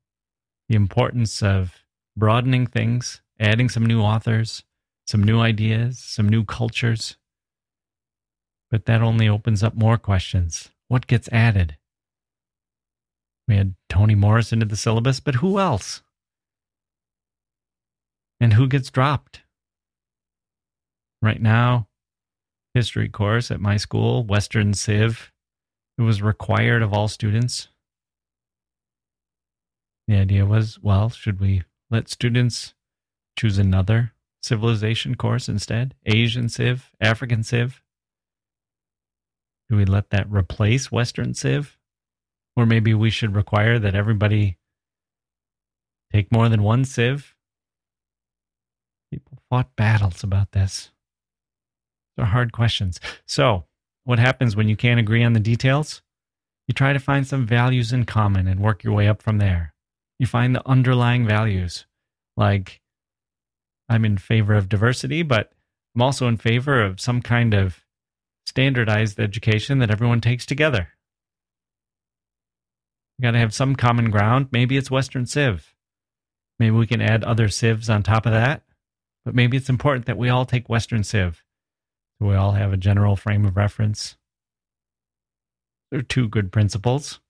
the 0.68 0.76
importance 0.76 1.42
of 1.42 1.84
broadening 2.16 2.66
things, 2.66 3.20
adding 3.40 3.68
some 3.68 3.84
new 3.84 4.00
authors, 4.00 4.62
some 5.06 5.22
new 5.22 5.40
ideas, 5.40 5.98
some 5.98 6.28
new 6.28 6.44
cultures. 6.44 7.16
But 8.70 8.86
that 8.86 9.02
only 9.02 9.28
opens 9.28 9.62
up 9.62 9.74
more 9.74 9.98
questions. 9.98 10.70
What 10.88 11.06
gets 11.06 11.28
added? 11.30 11.76
We 13.46 13.56
had 13.56 13.74
Toni 13.88 14.14
Morrison 14.14 14.62
into 14.62 14.70
the 14.70 14.76
syllabus, 14.76 15.20
but 15.20 15.36
who 15.36 15.58
else? 15.58 16.02
And 18.40 18.52
who 18.54 18.68
gets 18.68 18.90
dropped? 18.90 19.42
Right 21.22 21.40
now, 21.40 21.88
history 22.74 23.08
course 23.08 23.50
at 23.50 23.60
my 23.60 23.76
school, 23.76 24.24
Western 24.24 24.74
Civ, 24.74 25.32
it 25.96 26.02
was 26.02 26.20
required 26.20 26.82
of 26.82 26.92
all 26.92 27.08
students. 27.08 27.68
The 30.06 30.16
idea 30.16 30.44
was, 30.44 30.78
well, 30.82 31.08
should 31.08 31.40
we 31.40 31.62
let 31.90 32.10
students 32.10 32.74
choose 33.38 33.58
another 33.58 34.12
civilization 34.42 35.14
course 35.14 35.48
instead? 35.48 35.94
Asian 36.04 36.48
Civ, 36.48 36.90
African 37.00 37.42
Civ? 37.42 37.82
Do 39.70 39.76
we 39.76 39.86
let 39.86 40.10
that 40.10 40.30
replace 40.30 40.92
Western 40.92 41.32
Civ? 41.32 41.78
Or 42.56 42.66
maybe 42.66 42.92
we 42.92 43.10
should 43.10 43.34
require 43.34 43.78
that 43.78 43.94
everybody 43.94 44.58
take 46.12 46.30
more 46.30 46.48
than 46.48 46.62
one 46.62 46.84
Civ? 46.84 47.33
People 49.14 49.38
fought 49.48 49.76
battles 49.76 50.24
about 50.24 50.50
this. 50.50 50.90
They're 52.16 52.26
hard 52.26 52.50
questions. 52.50 52.98
So, 53.24 53.64
what 54.02 54.18
happens 54.18 54.56
when 54.56 54.68
you 54.68 54.74
can't 54.74 54.98
agree 54.98 55.22
on 55.22 55.34
the 55.34 55.40
details? 55.40 56.02
You 56.66 56.74
try 56.74 56.92
to 56.92 56.98
find 56.98 57.24
some 57.24 57.46
values 57.46 57.92
in 57.92 58.06
common 58.06 58.48
and 58.48 58.58
work 58.58 58.82
your 58.82 58.92
way 58.92 59.06
up 59.06 59.22
from 59.22 59.38
there. 59.38 59.72
You 60.18 60.26
find 60.26 60.52
the 60.52 60.68
underlying 60.68 61.24
values, 61.24 61.86
like 62.36 62.80
I'm 63.88 64.04
in 64.04 64.18
favor 64.18 64.54
of 64.54 64.68
diversity, 64.68 65.22
but 65.22 65.52
I'm 65.94 66.02
also 66.02 66.26
in 66.26 66.36
favor 66.36 66.82
of 66.82 67.00
some 67.00 67.22
kind 67.22 67.54
of 67.54 67.84
standardized 68.46 69.20
education 69.20 69.78
that 69.78 69.92
everyone 69.92 70.20
takes 70.20 70.44
together. 70.44 70.88
We 73.16 73.22
got 73.22 73.30
to 73.30 73.38
have 73.38 73.54
some 73.54 73.76
common 73.76 74.10
ground. 74.10 74.48
Maybe 74.50 74.76
it's 74.76 74.90
Western 74.90 75.26
Civ. 75.26 75.72
Maybe 76.58 76.72
we 76.72 76.88
can 76.88 77.00
add 77.00 77.22
other 77.22 77.48
civs 77.48 77.88
on 77.88 78.02
top 78.02 78.26
of 78.26 78.32
that. 78.32 78.64
But 79.24 79.34
maybe 79.34 79.56
it's 79.56 79.68
important 79.68 80.06
that 80.06 80.18
we 80.18 80.28
all 80.28 80.44
take 80.44 80.68
Western 80.68 81.02
Civ. 81.02 81.42
So 82.18 82.28
we 82.28 82.34
all 82.34 82.52
have 82.52 82.72
a 82.72 82.78
general 82.78 83.16
frame 83.16 83.44
of 83.44 83.56
reference. 83.56 84.16
There 85.90 86.00
are 86.00 86.02
two 86.04 86.28
good 86.28 86.52
principles 86.52 87.20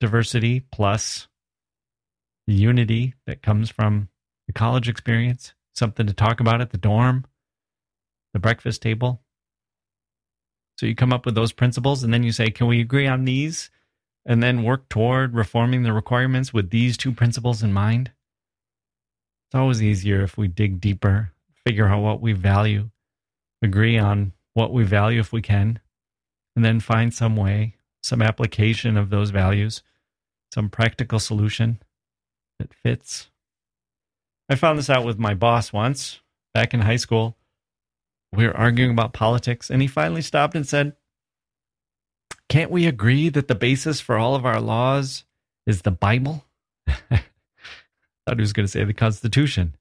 diversity 0.00 0.58
plus 0.72 1.28
the 2.48 2.54
unity 2.54 3.14
that 3.24 3.40
comes 3.40 3.70
from 3.70 4.08
the 4.48 4.52
college 4.52 4.88
experience 4.88 5.54
something 5.74 6.06
to 6.06 6.12
talk 6.12 6.40
about 6.40 6.60
at 6.60 6.70
the 6.70 6.78
dorm, 6.78 7.24
the 8.32 8.38
breakfast 8.38 8.82
table. 8.82 9.22
So 10.76 10.86
you 10.86 10.94
come 10.94 11.12
up 11.12 11.24
with 11.24 11.34
those 11.34 11.52
principles 11.52 12.02
and 12.02 12.12
then 12.12 12.22
you 12.22 12.32
say, 12.32 12.50
can 12.50 12.66
we 12.66 12.80
agree 12.80 13.06
on 13.06 13.24
these? 13.24 13.70
And 14.24 14.42
then 14.42 14.62
work 14.62 14.88
toward 14.88 15.34
reforming 15.34 15.82
the 15.82 15.92
requirements 15.92 16.52
with 16.52 16.70
these 16.70 16.96
two 16.96 17.12
principles 17.12 17.62
in 17.62 17.72
mind. 17.72 18.12
It's 19.48 19.54
always 19.54 19.82
easier 19.82 20.22
if 20.22 20.38
we 20.38 20.48
dig 20.48 20.80
deeper, 20.80 21.32
figure 21.66 21.88
out 21.88 22.02
what 22.02 22.20
we 22.20 22.32
value, 22.32 22.90
agree 23.62 23.98
on 23.98 24.32
what 24.54 24.72
we 24.72 24.84
value 24.84 25.20
if 25.20 25.32
we 25.32 25.42
can, 25.42 25.80
and 26.56 26.64
then 26.64 26.80
find 26.80 27.12
some 27.14 27.36
way, 27.36 27.76
some 28.02 28.22
application 28.22 28.96
of 28.96 29.10
those 29.10 29.30
values, 29.30 29.82
some 30.52 30.68
practical 30.68 31.18
solution 31.18 31.80
that 32.58 32.74
fits 32.74 33.30
I 34.52 34.54
found 34.54 34.78
this 34.78 34.90
out 34.90 35.06
with 35.06 35.18
my 35.18 35.32
boss 35.32 35.72
once 35.72 36.20
back 36.52 36.74
in 36.74 36.80
high 36.80 36.96
school. 36.96 37.38
We 38.34 38.46
were 38.46 38.54
arguing 38.54 38.90
about 38.90 39.14
politics, 39.14 39.70
and 39.70 39.80
he 39.80 39.88
finally 39.88 40.20
stopped 40.20 40.54
and 40.54 40.68
said, 40.68 40.94
Can't 42.50 42.70
we 42.70 42.86
agree 42.86 43.30
that 43.30 43.48
the 43.48 43.54
basis 43.54 44.00
for 44.00 44.18
all 44.18 44.34
of 44.34 44.44
our 44.44 44.60
laws 44.60 45.24
is 45.66 45.82
the 45.82 45.90
Bible? 45.90 46.44
I 46.86 46.94
Thought 48.26 48.36
he 48.36 48.40
was 48.40 48.52
going 48.52 48.66
to 48.66 48.70
say 48.70 48.84
the 48.84 48.92
Constitution. 48.92 49.74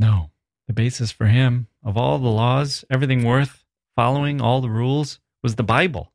No, 0.00 0.30
the 0.66 0.72
basis 0.72 1.12
for 1.12 1.26
him 1.26 1.66
of 1.84 1.98
all 1.98 2.18
the 2.18 2.28
laws, 2.28 2.86
everything 2.90 3.22
worth 3.22 3.64
following, 3.94 4.40
all 4.40 4.62
the 4.62 4.70
rules, 4.70 5.20
was 5.42 5.56
the 5.56 5.62
Bible. 5.62 6.10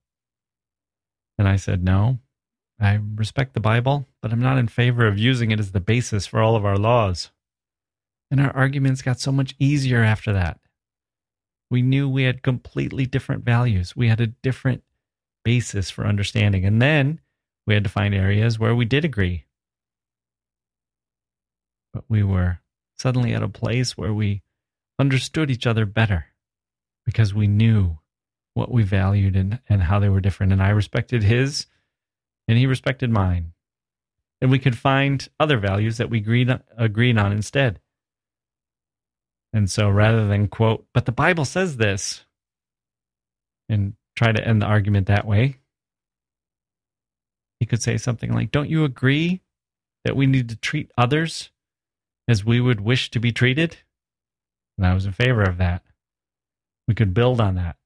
And 1.37 1.47
I 1.47 1.55
said, 1.57 1.83
No, 1.83 2.17
I 2.79 2.99
respect 3.15 3.53
the 3.53 3.59
Bible, 3.59 4.07
but 4.23 4.31
I'm 4.31 4.41
not 4.41 4.57
in 4.57 4.67
favor 4.67 5.05
of 5.05 5.19
using 5.19 5.51
it 5.51 5.59
as 5.59 5.71
the 5.71 5.79
basis 5.79 6.25
for 6.25 6.41
all 6.41 6.55
of 6.55 6.65
our 6.65 6.77
laws. 6.79 7.31
And 8.31 8.41
our 8.41 8.55
arguments 8.55 9.03
got 9.03 9.19
so 9.19 9.31
much 9.31 9.55
easier 9.59 10.01
after 10.01 10.33
that. 10.33 10.59
We 11.69 11.83
knew 11.83 12.09
we 12.09 12.23
had 12.23 12.41
completely 12.41 13.05
different 13.05 13.43
values. 13.43 13.95
We 13.95 14.07
had 14.07 14.19
a 14.19 14.27
different 14.27 14.83
basis 15.43 15.91
for 15.91 16.07
understanding. 16.07 16.65
And 16.65 16.81
then 16.81 17.21
we 17.67 17.75
had 17.75 17.83
to 17.83 17.89
find 17.89 18.15
areas 18.15 18.57
where 18.57 18.73
we 18.73 18.85
did 18.85 19.05
agree. 19.05 19.45
But 21.93 22.05
we 22.09 22.23
were 22.23 22.59
suddenly 22.97 23.33
at 23.33 23.43
a 23.43 23.49
place 23.49 23.97
where 23.97 24.13
we 24.13 24.41
understood 24.99 25.51
each 25.51 25.67
other 25.67 25.85
better 25.85 26.27
because 27.05 27.33
we 27.33 27.47
knew 27.47 27.97
what 28.53 28.71
we 28.71 28.83
valued 28.83 29.35
and, 29.35 29.59
and 29.69 29.83
how 29.83 29.99
they 29.99 30.09
were 30.09 30.21
different. 30.21 30.53
And 30.53 30.63
I 30.63 30.69
respected 30.69 31.23
his 31.23 31.67
and 32.47 32.57
he 32.57 32.65
respected 32.65 33.09
mine. 33.09 33.51
And 34.41 34.51
we 34.51 34.59
could 34.59 34.77
find 34.77 35.27
other 35.39 35.57
values 35.57 35.97
that 35.97 36.09
we 36.09 36.19
agreed, 36.19 36.49
agreed 36.77 37.17
on 37.17 37.31
instead. 37.31 37.79
And 39.53 39.69
so 39.69 39.89
rather 39.89 40.27
than 40.27 40.47
quote, 40.47 40.85
but 40.93 41.05
the 41.05 41.11
Bible 41.11 41.45
says 41.45 41.77
this, 41.77 42.25
and 43.69 43.93
try 44.15 44.31
to 44.31 44.47
end 44.47 44.61
the 44.61 44.67
argument 44.67 45.07
that 45.07 45.25
way, 45.25 45.57
he 47.59 47.65
could 47.65 47.81
say 47.81 47.97
something 47.97 48.33
like, 48.33 48.51
Don't 48.51 48.69
you 48.69 48.83
agree 48.83 49.41
that 50.03 50.15
we 50.15 50.27
need 50.27 50.49
to 50.49 50.55
treat 50.55 50.91
others 50.97 51.51
as 52.27 52.45
we 52.45 52.59
would 52.59 52.81
wish 52.81 53.11
to 53.11 53.19
be 53.19 53.31
treated? 53.31 53.77
And 54.77 54.85
I 54.85 54.93
was 54.93 55.05
in 55.05 55.11
favor 55.11 55.43
of 55.43 55.57
that. 55.57 55.83
We 56.87 56.93
could 56.93 57.13
build 57.13 57.41
on 57.41 57.55
that. 57.55 57.77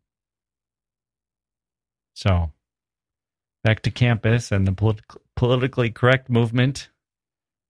So 2.16 2.52
back 3.64 3.82
to 3.84 3.92
campus 3.92 4.52
and 4.52 4.68
the 4.68 4.74
polit- 4.74 5.02
politically 5.36 5.90
correct 5.90 6.30
movement. 6.30 6.90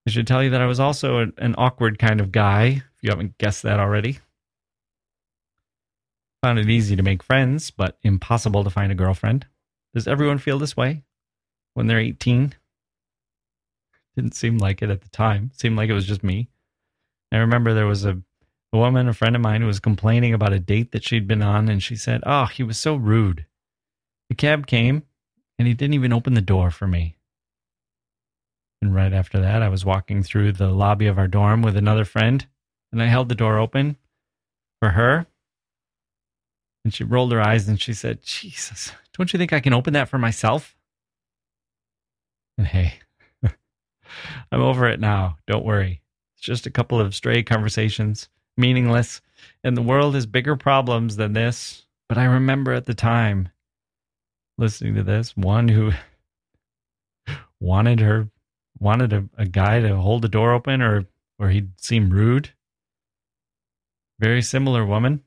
I 0.06 0.10
should 0.10 0.26
tell 0.26 0.42
you 0.42 0.50
that 0.50 0.62
I 0.62 0.66
was 0.66 0.80
also 0.80 1.18
an, 1.18 1.32
an 1.38 1.54
awkward 1.58 1.98
kind 1.98 2.20
of 2.20 2.32
guy, 2.32 2.64
if 2.66 3.02
you 3.02 3.10
haven't 3.10 3.38
guessed 3.38 3.62
that 3.62 3.78
already. 3.78 4.18
Found 6.42 6.58
it 6.58 6.70
easy 6.70 6.96
to 6.96 7.02
make 7.02 7.22
friends, 7.22 7.70
but 7.70 7.98
impossible 8.02 8.64
to 8.64 8.70
find 8.70 8.90
a 8.90 8.94
girlfriend. 8.94 9.46
Does 9.94 10.08
everyone 10.08 10.38
feel 10.38 10.58
this 10.58 10.76
way 10.76 11.04
when 11.74 11.86
they're 11.86 11.98
18? 11.98 12.54
Didn't 14.16 14.34
seem 14.34 14.58
like 14.58 14.82
it 14.82 14.90
at 14.90 15.02
the 15.02 15.08
time. 15.10 15.50
Seemed 15.54 15.76
like 15.76 15.90
it 15.90 15.94
was 15.94 16.06
just 16.06 16.24
me. 16.24 16.48
I 17.32 17.38
remember 17.38 17.74
there 17.74 17.86
was 17.86 18.04
a, 18.04 18.20
a 18.72 18.78
woman, 18.78 19.08
a 19.08 19.12
friend 19.12 19.36
of 19.36 19.42
mine, 19.42 19.60
who 19.60 19.66
was 19.66 19.80
complaining 19.80 20.34
about 20.34 20.52
a 20.52 20.58
date 20.58 20.92
that 20.92 21.04
she'd 21.04 21.28
been 21.28 21.42
on, 21.42 21.68
and 21.68 21.82
she 21.82 21.96
said, 21.96 22.22
Oh, 22.26 22.46
he 22.46 22.62
was 22.62 22.78
so 22.78 22.94
rude. 22.96 23.46
The 24.28 24.34
cab 24.34 24.66
came, 24.66 25.04
and 25.58 25.68
he 25.68 25.74
didn't 25.74 25.94
even 25.94 26.12
open 26.12 26.34
the 26.34 26.40
door 26.40 26.70
for 26.70 26.86
me. 26.86 27.16
And 28.82 28.94
right 28.94 29.12
after 29.12 29.40
that, 29.40 29.62
I 29.62 29.68
was 29.68 29.84
walking 29.84 30.22
through 30.22 30.52
the 30.52 30.68
lobby 30.68 31.06
of 31.06 31.18
our 31.18 31.28
dorm 31.28 31.62
with 31.62 31.76
another 31.76 32.04
friend, 32.04 32.46
and 32.92 33.02
I 33.02 33.06
held 33.06 33.28
the 33.28 33.34
door 33.34 33.58
open 33.58 33.96
for 34.80 34.90
her. 34.90 35.26
And 36.84 36.94
she 36.94 37.04
rolled 37.04 37.32
her 37.32 37.42
eyes 37.42 37.68
and 37.68 37.80
she 37.80 37.92
said, 37.92 38.22
Jesus, 38.22 38.92
don't 39.12 39.32
you 39.32 39.38
think 39.38 39.52
I 39.52 39.60
can 39.60 39.74
open 39.74 39.92
that 39.92 40.08
for 40.08 40.18
myself? 40.18 40.74
And 42.56 42.66
hey, 42.66 42.94
I'm 43.44 44.62
over 44.62 44.88
it 44.88 44.98
now. 44.98 45.36
Don't 45.46 45.64
worry. 45.64 46.00
Just 46.40 46.66
a 46.66 46.70
couple 46.70 47.00
of 47.00 47.14
stray 47.14 47.42
conversations, 47.42 48.28
meaningless, 48.56 49.20
and 49.62 49.76
the 49.76 49.82
world 49.82 50.14
has 50.14 50.26
bigger 50.26 50.56
problems 50.56 51.16
than 51.16 51.32
this. 51.34 51.86
But 52.08 52.18
I 52.18 52.24
remember 52.24 52.72
at 52.72 52.86
the 52.86 52.94
time 52.94 53.50
listening 54.58 54.94
to 54.96 55.02
this 55.02 55.36
one 55.36 55.68
who 55.68 55.92
wanted 57.60 58.00
her 58.00 58.28
wanted 58.78 59.12
a, 59.12 59.28
a 59.36 59.46
guy 59.46 59.80
to 59.80 59.96
hold 59.96 60.22
the 60.22 60.28
door 60.28 60.52
open 60.52 60.82
or 60.82 61.06
or 61.38 61.50
he'd 61.50 61.80
seem 61.80 62.10
rude. 62.10 62.50
Very 64.18 64.42
similar 64.42 64.84
woman. 64.84 65.22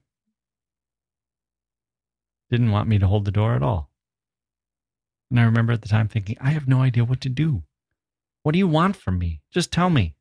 Didn't 2.51 2.71
want 2.71 2.87
me 2.87 2.99
to 2.99 3.07
hold 3.07 3.25
the 3.25 3.31
door 3.31 3.55
at 3.55 3.63
all. 3.63 3.89
And 5.31 5.39
I 5.39 5.43
remember 5.43 5.73
at 5.73 5.81
the 5.81 5.89
time 5.89 6.07
thinking, 6.07 6.37
I 6.39 6.51
have 6.51 6.67
no 6.67 6.83
idea 6.83 7.03
what 7.03 7.21
to 7.21 7.29
do. 7.29 7.63
What 8.43 8.51
do 8.51 8.59
you 8.59 8.67
want 8.67 8.95
from 8.95 9.17
me? 9.17 9.41
Just 9.51 9.71
tell 9.71 9.89
me. 9.89 10.15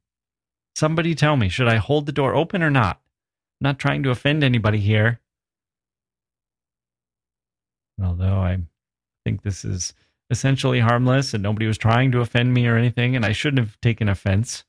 Somebody 0.75 1.15
tell 1.15 1.37
me, 1.37 1.49
should 1.49 1.69
I 1.69 1.77
hold 1.77 2.07
the 2.07 2.13
door 2.13 2.35
open 2.35 2.63
or 2.63 2.71
not? 2.71 3.01
I'm 3.61 3.65
not 3.65 3.79
trying 3.79 4.03
to 4.05 4.11
offend 4.11 4.43
anybody 4.43 4.79
here. 4.79 5.21
Although 8.03 8.39
I 8.39 8.59
think 9.25 9.43
this 9.43 9.65
is 9.65 9.93
essentially 10.31 10.81
harmless 10.81 11.35
and 11.35 11.43
nobody 11.43 11.67
was 11.67 11.79
trying 11.79 12.11
to 12.13 12.21
offend 12.21 12.55
me 12.55 12.67
or 12.67 12.77
anything, 12.77 13.15
and 13.15 13.25
I 13.25 13.33
shouldn't 13.33 13.61
have 13.61 13.81
taken 13.81 14.09
offense. 14.09 14.65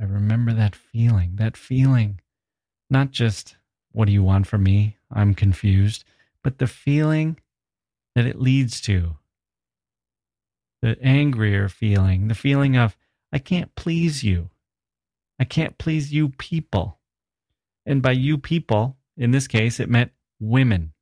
I 0.00 0.04
remember 0.04 0.52
that 0.52 0.74
feeling, 0.74 1.36
that 1.36 1.56
feeling. 1.56 2.20
Not 2.90 3.12
just, 3.12 3.56
what 3.92 4.06
do 4.06 4.12
you 4.12 4.22
want 4.22 4.48
from 4.48 4.64
me? 4.64 4.96
I'm 5.12 5.34
confused, 5.34 6.04
but 6.42 6.58
the 6.58 6.66
feeling 6.66 7.38
that 8.16 8.26
it 8.26 8.40
leads 8.40 8.80
to. 8.82 9.16
The 10.82 10.98
angrier 11.00 11.68
feeling, 11.68 12.26
the 12.26 12.34
feeling 12.34 12.76
of, 12.76 12.96
I 13.32 13.38
can't 13.38 13.74
please 13.74 14.22
you. 14.22 14.50
I 15.38 15.44
can't 15.44 15.78
please 15.78 16.12
you 16.12 16.28
people. 16.28 16.98
And 17.86 18.02
by 18.02 18.12
you 18.12 18.38
people, 18.38 18.96
in 19.16 19.30
this 19.30 19.48
case, 19.48 19.80
it 19.80 19.90
meant 19.90 20.12
women. 20.38 20.92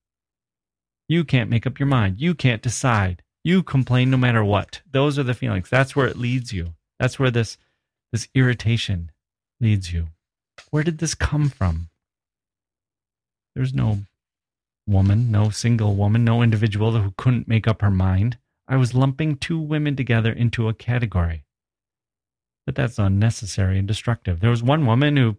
You 1.09 1.25
can't 1.25 1.51
make 1.51 1.67
up 1.67 1.79
your 1.79 1.89
mind. 1.89 2.21
You 2.21 2.35
can't 2.35 2.63
decide. 2.63 3.23
You 3.43 3.63
complain 3.63 4.11
no 4.11 4.17
matter 4.17 4.45
what. 4.45 4.81
Those 4.91 5.19
are 5.19 5.25
the 5.25 5.35
feelings. 5.35 5.69
That's 5.69 5.97
where 5.97 6.07
it 6.07 6.17
leads 6.17 6.53
you. 6.53 6.75
That's 6.99 7.19
where 7.19 7.31
this 7.31 7.59
this 8.13 8.29
irritation 8.35 9.11
leads 9.61 9.93
you. 9.93 10.09
Where 10.71 10.85
did 10.85 10.99
this 10.99 11.15
come 11.15 11.49
from? 11.49 11.89
There's 13.55 13.75
no 13.75 14.01
woman, 14.87 15.31
no 15.31 15.51
single 15.51 15.95
woman, 15.95 16.25
no 16.25 16.43
individual 16.43 16.93
who 16.93 17.15
couldn't 17.17 17.49
make 17.49 17.67
up 17.67 17.83
her 17.83 17.91
mind. 17.91 18.39
I 18.69 18.77
was 18.77 18.95
lumping 18.95 19.37
two 19.37 19.59
women 19.59 19.97
together 19.97 20.33
into 20.33 20.69
a 20.69 20.75
category. 20.75 21.45
But 22.71 22.77
that's 22.77 23.01
unnecessary 23.01 23.81
and 23.81 23.89
destructive. 23.89 24.39
There 24.39 24.49
was 24.49 24.63
one 24.63 24.87
woman 24.87 25.17
who 25.17 25.37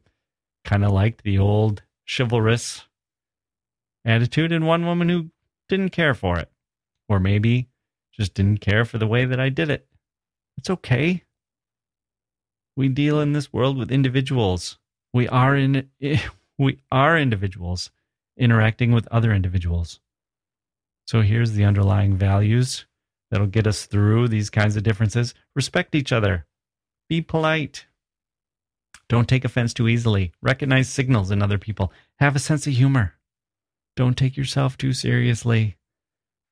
kind 0.65 0.83
of 0.83 0.91
liked 0.91 1.23
the 1.23 1.39
old 1.39 1.81
chivalrous 2.05 2.89
attitude, 4.03 4.51
and 4.51 4.67
one 4.67 4.85
woman 4.85 5.07
who 5.07 5.29
didn't 5.69 5.93
care 5.93 6.13
for 6.13 6.37
it. 6.39 6.51
Or 7.07 7.21
maybe 7.21 7.69
just 8.11 8.33
didn't 8.33 8.59
care 8.59 8.83
for 8.83 8.97
the 8.97 9.07
way 9.07 9.23
that 9.23 9.39
I 9.39 9.47
did 9.47 9.69
it. 9.69 9.87
It's 10.57 10.69
okay. 10.69 11.23
We 12.75 12.89
deal 12.89 13.21
in 13.21 13.31
this 13.31 13.53
world 13.53 13.77
with 13.77 13.93
individuals. 13.93 14.77
We 15.13 15.29
are 15.29 15.55
in 15.55 15.89
we 16.57 16.79
are 16.91 17.17
individuals 17.17 17.91
interacting 18.35 18.91
with 18.91 19.07
other 19.07 19.31
individuals. 19.31 20.01
So 21.07 21.21
here's 21.21 21.53
the 21.53 21.63
underlying 21.63 22.17
values 22.17 22.85
that'll 23.29 23.47
get 23.47 23.67
us 23.67 23.85
through 23.85 24.27
these 24.27 24.49
kinds 24.49 24.75
of 24.75 24.83
differences. 24.83 25.33
Respect 25.55 25.95
each 25.95 26.11
other. 26.11 26.45
Be 27.11 27.19
polite. 27.19 27.87
Don't 29.09 29.27
take 29.27 29.43
offense 29.43 29.73
too 29.73 29.89
easily. 29.89 30.31
Recognize 30.41 30.87
signals 30.87 31.29
in 31.29 31.41
other 31.41 31.57
people. 31.57 31.91
Have 32.19 32.37
a 32.37 32.39
sense 32.39 32.65
of 32.65 32.71
humor. 32.71 33.15
Don't 33.97 34.17
take 34.17 34.37
yourself 34.37 34.77
too 34.77 34.93
seriously. 34.93 35.75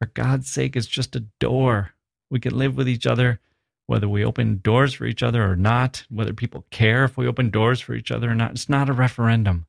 For 0.01 0.07
God's 0.07 0.51
sake, 0.51 0.75
it's 0.75 0.85
just 0.85 1.15
a 1.15 1.23
door. 1.39 1.91
We 2.29 2.41
can 2.41 2.57
live 2.57 2.75
with 2.75 2.89
each 2.89 3.07
other 3.07 3.39
whether 3.85 4.09
we 4.09 4.25
open 4.25 4.59
doors 4.61 4.93
for 4.93 5.05
each 5.05 5.23
other 5.23 5.49
or 5.49 5.55
not, 5.55 6.03
whether 6.09 6.33
people 6.33 6.65
care 6.71 7.05
if 7.05 7.15
we 7.15 7.25
open 7.25 7.51
doors 7.51 7.79
for 7.79 7.93
each 7.93 8.11
other 8.11 8.29
or 8.29 8.35
not. 8.35 8.51
It's 8.51 8.67
not 8.67 8.89
a 8.89 8.93
referendum 8.93 9.65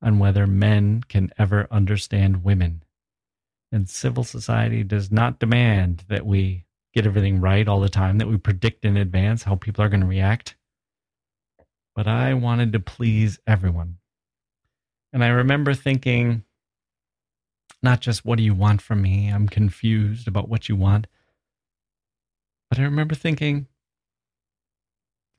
on 0.00 0.18
whether 0.18 0.46
men 0.46 1.02
can 1.06 1.34
ever 1.38 1.68
understand 1.70 2.44
women. 2.44 2.82
And 3.70 3.90
civil 3.90 4.24
society 4.24 4.84
does 4.84 5.12
not 5.12 5.38
demand 5.38 6.04
that 6.08 6.24
we 6.24 6.64
get 6.94 7.06
everything 7.06 7.40
right 7.40 7.66
all 7.66 7.80
the 7.80 7.88
time, 7.88 8.18
that 8.18 8.28
we 8.28 8.36
predict 8.36 8.84
in 8.84 8.96
advance 8.96 9.42
how 9.44 9.54
people 9.54 9.84
are 9.84 9.88
going 9.88 10.00
to 10.00 10.06
react. 10.06 10.56
But 11.94 12.06
I 12.06 12.34
wanted 12.34 12.72
to 12.72 12.80
please 12.80 13.38
everyone. 13.46 13.98
And 15.12 15.24
I 15.24 15.28
remember 15.28 15.74
thinking, 15.74 16.44
not 17.82 18.00
just, 18.00 18.24
what 18.24 18.36
do 18.36 18.44
you 18.44 18.54
want 18.54 18.82
from 18.82 19.02
me? 19.02 19.28
I'm 19.28 19.48
confused 19.48 20.28
about 20.28 20.48
what 20.48 20.68
you 20.68 20.76
want. 20.76 21.06
But 22.68 22.78
I 22.78 22.82
remember 22.82 23.14
thinking, 23.14 23.66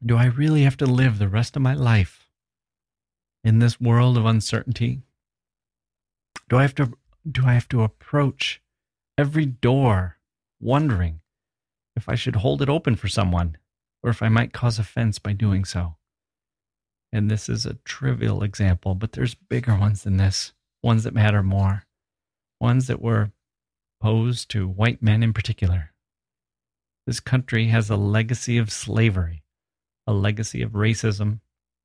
do 0.06 0.18
I 0.18 0.26
really 0.26 0.64
have 0.64 0.78
to 0.78 0.86
live 0.86 1.20
the 1.20 1.30
rest 1.30 1.56
of 1.56 1.62
my 1.62 1.74
life 1.74 2.28
in 3.44 3.60
this 3.60 3.80
world 3.80 4.18
of 4.18 4.26
uncertainty? 4.26 5.02
Do 6.50 6.58
I 6.58 6.64
have 6.64 6.76
to 6.76 6.94
do 7.30 7.46
I 7.46 7.54
have 7.54 7.70
to 7.70 7.84
approach 7.84 8.62
every 9.18 9.46
door 9.46 10.18
wondering 10.60 11.21
if 11.96 12.08
I 12.10 12.16
should 12.16 12.38
hold 12.38 12.62
it 12.62 12.70
open 12.70 12.96
for 12.96 13.08
someone 13.08 13.58
or 14.04 14.10
if 14.10 14.22
I 14.22 14.30
might 14.30 14.54
cause 14.54 14.80
offense 14.80 15.20
by 15.20 15.34
doing 15.34 15.66
so? 15.66 15.96
And 17.12 17.30
this 17.30 17.50
is 17.50 17.66
a 17.66 17.78
trivial 17.86 18.44
example, 18.44 18.96
but 18.96 19.12
there's 19.12 19.36
bigger 19.36 19.78
ones 19.78 20.04
than 20.04 20.18
this, 20.18 20.54
ones 20.82 21.04
that 21.04 21.14
matter 21.14 21.44
more, 21.44 21.84
ones 22.60 22.88
that 22.88 23.02
were 23.02 23.32
posed 24.02 24.50
to 24.52 24.68
white 24.68 25.02
men 25.02 25.22
in 25.22 25.34
particular. 25.34 25.92
This 27.06 27.20
country 27.20 27.68
has 27.68 27.90
a 27.90 27.98
legacy 27.98 28.58
of 28.58 28.72
slavery, 28.72 29.44
a 30.08 30.14
legacy 30.14 30.62
of 30.62 30.72
racism, 30.72 31.40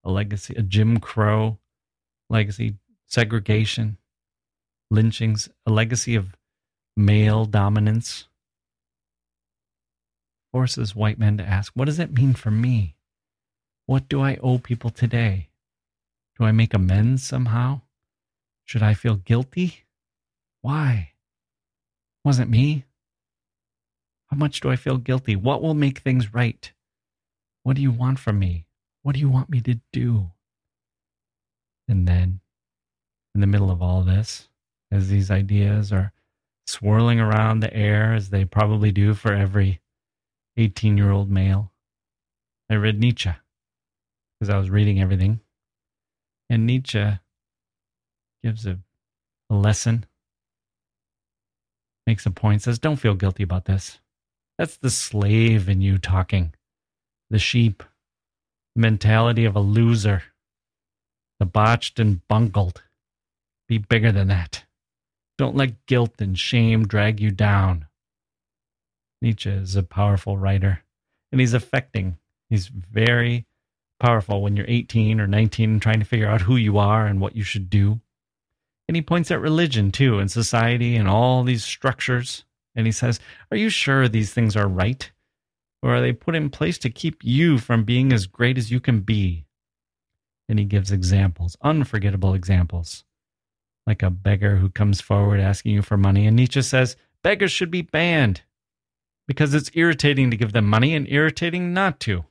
a 0.05 0.11
legacy 0.11 0.55
of 0.57 0.69
Jim 0.69 1.01
Crow, 1.01 1.59
legacy 2.31 2.77
segregation, 3.07 3.99
lynchings, 4.91 5.49
a 5.67 5.73
legacy 5.73 6.15
of 6.15 6.37
male 6.97 7.45
dominance. 7.45 8.29
Forces 10.57 10.97
white 10.97 11.19
men 11.19 11.37
to 11.37 11.45
ask, 11.45 11.75
what 11.75 11.85
does 11.85 11.99
it 11.99 12.17
mean 12.17 12.33
for 12.33 12.51
me? 12.51 12.97
What 13.85 14.09
do 14.09 14.23
I 14.23 14.39
owe 14.43 14.57
people 14.57 14.89
today? 14.89 15.51
Do 16.39 16.47
I 16.47 16.53
make 16.53 16.73
amends 16.73 17.23
somehow? 17.23 17.83
Should 18.65 18.83
I 18.83 18.95
feel 18.95 19.17
guilty? 19.17 19.85
Why? 20.63 21.11
Wasn't 22.25 22.49
me. 22.49 22.87
How 24.29 24.39
much 24.39 24.61
do 24.61 24.71
I 24.71 24.77
feel 24.77 24.97
guilty? 24.97 25.37
What 25.37 25.61
will 25.61 25.75
make 25.75 25.99
things 25.99 26.33
right? 26.33 26.73
What 27.63 27.77
do 27.77 27.83
you 27.83 27.91
want 27.91 28.19
from 28.19 28.39
me? 28.39 28.65
What 29.03 29.13
do 29.13 29.21
you 29.21 29.29
want 29.29 29.51
me 29.51 29.61
to 29.61 29.79
do? 29.93 30.31
And 31.87 32.09
then, 32.09 32.41
in 33.35 33.43
the 33.43 33.47
middle 33.47 33.71
of 33.71 33.83
all 33.83 34.01
this, 34.05 34.49
as 34.91 35.11
these 35.11 35.31
ideas 35.31 35.93
are 35.93 36.15
swirling 36.67 37.21
around 37.21 37.61
the 37.61 37.77
air, 37.77 38.15
as 38.15 38.31
they 38.31 38.47
probably 38.47 38.91
do 38.91 39.13
for 39.13 39.35
every 39.35 39.83
18 40.57 40.97
year 40.97 41.11
old 41.11 41.31
male, 41.31 41.73
I 42.71 42.75
read 42.75 42.99
Nietzsche 42.99 43.31
because 44.39 44.53
I 44.53 44.59
was 44.59 44.71
reading 44.71 45.01
everything. 45.01 45.41
And 46.49 46.67
Nietzsche 46.67 47.19
gives 48.43 48.67
a, 48.67 48.79
a 49.51 49.55
lesson, 49.55 50.07
makes 52.07 52.27
a 52.27 52.31
point, 52.31 52.63
says, 52.63 52.79
Don't 52.79 52.97
feel 52.97 53.15
guilty 53.15 53.43
about 53.43 53.65
this. 53.65 53.99
That's 54.59 54.77
the 54.77 54.91
slave 54.91 55.69
in 55.69 55.81
you 55.81 55.99
talking. 55.99 56.55
The 57.31 57.39
sheep. 57.39 57.83
Mentality 58.75 59.45
of 59.45 59.57
a 59.57 59.61
loser. 59.61 60.23
The 61.41 61.47
botched 61.47 61.99
and 61.99 62.27
bungled. 62.29 62.83
Be 63.69 63.79
bigger 63.79 64.13
than 64.13 64.29
that. 64.29 64.65
Don't 65.39 65.57
let 65.57 65.87
guilt 65.87 66.15
and 66.21 66.39
shame 66.39 66.87
drag 66.87 67.21
you 67.21 67.31
down. 67.31 67.86
Nietzsche 69.23 69.51
is 69.51 69.77
a 69.77 69.83
powerful 69.83 70.37
writer, 70.39 70.83
and 71.33 71.41
he's 71.41 71.55
affecting. 71.55 72.19
He's 72.51 72.69
very 72.69 73.47
powerful 73.99 74.43
when 74.43 74.57
you're 74.57 74.67
18 74.69 75.21
or 75.21 75.27
19 75.27 75.71
and 75.71 75.83
trying 75.83 76.01
to 76.01 76.05
figure 76.07 76.29
out 76.29 76.43
who 76.43 76.57
you 76.57 76.79
are 76.79 77.07
and 77.07 77.21
what 77.21 77.35
you 77.35 77.43
should 77.43 77.71
do. 77.71 78.01
And 78.89 78.95
he 78.95 79.03
points 79.03 79.31
at 79.31 79.41
religion 79.41 79.91
too, 79.91 80.19
and 80.19 80.31
society 80.31 80.97
and 80.97 81.09
all 81.09 81.43
these 81.43 81.65
structures 81.65 82.45
and 82.77 82.87
he 82.87 82.93
says, 82.93 83.19
Are 83.51 83.57
you 83.57 83.71
sure 83.71 84.07
these 84.07 84.33
things 84.33 84.55
are 84.55 84.69
right? 84.69 85.11
Or 85.83 85.97
are 85.97 86.01
they 86.01 86.13
put 86.13 86.37
in 86.37 86.51
place 86.51 86.79
to 86.79 86.91
keep 86.91 87.25
you 87.25 87.59
from 87.59 87.85
being 87.85 88.13
as 88.13 88.27
great 88.27 88.59
as 88.59 88.71
you 88.71 88.81
can 88.81 89.01
be? 89.01 89.47
And 90.49 90.59
he 90.59 90.65
gives 90.65 90.93
examples, 90.93 91.57
unforgettable 91.63 92.35
examples, 92.35 93.05
like 93.87 94.03
a 94.03 94.11
beggar 94.11 94.57
who 94.57 94.69
comes 94.69 95.01
forward 95.01 95.41
asking 95.41 95.73
you 95.73 95.83
for 95.83 95.97
money. 95.97 96.27
And 96.27 96.37
Nietzsche 96.37 96.63
says, 96.63 96.97
Beggars 97.23 97.51
should 97.51 97.71
be 97.71 97.83
banned. 97.83 98.43
Because 99.27 99.55
it's 99.55 99.71
irritating 99.75 100.31
to 100.31 100.37
give 100.37 100.53
them 100.53 100.67
money 100.67 100.95
and 100.95 101.09
irritating 101.09 101.73
not 101.73 102.01
to. 102.01 102.25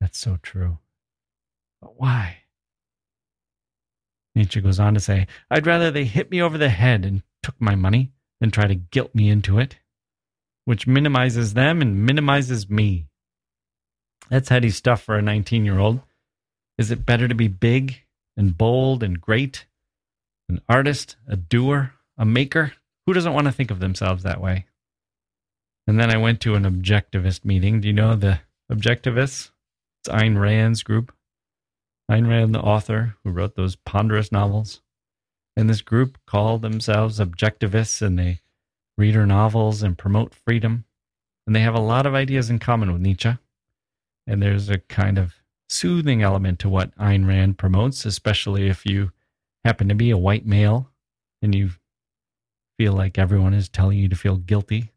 That's 0.00 0.18
so 0.18 0.38
true. 0.42 0.78
But 1.80 1.98
why? 1.98 2.38
Nietzsche 4.34 4.60
goes 4.60 4.80
on 4.80 4.94
to 4.94 5.00
say, 5.00 5.26
I'd 5.50 5.66
rather 5.66 5.90
they 5.90 6.04
hit 6.04 6.30
me 6.30 6.42
over 6.42 6.58
the 6.58 6.68
head 6.68 7.04
and 7.04 7.22
took 7.42 7.60
my 7.60 7.74
money 7.74 8.12
than 8.40 8.50
try 8.50 8.66
to 8.66 8.74
guilt 8.74 9.14
me 9.14 9.30
into 9.30 9.58
it, 9.58 9.78
which 10.64 10.86
minimizes 10.86 11.54
them 11.54 11.80
and 11.80 12.04
minimizes 12.04 12.68
me. 12.68 13.06
That's 14.28 14.48
heady 14.48 14.70
stuff 14.70 15.02
for 15.02 15.16
a 15.16 15.22
19 15.22 15.64
year 15.64 15.78
old. 15.78 16.00
Is 16.78 16.90
it 16.90 17.06
better 17.06 17.28
to 17.28 17.34
be 17.34 17.48
big 17.48 18.02
and 18.36 18.56
bold 18.56 19.02
and 19.02 19.20
great? 19.20 19.66
An 20.48 20.60
artist, 20.68 21.16
a 21.28 21.36
doer, 21.36 21.92
a 22.18 22.24
maker? 22.24 22.72
Who 23.06 23.12
doesn't 23.12 23.32
want 23.32 23.46
to 23.46 23.52
think 23.52 23.70
of 23.70 23.80
themselves 23.80 24.22
that 24.24 24.40
way? 24.40 24.66
And 25.86 26.00
then 26.00 26.10
I 26.10 26.16
went 26.16 26.40
to 26.42 26.54
an 26.54 26.64
objectivist 26.64 27.44
meeting. 27.44 27.80
Do 27.80 27.88
you 27.88 27.94
know 27.94 28.14
the 28.14 28.40
objectivists? 28.72 29.50
It's 30.00 30.14
Ayn 30.14 30.40
Rand's 30.40 30.82
group. 30.82 31.14
Ayn 32.10 32.28
Rand, 32.28 32.54
the 32.54 32.60
author 32.60 33.16
who 33.24 33.30
wrote 33.30 33.54
those 33.54 33.76
ponderous 33.76 34.30
novels. 34.32 34.80
And 35.56 35.70
this 35.70 35.82
group 35.82 36.18
call 36.26 36.58
themselves 36.58 37.18
objectivists 37.18 38.02
and 38.02 38.18
they 38.18 38.40
read 38.98 39.14
her 39.14 39.26
novels 39.26 39.82
and 39.82 39.96
promote 39.96 40.34
freedom. 40.34 40.84
And 41.46 41.54
they 41.54 41.60
have 41.60 41.74
a 41.74 41.80
lot 41.80 42.06
of 42.06 42.14
ideas 42.14 42.50
in 42.50 42.58
common 42.58 42.92
with 42.92 43.02
Nietzsche. 43.02 43.36
And 44.26 44.42
there's 44.42 44.70
a 44.70 44.78
kind 44.78 45.18
of 45.18 45.34
soothing 45.68 46.22
element 46.22 46.58
to 46.60 46.68
what 46.68 46.96
Ayn 46.96 47.26
Rand 47.26 47.58
promotes, 47.58 48.04
especially 48.04 48.68
if 48.68 48.86
you 48.86 49.12
happen 49.64 49.88
to 49.88 49.94
be 49.94 50.10
a 50.10 50.18
white 50.18 50.46
male 50.46 50.90
and 51.42 51.54
you 51.54 51.70
feel 52.78 52.92
like 52.92 53.18
everyone 53.18 53.54
is 53.54 53.68
telling 53.68 53.98
you 53.98 54.08
to 54.08 54.16
feel 54.16 54.36
guilty, 54.36 54.90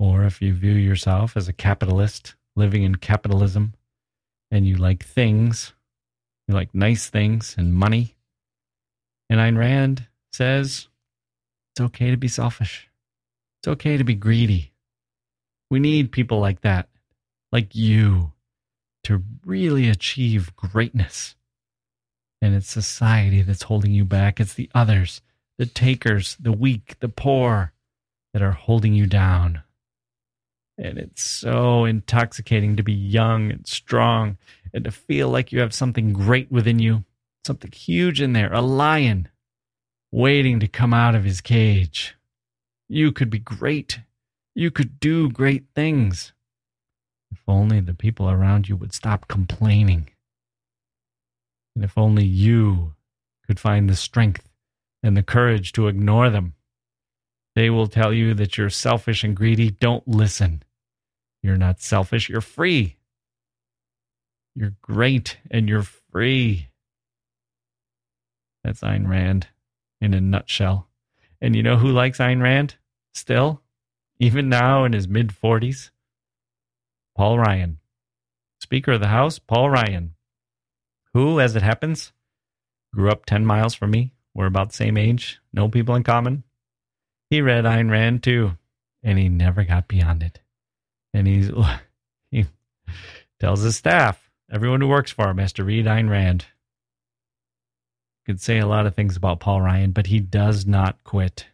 or 0.00 0.24
if 0.24 0.40
you 0.40 0.54
view 0.54 0.72
yourself 0.72 1.36
as 1.36 1.46
a 1.46 1.52
capitalist 1.52 2.34
living 2.56 2.84
in 2.84 2.94
capitalism 2.94 3.74
and 4.50 4.66
you 4.66 4.74
like 4.76 5.04
things, 5.04 5.74
you 6.48 6.54
like 6.54 6.74
nice 6.74 7.10
things 7.10 7.54
and 7.58 7.74
money. 7.74 8.16
And 9.28 9.38
Ayn 9.38 9.58
Rand 9.58 10.08
says 10.32 10.88
it's 11.70 11.82
okay 11.82 12.10
to 12.10 12.16
be 12.16 12.28
selfish. 12.28 12.88
It's 13.60 13.68
okay 13.68 13.98
to 13.98 14.04
be 14.04 14.14
greedy. 14.14 14.72
We 15.70 15.78
need 15.78 16.12
people 16.12 16.40
like 16.40 16.62
that, 16.62 16.88
like 17.52 17.74
you, 17.74 18.32
to 19.04 19.22
really 19.44 19.90
achieve 19.90 20.56
greatness. 20.56 21.36
And 22.40 22.54
it's 22.54 22.70
society 22.70 23.42
that's 23.42 23.64
holding 23.64 23.92
you 23.92 24.06
back. 24.06 24.40
It's 24.40 24.54
the 24.54 24.70
others, 24.74 25.20
the 25.58 25.66
takers, 25.66 26.38
the 26.40 26.52
weak, 26.52 26.96
the 27.00 27.10
poor 27.10 27.74
that 28.32 28.40
are 28.40 28.52
holding 28.52 28.94
you 28.94 29.06
down. 29.06 29.62
And 30.80 30.96
it's 30.96 31.22
so 31.22 31.84
intoxicating 31.84 32.76
to 32.76 32.82
be 32.82 32.94
young 32.94 33.50
and 33.50 33.66
strong 33.66 34.38
and 34.72 34.82
to 34.84 34.90
feel 34.90 35.28
like 35.28 35.52
you 35.52 35.60
have 35.60 35.74
something 35.74 36.14
great 36.14 36.50
within 36.50 36.78
you, 36.78 37.04
something 37.46 37.70
huge 37.70 38.22
in 38.22 38.32
there, 38.32 38.50
a 38.50 38.62
lion 38.62 39.28
waiting 40.10 40.58
to 40.60 40.66
come 40.66 40.94
out 40.94 41.14
of 41.14 41.22
his 41.22 41.42
cage. 41.42 42.16
You 42.88 43.12
could 43.12 43.28
be 43.28 43.38
great. 43.38 44.00
You 44.54 44.70
could 44.70 44.98
do 44.98 45.28
great 45.28 45.64
things. 45.74 46.32
If 47.30 47.42
only 47.46 47.80
the 47.80 47.94
people 47.94 48.30
around 48.30 48.66
you 48.66 48.76
would 48.76 48.94
stop 48.94 49.28
complaining. 49.28 50.08
And 51.76 51.84
if 51.84 51.98
only 51.98 52.24
you 52.24 52.94
could 53.46 53.60
find 53.60 53.88
the 53.88 53.96
strength 53.96 54.48
and 55.02 55.14
the 55.14 55.22
courage 55.22 55.72
to 55.72 55.88
ignore 55.88 56.30
them. 56.30 56.54
They 57.54 57.68
will 57.68 57.86
tell 57.86 58.14
you 58.14 58.32
that 58.34 58.56
you're 58.56 58.70
selfish 58.70 59.22
and 59.22 59.36
greedy. 59.36 59.70
Don't 59.70 60.08
listen. 60.08 60.62
You're 61.42 61.56
not 61.56 61.80
selfish. 61.80 62.28
You're 62.28 62.40
free. 62.40 62.96
You're 64.54 64.74
great 64.82 65.38
and 65.50 65.68
you're 65.68 65.86
free. 66.12 66.68
That's 68.64 68.80
Ayn 68.80 69.08
Rand 69.08 69.48
in 70.00 70.14
a 70.14 70.20
nutshell. 70.20 70.88
And 71.40 71.56
you 71.56 71.62
know 71.62 71.76
who 71.76 71.88
likes 71.88 72.18
Ayn 72.18 72.42
Rand 72.42 72.76
still? 73.14 73.62
Even 74.18 74.48
now 74.48 74.84
in 74.84 74.92
his 74.92 75.08
mid 75.08 75.28
40s? 75.28 75.90
Paul 77.16 77.38
Ryan. 77.38 77.78
Speaker 78.60 78.92
of 78.92 79.00
the 79.00 79.08
House, 79.08 79.38
Paul 79.38 79.70
Ryan, 79.70 80.14
who, 81.14 81.40
as 81.40 81.56
it 81.56 81.62
happens, 81.62 82.12
grew 82.94 83.10
up 83.10 83.24
10 83.24 83.46
miles 83.46 83.74
from 83.74 83.90
me. 83.90 84.12
We're 84.34 84.46
about 84.46 84.70
the 84.70 84.76
same 84.76 84.96
age, 84.96 85.40
no 85.52 85.68
people 85.68 85.94
in 85.94 86.02
common. 86.02 86.44
He 87.30 87.40
read 87.40 87.64
Ayn 87.64 87.90
Rand 87.90 88.22
too, 88.22 88.52
and 89.02 89.18
he 89.18 89.28
never 89.28 89.64
got 89.64 89.88
beyond 89.88 90.22
it. 90.22 90.40
And 91.12 91.26
he's, 91.26 91.50
he 92.30 92.46
tells 93.38 93.62
his 93.62 93.76
staff, 93.76 94.30
everyone 94.50 94.80
who 94.80 94.88
works 94.88 95.10
for 95.10 95.28
him 95.28 95.38
has 95.38 95.52
to 95.54 95.64
read 95.64 95.86
Ayn 95.86 96.08
Rand. 96.08 96.46
Could 98.26 98.40
say 98.40 98.58
a 98.58 98.66
lot 98.66 98.86
of 98.86 98.94
things 98.94 99.16
about 99.16 99.40
Paul 99.40 99.60
Ryan, 99.60 99.90
but 99.92 100.06
he 100.06 100.20
does 100.20 100.66
not 100.66 101.02
quit. 101.04 101.46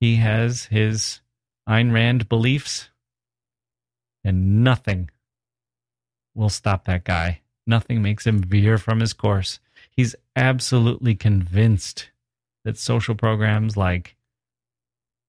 He 0.00 0.16
has 0.16 0.66
his 0.66 1.20
Ayn 1.68 1.92
Rand 1.92 2.28
beliefs 2.28 2.90
and 4.26 4.64
nothing 4.64 5.08
will 6.34 6.48
stop 6.48 6.84
that 6.84 7.04
guy. 7.04 7.40
Nothing 7.66 8.02
makes 8.02 8.26
him 8.26 8.42
veer 8.42 8.76
from 8.76 9.00
his 9.00 9.12
course. 9.12 9.60
He's 9.90 10.14
absolutely 10.34 11.14
convinced 11.14 12.10
that 12.64 12.76
social 12.76 13.14
programs 13.14 13.76
like 13.76 14.16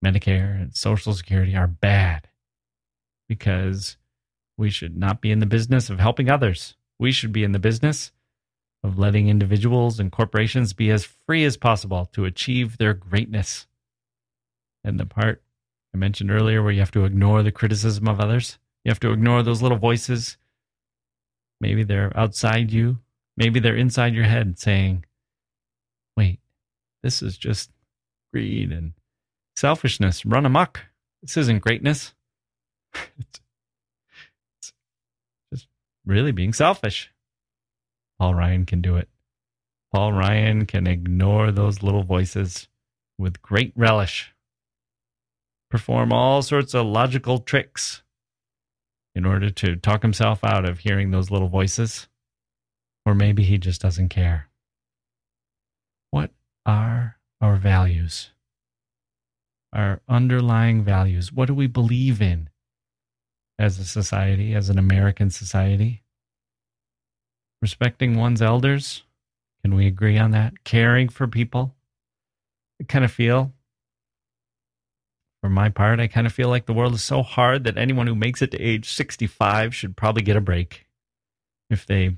Medicare 0.04 0.60
and 0.60 0.76
Social 0.76 1.14
Security 1.14 1.56
are 1.56 1.68
bad 1.68 2.28
because 3.28 3.98
we 4.58 4.70
should 4.70 4.98
not 4.98 5.22
be 5.22 5.32
in 5.32 5.40
the 5.40 5.46
business 5.46 5.90
of 5.90 6.00
helping 6.00 6.30
others. 6.30 6.76
We 7.00 7.12
should 7.12 7.32
be 7.32 7.44
in 7.44 7.52
the 7.52 7.60
business 7.60 8.12
of 8.84 8.98
letting 8.98 9.28
individuals 9.28 10.00
and 10.00 10.12
corporations 10.12 10.74
be 10.74 10.90
as 10.92 11.04
free 11.04 11.44
as 11.44 11.58
possible 11.58 12.06
to 12.14 12.26
achieve 12.26 12.78
their 12.78 12.94
greatness. 12.94 13.68
And 14.84 15.00
the 15.00 15.06
part 15.06 15.44
I 15.94 15.98
mentioned 15.98 16.32
earlier 16.32 16.64
where 16.64 16.72
you 16.72 16.80
have 16.80 16.92
to 16.92 17.06
ignore 17.06 17.44
the 17.44 17.52
criticism 17.52 18.08
of 18.08 18.20
others, 18.20 18.58
you 18.84 18.90
have 18.90 19.00
to 19.02 19.12
ignore 19.12 19.44
those 19.44 19.62
little 19.62 19.78
voices. 19.78 20.38
Maybe 21.60 21.84
they're 21.84 22.16
outside 22.16 22.72
you. 22.72 23.00
Maybe 23.36 23.60
they're 23.60 23.76
inside 23.76 24.14
your 24.14 24.26
head 24.26 24.58
saying, 24.58 25.06
wait, 26.16 26.40
this 27.04 27.22
is 27.22 27.38
just 27.38 27.70
greed 28.34 28.72
and 28.72 28.94
selfishness 29.56 30.26
run 30.26 30.46
amok. 30.46 30.86
This 31.22 31.38
isn't 31.38 31.62
greatness. 31.62 32.14
It's, 33.20 33.42
just 35.54 35.68
really 36.06 36.32
being 36.32 36.54
selfish. 36.54 37.12
Paul 38.20 38.34
Ryan 38.34 38.66
can 38.66 38.82
do 38.82 38.96
it. 38.96 39.10
Paul 39.94 40.14
Ryan 40.14 40.66
can 40.66 40.88
ignore 40.88 41.52
those 41.52 41.84
little 41.84 42.04
voices 42.04 42.68
with 43.18 43.42
great 43.42 43.74
relish, 43.76 44.34
perform 45.70 46.12
all 46.12 46.42
sorts 46.42 46.74
of 46.74 46.86
logical 46.86 47.40
tricks 47.40 48.04
in 49.16 49.26
order 49.26 49.50
to 49.50 49.76
talk 49.76 50.02
himself 50.04 50.44
out 50.44 50.68
of 50.68 50.80
hearing 50.80 51.12
those 51.12 51.32
little 51.32 51.48
voices. 51.48 52.08
Or 53.06 53.16
maybe 53.16 53.44
he 53.44 53.58
just 53.58 53.82
doesn't 53.82 54.10
care. 54.10 54.50
What 56.12 56.32
are 56.66 57.18
our 57.42 57.56
values? 57.56 58.32
Our 59.74 60.02
underlying 60.10 60.84
values. 60.84 61.32
What 61.32 61.48
do 61.48 61.54
we 61.54 61.68
believe 61.68 62.22
in 62.22 62.50
as 63.60 63.80
a 63.80 63.86
society, 63.86 64.54
as 64.54 64.70
an 64.70 64.78
American 64.78 65.30
society? 65.30 66.04
Respecting 67.62 68.18
one's 68.18 68.42
elders. 68.42 69.04
Can 69.64 69.76
we 69.76 69.88
agree 69.88 70.18
on 70.18 70.32
that? 70.32 70.64
Caring 70.64 71.10
for 71.10 71.28
people. 71.28 71.76
I 72.80 72.84
kind 72.84 73.04
of 73.04 73.12
feel 73.12 73.54
for 75.42 75.50
my 75.50 75.70
part, 75.70 76.00
I 76.00 76.08
kind 76.08 76.26
of 76.26 76.34
feel 76.34 76.50
like 76.50 76.66
the 76.66 76.74
world 76.74 76.94
is 76.94 77.04
so 77.04 77.22
hard 77.22 77.64
that 77.64 77.78
anyone 77.78 78.08
who 78.08 78.16
makes 78.16 78.42
it 78.42 78.52
to 78.52 78.62
age 78.62 78.92
65 78.92 79.74
should 79.74 79.96
probably 79.96 80.24
get 80.24 80.36
a 80.36 80.42
break. 80.42 80.88
If 81.70 81.86
they 81.86 82.18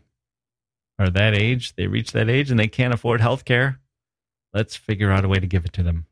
are 0.98 1.10
that 1.10 1.36
age, 1.36 1.76
they 1.76 1.88
reach 1.88 2.12
that 2.14 2.30
age 2.30 2.50
and 2.50 2.60
they 2.60 2.68
can't 2.68 2.94
afford 2.94 3.22
health 3.22 3.46
care, 3.46 3.80
let's 4.54 4.76
figure 4.76 5.12
out 5.12 5.26
a 5.26 5.28
way 5.28 5.38
to 5.38 5.48
give 5.48 5.66
it 5.66 5.74
to 5.74 5.84
them. 5.84 6.06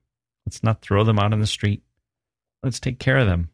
Let's 0.46 0.64
not 0.64 0.82
throw 0.82 1.04
them 1.04 1.20
out 1.20 1.34
on 1.34 1.40
the 1.40 1.48
street. 1.48 1.82
Let's 2.62 2.80
take 2.80 3.00
care 3.00 3.18
of 3.18 3.28
them. 3.28 3.50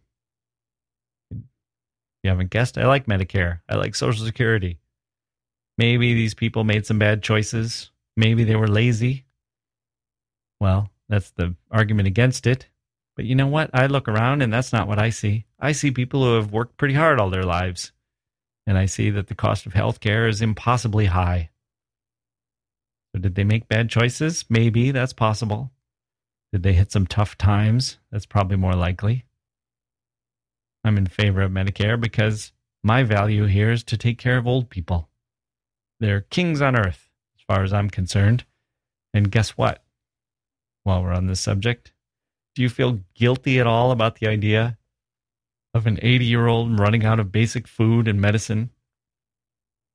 You 2.23 2.29
haven't 2.29 2.51
guessed, 2.51 2.77
I 2.77 2.87
like 2.87 3.05
Medicare. 3.05 3.59
I 3.67 3.75
like 3.75 3.95
Social 3.95 4.25
Security. 4.25 4.79
Maybe 5.77 6.13
these 6.13 6.33
people 6.33 6.63
made 6.63 6.85
some 6.85 6.99
bad 6.99 7.21
choices. 7.21 7.91
Maybe 8.15 8.43
they 8.43 8.55
were 8.55 8.67
lazy. 8.67 9.25
Well, 10.59 10.89
that's 11.09 11.31
the 11.31 11.55
argument 11.69 12.07
against 12.07 12.47
it. 12.47 12.67
But 13.15 13.25
you 13.25 13.35
know 13.35 13.47
what? 13.47 13.69
I 13.73 13.87
look 13.87 14.07
around 14.07 14.41
and 14.41 14.51
that's 14.51 14.71
not 14.71 14.87
what 14.87 14.99
I 14.99 15.09
see. 15.09 15.45
I 15.59 15.71
see 15.73 15.91
people 15.91 16.23
who 16.23 16.35
have 16.35 16.51
worked 16.51 16.77
pretty 16.77 16.93
hard 16.93 17.19
all 17.19 17.29
their 17.29 17.43
lives. 17.43 17.91
And 18.65 18.77
I 18.77 18.85
see 18.85 19.09
that 19.09 19.27
the 19.27 19.35
cost 19.35 19.65
of 19.65 19.73
healthcare 19.73 20.29
is 20.29 20.41
impossibly 20.41 21.07
high. 21.07 21.49
So, 23.13 23.21
did 23.21 23.35
they 23.35 23.43
make 23.43 23.67
bad 23.67 23.89
choices? 23.89 24.45
Maybe 24.49 24.91
that's 24.91 25.13
possible. 25.13 25.71
Did 26.53 26.63
they 26.63 26.73
hit 26.73 26.91
some 26.91 27.05
tough 27.05 27.37
times? 27.37 27.97
That's 28.11 28.25
probably 28.25 28.57
more 28.57 28.73
likely. 28.73 29.25
I'm 30.83 30.97
in 30.97 31.07
favor 31.07 31.41
of 31.41 31.51
Medicare 31.51 31.99
because 31.99 32.51
my 32.83 33.03
value 33.03 33.45
here 33.45 33.71
is 33.71 33.83
to 33.85 33.97
take 33.97 34.17
care 34.17 34.37
of 34.37 34.47
old 34.47 34.69
people. 34.69 35.09
They're 35.99 36.21
kings 36.21 36.61
on 36.61 36.75
earth, 36.75 37.09
as 37.37 37.43
far 37.47 37.63
as 37.63 37.71
I'm 37.71 37.89
concerned. 37.89 38.43
And 39.13 39.31
guess 39.31 39.51
what? 39.51 39.83
While 40.83 41.03
we're 41.03 41.13
on 41.13 41.27
this 41.27 41.39
subject, 41.39 41.93
do 42.55 42.61
you 42.61 42.69
feel 42.69 42.99
guilty 43.15 43.59
at 43.59 43.67
all 43.67 43.91
about 43.91 44.15
the 44.15 44.27
idea 44.27 44.77
of 45.73 45.87
an 45.87 45.97
80 46.01 46.25
year 46.25 46.47
old 46.47 46.79
running 46.79 47.05
out 47.05 47.19
of 47.19 47.31
basic 47.31 47.67
food 47.67 48.07
and 48.07 48.19
medicine 48.19 48.69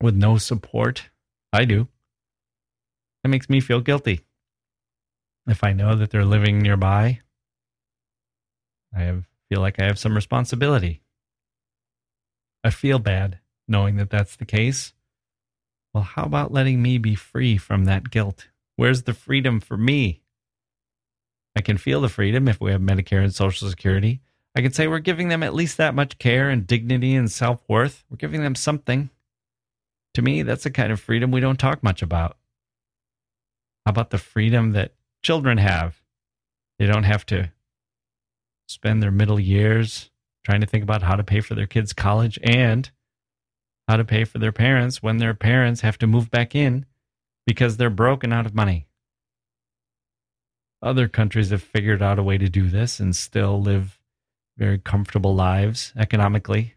with 0.01 0.17
no 0.17 0.39
support? 0.39 1.11
I 1.53 1.65
do. 1.65 1.89
That 3.23 3.29
makes 3.29 3.51
me 3.51 3.61
feel 3.61 3.81
guilty. 3.81 4.21
If 5.47 5.65
I 5.65 5.73
know 5.73 5.95
that 5.95 6.11
they're 6.11 6.25
living 6.25 6.59
nearby, 6.59 7.21
I 8.95 9.01
have, 9.01 9.25
feel 9.49 9.61
like 9.61 9.81
I 9.81 9.85
have 9.85 9.99
some 9.99 10.15
responsibility. 10.15 11.03
I 12.65 12.71
feel 12.71 12.99
bad 12.99 13.39
knowing 13.67 13.97
that 13.97 14.11
that's 14.11 14.37
the 14.37 14.45
case. 14.45 14.93
Well, 15.93 16.05
how 16.05 16.25
about 16.25 16.53
letting 16.53 16.83
me 16.83 16.99
be 16.99 17.15
free 17.15 17.57
from 17.57 17.85
that 17.85 18.11
guilt? 18.11 18.49
Where's 18.77 19.03
the 19.03 19.15
freedom 19.15 19.61
for 19.61 19.77
me? 19.77 20.23
I 21.57 21.61
can 21.61 21.79
feel 21.79 22.01
the 22.01 22.09
freedom 22.09 22.47
if 22.47 22.61
we 22.61 22.71
have 22.71 22.81
Medicare 22.81 23.23
and 23.23 23.35
Social 23.35 23.69
Security. 23.69 24.21
I 24.55 24.61
can 24.61 24.73
say 24.73 24.87
we're 24.87 24.99
giving 24.99 25.29
them 25.29 25.43
at 25.43 25.55
least 25.55 25.77
that 25.77 25.95
much 25.95 26.19
care 26.19 26.49
and 26.49 26.67
dignity 26.67 27.15
and 27.15 27.31
self 27.31 27.63
worth. 27.69 28.05
We're 28.11 28.17
giving 28.17 28.43
them 28.43 28.55
something. 28.55 29.11
To 30.15 30.23
me, 30.23 30.43
that's 30.43 30.65
the 30.65 30.71
kind 30.71 30.93
of 30.93 31.01
freedom 31.01 31.31
we 31.31 31.41
don't 31.41 31.59
talk 31.59 31.83
much 31.83 32.03
about. 32.03 32.37
How 33.85 33.91
about 33.91 34.11
the 34.11 34.19
freedom 34.19 34.73
that 34.73 34.95
children 35.23 35.59
have? 35.59 36.01
They 36.79 36.87
don't 36.87 37.05
have 37.05 37.27
to 37.27 37.51
spend 38.69 39.03
their 39.03 39.11
middle 39.11 39.41
years 39.41 40.11
trying 40.45 40.61
to 40.61 40.67
think 40.67 40.85
about 40.85 41.03
how 41.03 41.17
to 41.17 41.25
pay 41.25 41.41
for 41.41 41.55
their 41.55 41.67
kids' 41.67 41.93
college 41.93 42.39
and 42.43 42.91
how 43.89 43.97
to 43.97 44.05
pay 44.05 44.25
for 44.25 44.39
their 44.39 44.53
parents 44.53 45.03
when 45.03 45.17
their 45.17 45.35
parents 45.35 45.81
have 45.81 45.99
to 45.99 46.07
move 46.07 46.31
back 46.31 46.55
in 46.55 46.87
because 47.47 47.77
they're 47.77 47.91
broken 47.91 48.33
out 48.33 48.47
of 48.47 48.55
money. 48.55 48.87
Other 50.81 51.09
countries 51.09 51.51
have 51.51 51.63
figured 51.63 52.03
out 52.03 52.19
a 52.19 52.23
way 52.23 52.39
to 52.39 52.49
do 52.49 52.69
this 52.69 53.01
and 53.01 53.17
still 53.17 53.61
live 53.61 53.99
very 54.57 54.79
comfortable 54.79 55.35
lives 55.35 55.93
economically. 55.97 56.75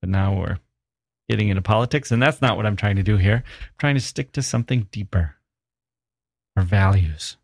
But 0.00 0.10
now 0.10 0.36
we're 0.36 0.58
getting 1.28 1.48
into 1.48 1.62
politics, 1.62 2.12
and 2.12 2.22
that's 2.22 2.42
not 2.42 2.56
what 2.56 2.66
I'm 2.66 2.76
trying 2.76 2.96
to 2.96 3.02
do 3.02 3.16
here. 3.16 3.42
I'm 3.46 3.78
trying 3.78 3.94
to 3.94 4.00
stick 4.00 4.32
to 4.32 4.42
something 4.42 4.88
deeper 4.92 5.36
our 6.56 6.62
values. 6.62 7.36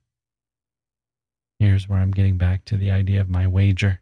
Here's 1.61 1.89
where 1.89 2.01
I'm 2.01 2.11
getting 2.11 2.39
back 2.39 2.65
to 2.65 2.77
the 2.77 2.91
idea 2.91 3.21
of 3.21 3.31
my 3.31 3.47
wager 3.47 4.01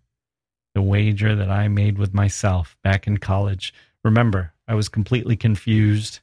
the 0.79 0.83
wager 0.83 1.35
that 1.35 1.51
I 1.51 1.67
made 1.67 1.99
with 1.99 2.15
myself 2.15 2.77
back 2.85 3.09
in 3.09 3.19
college. 3.19 3.75
Remember, 4.05 4.53
I 4.69 4.75
was 4.77 4.89
completely 4.89 5.35
confused. 5.35 6.21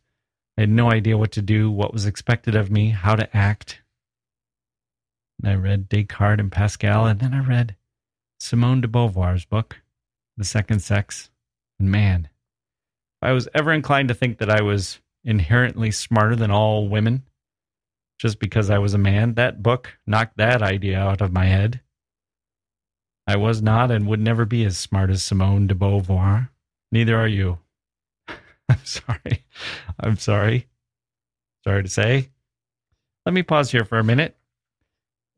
I 0.58 0.62
had 0.62 0.70
no 0.70 0.90
idea 0.90 1.18
what 1.18 1.34
to 1.34 1.42
do, 1.42 1.70
what 1.70 1.92
was 1.92 2.06
expected 2.06 2.56
of 2.56 2.72
me, 2.72 2.92
how 2.92 3.16
to 3.16 3.36
act. 3.36 3.82
And 5.42 5.52
I 5.52 5.56
read 5.56 5.90
Descartes 5.90 6.40
and 6.40 6.54
Pascal, 6.54 7.06
and 7.06 7.20
then 7.20 7.34
I 7.34 7.40
read 7.40 7.76
Simone 8.40 8.80
de 8.80 8.88
Beauvoir's 8.88 9.44
book, 9.44 9.82
The 10.38 10.46
Second 10.46 10.80
Sex. 10.80 11.30
And 11.78 11.92
man, 11.92 12.30
if 13.22 13.28
I 13.28 13.34
was 13.34 13.50
ever 13.54 13.74
inclined 13.74 14.08
to 14.08 14.16
think 14.16 14.38
that 14.38 14.50
I 14.50 14.62
was 14.62 15.02
inherently 15.26 15.92
smarter 15.92 16.38
than 16.38 16.52
all 16.52 16.88
women 16.88 17.24
just 18.18 18.40
because 18.40 18.70
I 18.70 18.78
was 18.78 18.94
a 18.94 19.00
man, 19.00 19.34
that 19.36 19.62
book 19.62 19.98
knocked 20.08 20.38
that 20.38 20.62
idea 20.62 21.00
out 21.00 21.22
of 21.22 21.34
my 21.34 21.46
head. 21.46 21.82
I 23.28 23.38
was 23.38 23.62
not 23.62 23.92
and 23.92 24.08
would 24.08 24.20
never 24.20 24.46
be 24.46 24.66
as 24.66 24.78
smart 24.78 25.10
as 25.10 25.24
Simone 25.24 25.68
de 25.68 25.74
Beauvoir. 25.74 26.50
Neither 26.92 27.18
are 27.18 27.28
you. 27.28 27.60
I'm 28.70 28.86
sorry. 28.86 29.44
I'm 30.00 30.18
sorry. 30.18 30.68
Sorry 31.64 31.84
to 31.84 31.90
say. 31.90 32.30
Let 33.26 33.34
me 33.34 33.42
pause 33.42 33.72
here 33.72 33.86
for 33.86 33.98
a 33.98 34.04
minute 34.04 34.38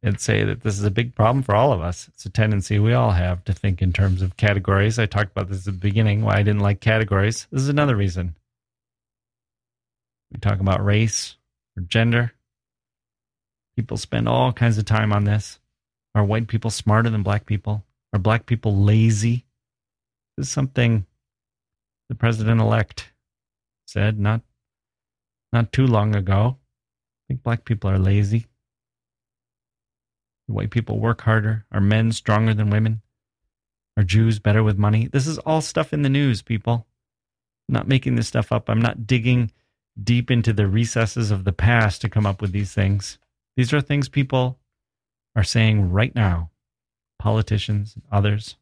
and 0.04 0.20
say 0.20 0.44
that 0.44 0.62
this 0.62 0.78
is 0.78 0.84
a 0.84 0.92
big 0.92 1.16
problem 1.16 1.42
for 1.42 1.56
all 1.56 1.72
of 1.72 1.82
us. 1.82 2.08
It's 2.10 2.26
a 2.26 2.30
tendency 2.30 2.78
we 2.80 2.94
all 2.94 3.12
have 3.12 3.44
to 3.46 3.54
think 3.54 3.82
in 3.82 3.94
terms 3.94 4.22
of 4.22 4.38
categories. 4.38 5.00
I 5.00 5.06
talked 5.06 5.32
about 5.32 5.50
this 5.50 5.60
at 5.68 5.74
the 5.74 5.80
beginning, 5.80 6.22
why 6.22 6.36
I 6.36 6.44
didn't 6.44 6.60
like 6.60 6.82
categories. 6.82 7.48
This 7.52 7.62
is 7.62 7.70
another 7.70 7.96
reason. 7.96 8.36
We 10.32 10.40
talk 10.40 10.60
about 10.60 10.84
race 10.84 11.38
or 11.78 11.84
gender. 11.84 12.34
People 13.78 13.96
spend 13.98 14.28
all 14.28 14.52
kinds 14.52 14.78
of 14.80 14.86
time 14.86 15.14
on 15.14 15.24
this. 15.24 15.60
Are 16.16 16.26
white 16.26 16.48
people 16.48 16.72
smarter 16.72 17.12
than 17.12 17.24
black 17.24 17.46
people? 17.46 17.86
Are 18.12 18.20
black 18.20 18.48
people 18.48 18.76
lazy? 18.76 19.46
This 20.36 20.48
is 20.48 20.52
something 20.52 21.06
the 22.10 22.16
president 22.16 22.60
elect 22.60 23.12
said 23.86 24.20
not 24.20 24.42
not 25.54 25.72
too 25.72 25.86
long 25.88 26.16
ago. 26.16 26.58
I 26.60 27.24
think 27.28 27.44
black 27.44 27.66
people 27.66 27.90
are 27.90 28.00
lazy. 28.00 28.48
white 30.48 30.72
people 30.72 31.00
work 31.00 31.22
harder. 31.22 31.66
Are 31.72 31.82
men 31.82 32.12
stronger 32.12 32.54
than 32.54 32.70
women? 32.70 33.02
Are 33.96 34.04
Jews 34.04 34.40
better 34.40 34.64
with 34.64 34.78
money? 34.78 35.08
This 35.08 35.28
is 35.28 35.38
all 35.40 35.62
stuff 35.62 35.94
in 35.94 36.02
the 36.02 36.10
news, 36.10 36.42
people. 36.42 36.88
I'm 37.70 37.74
not 37.74 37.88
making 37.88 38.16
this 38.16 38.28
stuff 38.28 38.52
up. 38.52 38.70
I'm 38.70 38.82
not 38.82 39.06
digging 39.06 39.52
deep 40.02 40.32
into 40.32 40.54
the 40.54 40.68
recesses 40.68 41.32
of 41.32 41.44
the 41.44 41.54
past 41.54 42.02
to 42.02 42.10
come 42.10 42.26
up 42.26 42.42
with 42.42 42.52
these 42.52 42.74
things. 42.74 43.18
These 43.58 43.74
are 43.74 43.82
things 43.82 44.08
people 44.08 44.60
are 45.36 45.44
saying 45.44 45.92
right 45.92 46.14
now, 46.14 46.52
politicians 47.18 47.96
and 47.96 48.04
others. 48.12 48.56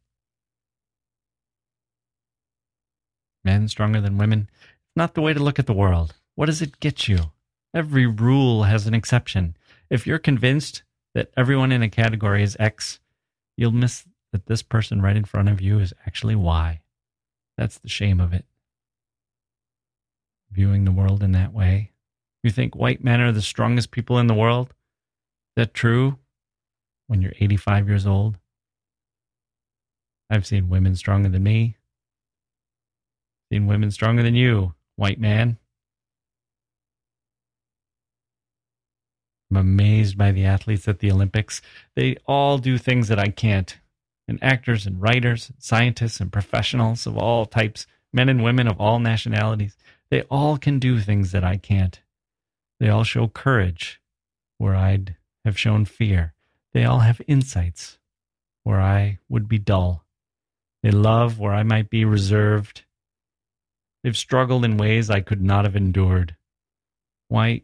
Men 3.43 3.67
stronger 3.67 3.99
than 3.99 4.17
women. 4.17 4.49
It's 4.61 4.95
not 4.95 5.13
the 5.13 5.21
way 5.21 5.33
to 5.33 5.43
look 5.43 5.59
at 5.59 5.67
the 5.67 5.73
world. 5.73 6.15
What 6.35 6.45
does 6.45 6.61
it 6.61 6.79
get 6.79 7.09
you? 7.09 7.31
Every 7.73 8.05
rule 8.05 8.63
has 8.63 8.87
an 8.87 8.93
exception. 8.93 9.57
If 9.89 10.07
you're 10.07 10.17
convinced 10.17 10.83
that 11.13 11.29
everyone 11.35 11.73
in 11.73 11.83
a 11.83 11.89
category 11.89 12.41
is 12.41 12.55
X, 12.57 13.01
you'll 13.57 13.71
miss 13.71 14.05
that 14.31 14.45
this 14.45 14.63
person 14.63 15.01
right 15.01 15.17
in 15.17 15.25
front 15.25 15.49
of 15.49 15.59
you 15.59 15.79
is 15.79 15.93
actually 16.07 16.35
Y. 16.35 16.79
That's 17.57 17.77
the 17.77 17.89
shame 17.89 18.21
of 18.21 18.31
it. 18.31 18.45
Viewing 20.51 20.85
the 20.85 20.91
world 20.93 21.21
in 21.21 21.33
that 21.33 21.51
way. 21.51 21.91
You 22.43 22.49
think 22.49 22.77
white 22.77 23.03
men 23.03 23.19
are 23.19 23.33
the 23.33 23.41
strongest 23.41 23.91
people 23.91 24.17
in 24.19 24.27
the 24.27 24.33
world? 24.33 24.73
That 25.55 25.73
true? 25.73 26.19
when 27.07 27.21
you're 27.21 27.33
85 27.39 27.87
years 27.87 28.07
old. 28.07 28.37
I've 30.29 30.45
seen 30.45 30.69
women 30.69 30.95
stronger 30.95 31.29
than 31.29 31.43
me. 31.43 31.77
Seen 33.51 33.67
women 33.67 33.91
stronger 33.91 34.23
than 34.23 34.35
you, 34.35 34.73
white 34.95 35.19
man. 35.19 35.57
I'm 39.51 39.57
amazed 39.57 40.17
by 40.17 40.31
the 40.31 40.45
athletes 40.45 40.87
at 40.87 40.99
the 40.99 41.11
Olympics. 41.11 41.61
They 41.95 42.17
all 42.25 42.57
do 42.57 42.77
things 42.77 43.07
that 43.07 43.19
I 43.19 43.27
can't. 43.27 43.77
And 44.27 44.43
actors 44.43 44.87
and 44.87 44.99
writers, 44.99 45.51
scientists 45.59 46.19
and 46.19 46.33
professionals 46.33 47.05
of 47.05 47.15
all 47.15 47.45
types, 47.45 47.85
men 48.11 48.27
and 48.27 48.43
women 48.43 48.67
of 48.67 48.81
all 48.81 48.99
nationalities, 48.99 49.77
they 50.09 50.23
all 50.23 50.57
can 50.57 50.79
do 50.79 50.99
things 50.99 51.31
that 51.31 51.43
I 51.43 51.57
can't. 51.57 52.01
They 52.79 52.89
all 52.89 53.03
show 53.03 53.27
courage 53.27 54.01
where 54.57 54.75
I'd 54.75 55.15
have 55.45 55.57
shown 55.57 55.85
fear. 55.85 56.33
They 56.73 56.83
all 56.83 56.99
have 56.99 57.21
insights 57.27 57.99
where 58.63 58.81
I 58.81 59.19
would 59.29 59.47
be 59.47 59.59
dull. 59.59 60.03
They 60.83 60.91
love 60.91 61.39
where 61.39 61.53
I 61.53 61.63
might 61.63 61.89
be 61.89 62.03
reserved. 62.03 62.83
They've 64.03 64.17
struggled 64.17 64.65
in 64.65 64.77
ways 64.77 65.09
I 65.09 65.21
could 65.21 65.41
not 65.41 65.65
have 65.65 65.75
endured. 65.75 66.35
Why, 67.27 67.61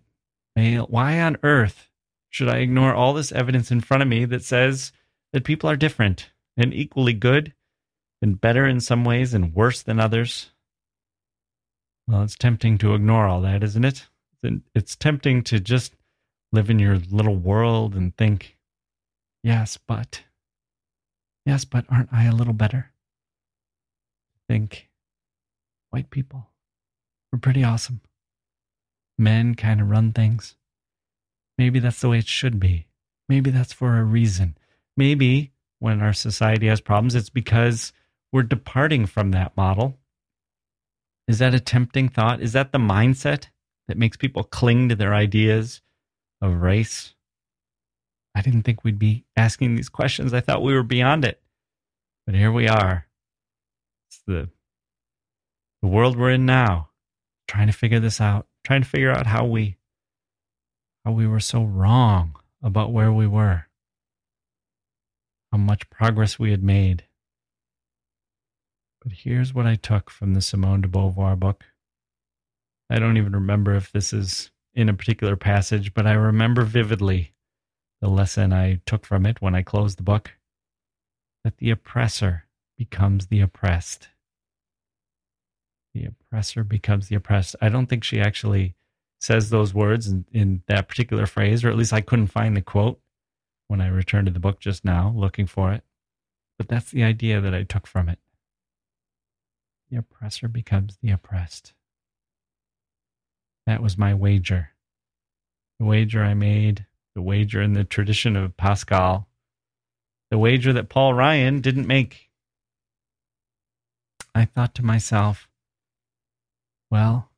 why 0.55 1.19
on 1.19 1.37
earth 1.43 1.89
should 2.29 2.47
I 2.47 2.59
ignore 2.59 2.93
all 2.93 3.13
this 3.13 3.31
evidence 3.31 3.71
in 3.71 3.81
front 3.81 4.01
of 4.01 4.09
me 4.09 4.25
that 4.25 4.43
says 4.43 4.91
that 5.33 5.43
people 5.43 5.69
are 5.69 5.75
different 5.75 6.31
and 6.55 6.73
equally 6.73 7.13
good 7.13 7.53
and 8.21 8.39
better 8.39 8.65
in 8.65 8.79
some 8.79 9.03
ways 9.03 9.33
and 9.33 9.53
worse 9.53 9.81
than 9.81 9.99
others? 9.99 10.51
Well, 12.07 12.23
it's 12.23 12.35
tempting 12.35 12.77
to 12.79 12.93
ignore 12.95 13.27
all 13.27 13.41
that, 13.41 13.63
isn't 13.63 13.85
it? 13.85 14.07
It's 14.73 14.95
tempting 14.95 15.43
to 15.43 15.59
just 15.59 15.93
live 16.51 16.69
in 16.69 16.79
your 16.79 16.97
little 16.97 17.35
world 17.35 17.95
and 17.95 18.15
think, 18.15 18.57
Yes, 19.43 19.77
but. 19.77 20.21
Yes, 21.45 21.65
but 21.65 21.85
aren't 21.89 22.13
I 22.13 22.25
a 22.25 22.35
little 22.35 22.53
better? 22.53 22.91
Think. 24.47 24.89
White 25.89 26.09
people. 26.09 26.47
We're 27.31 27.39
pretty 27.39 27.63
awesome. 27.63 28.01
Men 29.17 29.55
kind 29.55 29.81
of 29.81 29.89
run 29.89 30.11
things. 30.11 30.55
Maybe 31.57 31.79
that's 31.79 32.01
the 32.01 32.09
way 32.09 32.19
it 32.19 32.27
should 32.27 32.59
be. 32.59 32.87
Maybe 33.27 33.49
that's 33.49 33.73
for 33.73 33.97
a 33.97 34.03
reason. 34.03 34.57
Maybe 34.95 35.51
when 35.79 36.01
our 36.01 36.13
society 36.13 36.67
has 36.67 36.81
problems, 36.81 37.15
it's 37.15 37.29
because 37.29 37.93
we're 38.31 38.43
departing 38.43 39.05
from 39.05 39.31
that 39.31 39.55
model. 39.57 39.97
Is 41.27 41.39
that 41.39 41.53
a 41.53 41.59
tempting 41.59 42.09
thought? 42.09 42.41
Is 42.41 42.53
that 42.53 42.71
the 42.71 42.77
mindset 42.77 43.47
that 43.87 43.97
makes 43.97 44.17
people 44.17 44.43
cling 44.43 44.89
to 44.89 44.95
their 44.95 45.13
ideas 45.13 45.81
of 46.41 46.61
race 46.61 47.13
I 48.33 48.41
didn't 48.41 48.63
think 48.63 48.83
we'd 48.83 48.99
be 48.99 49.25
asking 49.35 49.75
these 49.75 49.89
questions. 49.89 50.33
I 50.33 50.39
thought 50.39 50.63
we 50.63 50.73
were 50.73 50.83
beyond 50.83 51.25
it. 51.25 51.41
But 52.25 52.35
here 52.35 52.51
we 52.51 52.67
are. 52.67 53.07
It's 54.09 54.21
the 54.25 54.49
the 55.81 55.87
world 55.87 56.17
we're 56.17 56.31
in 56.31 56.45
now. 56.45 56.89
Trying 57.47 57.67
to 57.67 57.73
figure 57.73 57.99
this 57.99 58.21
out. 58.21 58.47
Trying 58.63 58.83
to 58.83 58.89
figure 58.89 59.11
out 59.11 59.27
how 59.27 59.45
we 59.45 59.77
how 61.03 61.11
we 61.11 61.27
were 61.27 61.39
so 61.39 61.63
wrong 61.63 62.35
about 62.63 62.93
where 62.93 63.11
we 63.11 63.27
were. 63.27 63.65
How 65.51 65.57
much 65.57 65.89
progress 65.89 66.39
we 66.39 66.51
had 66.51 66.63
made. 66.63 67.05
But 69.03 69.13
here's 69.13 69.53
what 69.53 69.65
I 69.65 69.75
took 69.75 70.09
from 70.09 70.35
the 70.35 70.41
Simone 70.41 70.81
de 70.81 70.87
Beauvoir 70.87 71.37
book. 71.37 71.65
I 72.89 72.99
don't 72.99 73.17
even 73.17 73.33
remember 73.33 73.73
if 73.73 73.91
this 73.91 74.13
is 74.13 74.51
in 74.73 74.89
a 74.89 74.93
particular 74.93 75.35
passage, 75.35 75.93
but 75.93 76.07
I 76.07 76.13
remember 76.13 76.63
vividly 76.63 77.33
the 77.99 78.09
lesson 78.09 78.53
I 78.53 78.81
took 78.85 79.05
from 79.05 79.25
it 79.25 79.41
when 79.41 79.55
I 79.55 79.61
closed 79.61 79.97
the 79.97 80.03
book 80.03 80.31
that 81.43 81.57
the 81.57 81.71
oppressor 81.71 82.45
becomes 82.77 83.27
the 83.27 83.41
oppressed. 83.41 84.09
The 85.93 86.05
oppressor 86.05 86.63
becomes 86.63 87.09
the 87.09 87.15
oppressed. 87.15 87.55
I 87.61 87.69
don't 87.69 87.87
think 87.87 88.03
she 88.03 88.19
actually 88.19 88.75
says 89.19 89.49
those 89.49 89.73
words 89.73 90.07
in, 90.07 90.25
in 90.31 90.63
that 90.67 90.87
particular 90.87 91.25
phrase, 91.25 91.63
or 91.63 91.69
at 91.69 91.75
least 91.75 91.93
I 91.93 92.01
couldn't 92.01 92.27
find 92.27 92.55
the 92.55 92.61
quote 92.61 92.99
when 93.67 93.81
I 93.81 93.87
returned 93.87 94.27
to 94.27 94.33
the 94.33 94.39
book 94.39 94.59
just 94.59 94.83
now 94.83 95.13
looking 95.15 95.47
for 95.47 95.71
it. 95.73 95.83
But 96.57 96.69
that's 96.69 96.91
the 96.91 97.03
idea 97.03 97.41
that 97.41 97.53
I 97.53 97.63
took 97.63 97.87
from 97.87 98.09
it. 98.09 98.19
The 99.89 99.97
oppressor 99.97 100.47
becomes 100.47 100.97
the 101.01 101.11
oppressed. 101.11 101.73
That 103.67 103.81
was 103.81 103.97
my 103.97 104.13
wager. 104.13 104.69
The 105.79 105.85
wager 105.85 106.23
I 106.23 106.33
made, 106.33 106.85
the 107.15 107.21
wager 107.21 107.61
in 107.61 107.73
the 107.73 107.83
tradition 107.83 108.35
of 108.35 108.57
Pascal, 108.57 109.27
the 110.29 110.37
wager 110.37 110.73
that 110.73 110.89
Paul 110.89 111.13
Ryan 111.13 111.61
didn't 111.61 111.87
make. 111.87 112.29
I 114.33 114.45
thought 114.45 114.73
to 114.75 114.85
myself, 114.85 115.49
well, 116.89 117.29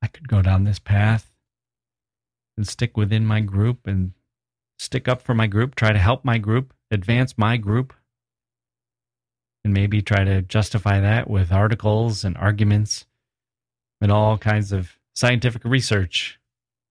I 0.00 0.06
could 0.06 0.28
go 0.28 0.42
down 0.42 0.64
this 0.64 0.78
path 0.78 1.32
and 2.56 2.66
stick 2.66 2.96
within 2.96 3.26
my 3.26 3.40
group 3.40 3.86
and 3.86 4.12
stick 4.78 5.08
up 5.08 5.22
for 5.22 5.34
my 5.34 5.46
group, 5.46 5.74
try 5.74 5.92
to 5.92 5.98
help 5.98 6.24
my 6.24 6.38
group, 6.38 6.74
advance 6.90 7.38
my 7.38 7.56
group, 7.56 7.92
and 9.64 9.72
maybe 9.72 10.02
try 10.02 10.24
to 10.24 10.42
justify 10.42 11.00
that 11.00 11.30
with 11.30 11.52
articles 11.52 12.24
and 12.24 12.36
arguments 12.36 13.06
and 14.00 14.10
all 14.10 14.36
kinds 14.38 14.72
of 14.72 14.98
scientific 15.14 15.64
research 15.64 16.40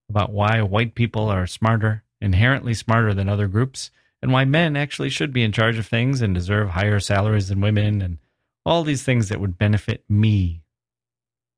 about 0.09 0.31
why 0.31 0.61
white 0.61 0.95
people 0.95 1.29
are 1.29 1.47
smarter, 1.47 2.03
inherently 2.19 2.73
smarter 2.73 3.13
than 3.13 3.29
other 3.29 3.47
groups, 3.47 3.91
and 4.21 4.31
why 4.31 4.45
men 4.45 4.75
actually 4.75 5.09
should 5.09 5.33
be 5.33 5.43
in 5.43 5.51
charge 5.51 5.77
of 5.77 5.87
things 5.87 6.21
and 6.21 6.35
deserve 6.35 6.69
higher 6.69 6.99
salaries 6.99 7.47
than 7.47 7.61
women, 7.61 8.01
and 8.01 8.17
all 8.65 8.83
these 8.83 9.03
things 9.03 9.29
that 9.29 9.39
would 9.39 9.57
benefit 9.57 10.03
me. 10.07 10.61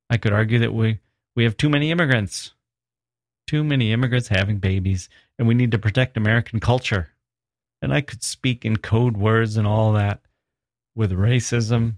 I 0.09 0.18
could 0.18 0.34
argue 0.34 0.59
that 0.59 0.74
we, 0.74 0.99
we 1.36 1.43
have 1.43 1.57
too 1.57 1.70
many 1.70 1.91
immigrants, 1.91 2.53
too 3.47 3.64
many 3.64 3.91
immigrants 3.91 4.30
having 4.30 4.59
babies, 4.59 5.09
and 5.38 5.47
we 5.47 5.55
need 5.55 5.72
to 5.72 5.80
protect 5.80 6.16
American 6.16 6.59
culture. 6.59 7.09
And 7.82 7.93
I 7.93 8.01
could 8.01 8.24
speak 8.24 8.64
in 8.64 8.78
code 8.78 9.18
words 9.18 9.57
and 9.57 9.68
all 9.68 9.91
that 9.93 10.22
with 10.95 11.11
racism 11.11 11.97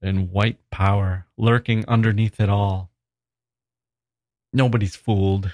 and 0.00 0.30
white 0.30 0.58
power 0.70 1.26
lurking 1.36 1.84
underneath 1.88 2.38
it 2.38 2.48
all. 2.48 2.91
Nobody's 4.52 4.96
fooled. 4.96 5.50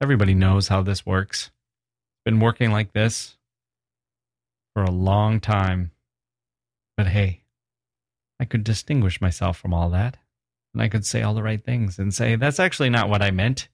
Everybody 0.00 0.34
knows 0.34 0.68
how 0.68 0.82
this 0.82 1.04
works. 1.04 1.50
Been 2.24 2.40
working 2.40 2.70
like 2.70 2.92
this 2.92 3.36
for 4.74 4.84
a 4.84 4.90
long 4.90 5.40
time. 5.40 5.90
But 6.96 7.08
hey, 7.08 7.42
I 8.40 8.44
could 8.44 8.64
distinguish 8.64 9.20
myself 9.20 9.58
from 9.58 9.74
all 9.74 9.90
that. 9.90 10.16
And 10.72 10.82
I 10.82 10.88
could 10.88 11.04
say 11.04 11.22
all 11.22 11.34
the 11.34 11.42
right 11.42 11.62
things 11.62 11.98
and 11.98 12.14
say, 12.14 12.36
that's 12.36 12.60
actually 12.60 12.90
not 12.90 13.08
what 13.08 13.22
I 13.22 13.30
meant. 13.30 13.68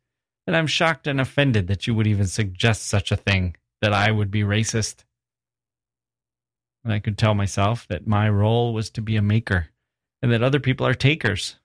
And 0.46 0.56
I'm 0.56 0.66
shocked 0.66 1.06
and 1.06 1.20
offended 1.20 1.68
that 1.68 1.86
you 1.86 1.94
would 1.94 2.06
even 2.06 2.26
suggest 2.26 2.86
such 2.86 3.12
a 3.12 3.16
thing, 3.16 3.56
that 3.80 3.92
I 3.92 4.10
would 4.10 4.30
be 4.30 4.42
racist. 4.42 5.04
And 6.84 6.92
I 6.92 6.98
could 6.98 7.16
tell 7.16 7.34
myself 7.34 7.86
that 7.88 8.06
my 8.06 8.28
role 8.28 8.74
was 8.74 8.90
to 8.90 9.00
be 9.00 9.16
a 9.16 9.22
maker 9.22 9.68
and 10.22 10.32
that 10.32 10.42
other 10.42 10.60
people 10.60 10.86
are 10.86 10.94
takers 10.94 11.56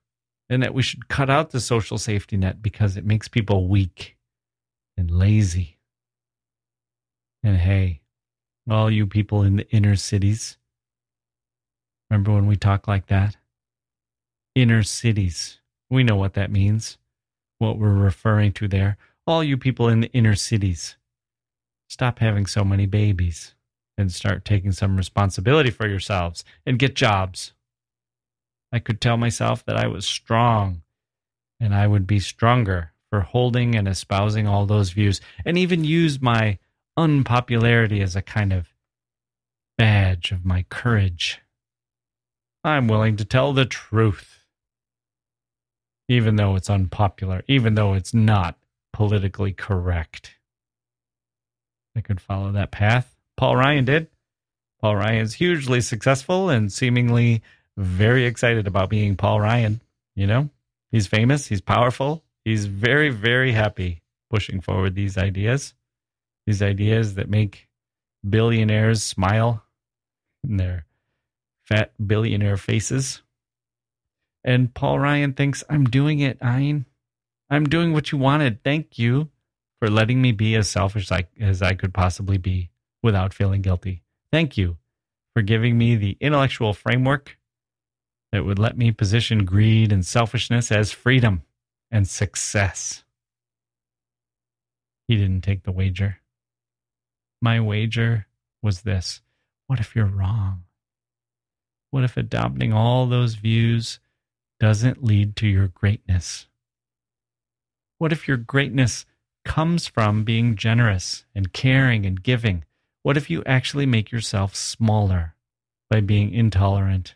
and 0.50 0.64
that 0.64 0.74
we 0.74 0.82
should 0.82 1.08
cut 1.08 1.30
out 1.30 1.52
the 1.52 1.60
social 1.60 1.98
safety 1.98 2.38
net 2.38 2.62
because 2.62 2.98
it 2.98 3.06
makes 3.06 3.28
people 3.28 3.68
weak 3.68 4.18
and 4.98 5.12
lazy. 5.12 5.78
And 7.44 7.58
hey, 7.58 8.02
all 8.70 8.90
you 8.90 9.08
people 9.08 9.44
in 9.44 9.56
the 9.56 9.70
inner 9.70 9.96
cities, 9.96 10.58
remember 12.10 12.34
when 12.34 12.48
we 12.48 12.56
talk 12.56 12.88
like 12.88 13.08
that? 13.08 13.38
Inner 14.56 14.84
cities. 14.84 15.60
We 15.90 16.04
know 16.04 16.16
what 16.16 16.34
that 16.34 16.52
means, 16.52 16.98
what 17.60 17.78
we're 17.78 17.94
referring 17.94 18.52
to 18.54 18.68
there. 18.68 18.98
All 19.26 19.44
you 19.44 19.58
people 19.58 19.88
in 19.88 20.02
the 20.02 20.12
inner 20.12 20.36
cities, 20.36 20.98
stop 21.88 22.20
having 22.20 22.46
so 22.46 22.64
many 22.64 22.86
babies 22.86 23.56
and 23.98 24.12
start 24.12 24.46
taking 24.46 24.72
some 24.72 24.98
responsibility 24.98 25.70
for 25.70 25.88
yourselves 25.88 26.44
and 26.66 26.80
get 26.80 26.96
jobs. 26.96 27.54
I 28.72 28.80
could 28.80 29.02
tell 29.02 29.18
myself 29.18 29.66
that 29.66 29.76
I 29.76 29.88
was 29.88 30.06
strong 30.06 30.84
and 31.60 31.74
I 31.74 31.88
would 31.88 32.08
be 32.08 32.20
stronger 32.20 32.94
for 33.10 33.22
holding 33.22 33.76
and 33.76 33.88
espousing 33.88 34.48
all 34.48 34.66
those 34.66 34.92
views 34.92 35.20
and 35.44 35.58
even 35.58 35.84
use 35.84 36.22
my 36.22 36.60
unpopularity 36.96 38.02
as 38.02 38.16
a 38.16 38.22
kind 38.22 38.54
of 38.54 38.68
badge 39.78 40.32
of 40.32 40.46
my 40.46 40.66
courage. 40.70 41.40
I'm 42.64 42.88
willing 42.88 43.16
to 43.18 43.26
tell 43.26 43.54
the 43.54 43.66
truth, 43.66 44.44
even 46.08 46.36
though 46.36 46.56
it's 46.56 46.70
unpopular, 46.70 47.44
even 47.48 47.76
though 47.76 47.94
it's 47.94 48.14
not 48.14 48.58
politically 48.94 49.54
correct. 49.54 50.36
I 51.96 52.02
could 52.02 52.22
follow 52.22 52.52
that 52.52 52.72
path. 52.72 53.16
Paul 53.38 53.56
Ryan 53.56 53.86
did. 53.86 54.08
Paul 54.82 54.98
Ryan's 54.98 55.36
hugely 55.36 55.82
successful 55.82 56.50
and 56.50 56.72
seemingly 56.72 57.42
very 57.80 58.26
excited 58.26 58.68
about 58.68 58.90
being 58.90 59.16
Paul 59.16 59.40
Ryan. 59.40 59.82
You 60.16 60.28
know, 60.28 60.50
he's 60.92 61.08
famous, 61.08 61.48
he's 61.48 61.62
powerful, 61.62 62.24
he's 62.44 62.66
very, 62.66 63.10
very 63.10 63.54
happy 63.54 64.02
pushing 64.30 64.62
forward 64.62 64.96
these 64.96 65.18
ideas, 65.18 65.74
these 66.46 66.62
ideas 66.62 67.16
that 67.16 67.30
make 67.30 67.68
billionaires 68.28 69.02
smile 69.02 69.64
in 70.44 70.58
their 70.58 70.86
fat 71.64 71.94
billionaire 72.06 72.58
faces. 72.58 73.22
And 74.44 74.74
Paul 74.74 75.00
Ryan 75.00 75.34
thinks, 75.34 75.64
I'm 75.70 75.86
doing 75.86 76.20
it, 76.20 76.40
Ayn. 76.40 76.86
I'm 77.50 77.66
doing 77.66 77.94
what 77.94 78.12
you 78.12 78.18
wanted. 78.18 78.64
Thank 78.64 79.00
you 79.00 79.30
for 79.80 79.90
letting 79.90 80.22
me 80.22 80.32
be 80.32 80.56
as 80.56 80.70
selfish 80.70 81.10
as 81.40 81.62
I 81.62 81.74
could 81.74 81.94
possibly 81.94 82.38
be 82.38 82.70
without 83.02 83.34
feeling 83.34 83.62
guilty. 83.62 84.04
Thank 84.32 84.58
you 84.58 84.78
for 85.34 85.42
giving 85.42 85.78
me 85.78 85.96
the 85.96 86.18
intellectual 86.20 86.74
framework 86.74 87.38
that 88.32 88.46
would 88.46 88.60
let 88.60 88.78
me 88.78 88.92
position 88.92 89.46
greed 89.46 89.92
and 89.92 90.06
selfishness 90.06 90.72
as 90.72 90.92
freedom 90.92 91.44
and 91.92 92.08
success. 92.08 93.04
He 95.08 95.16
didn't 95.16 95.42
take 95.42 95.64
the 95.64 95.72
wager. 95.72 96.20
My 97.42 97.60
wager 97.60 98.28
was 98.62 98.82
this 98.82 99.22
what 99.68 99.80
if 99.80 99.96
you're 99.96 100.06
wrong? 100.06 100.64
What 101.92 102.04
if 102.04 102.18
adopting 102.18 102.74
all 102.74 103.06
those 103.06 103.36
views 103.36 104.00
doesn't 104.60 105.04
lead 105.04 105.36
to 105.38 105.48
your 105.48 105.68
greatness? 105.68 106.48
What 107.98 108.12
if 108.12 108.28
your 108.28 108.38
greatness 108.38 109.06
comes 109.46 109.88
from 109.88 110.24
being 110.24 110.56
generous 110.56 111.26
and 111.34 111.54
caring 111.54 112.06
and 112.06 112.22
giving? 112.22 112.66
What 113.04 113.18
if 113.18 113.30
you 113.30 113.44
actually 113.46 113.86
make 113.86 114.12
yourself 114.12 114.56
smaller 114.56 115.36
by 115.90 116.02
being 116.02 116.34
intolerant 116.34 117.16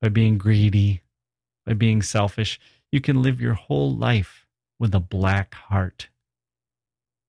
by 0.00 0.08
being 0.08 0.38
greedy, 0.38 1.02
by 1.66 1.74
being 1.74 2.02
selfish. 2.02 2.58
You 2.90 3.00
can 3.00 3.22
live 3.22 3.40
your 3.40 3.54
whole 3.54 3.94
life 3.94 4.46
with 4.78 4.94
a 4.94 5.00
black 5.00 5.54
heart. 5.54 6.08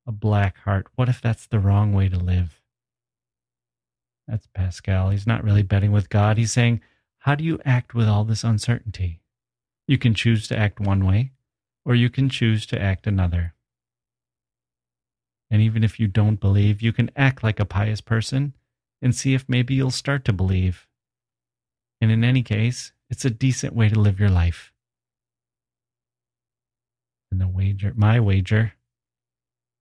A 0.07 0.11
black 0.11 0.57
heart. 0.59 0.87
What 0.95 1.09
if 1.09 1.21
that's 1.21 1.45
the 1.45 1.59
wrong 1.59 1.93
way 1.93 2.09
to 2.09 2.17
live? 2.17 2.61
That's 4.27 4.47
Pascal. 4.47 5.09
He's 5.09 5.27
not 5.27 5.43
really 5.43 5.63
betting 5.63 5.91
with 5.91 6.09
God. 6.09 6.37
He's 6.37 6.53
saying, 6.53 6.81
How 7.19 7.35
do 7.35 7.43
you 7.43 7.59
act 7.65 7.93
with 7.93 8.07
all 8.07 8.23
this 8.23 8.43
uncertainty? 8.43 9.19
You 9.87 9.97
can 9.97 10.13
choose 10.13 10.47
to 10.47 10.57
act 10.57 10.79
one 10.79 11.05
way, 11.05 11.31
or 11.85 11.95
you 11.95 12.09
can 12.09 12.29
choose 12.29 12.65
to 12.67 12.81
act 12.81 13.05
another. 13.05 13.53
And 15.49 15.61
even 15.61 15.83
if 15.83 15.99
you 15.99 16.07
don't 16.07 16.39
believe, 16.39 16.81
you 16.81 16.93
can 16.93 17.11
act 17.15 17.43
like 17.43 17.59
a 17.59 17.65
pious 17.65 17.99
person 17.99 18.53
and 19.01 19.13
see 19.13 19.33
if 19.33 19.49
maybe 19.49 19.75
you'll 19.75 19.91
start 19.91 20.23
to 20.25 20.33
believe. 20.33 20.87
And 22.01 22.11
in 22.11 22.23
any 22.23 22.41
case, 22.41 22.91
it's 23.09 23.25
a 23.25 23.29
decent 23.29 23.75
way 23.75 23.87
to 23.87 23.99
live 23.99 24.19
your 24.19 24.29
life. 24.29 24.73
And 27.31 27.39
the 27.39 27.47
wager, 27.47 27.93
my 27.95 28.19
wager, 28.19 28.73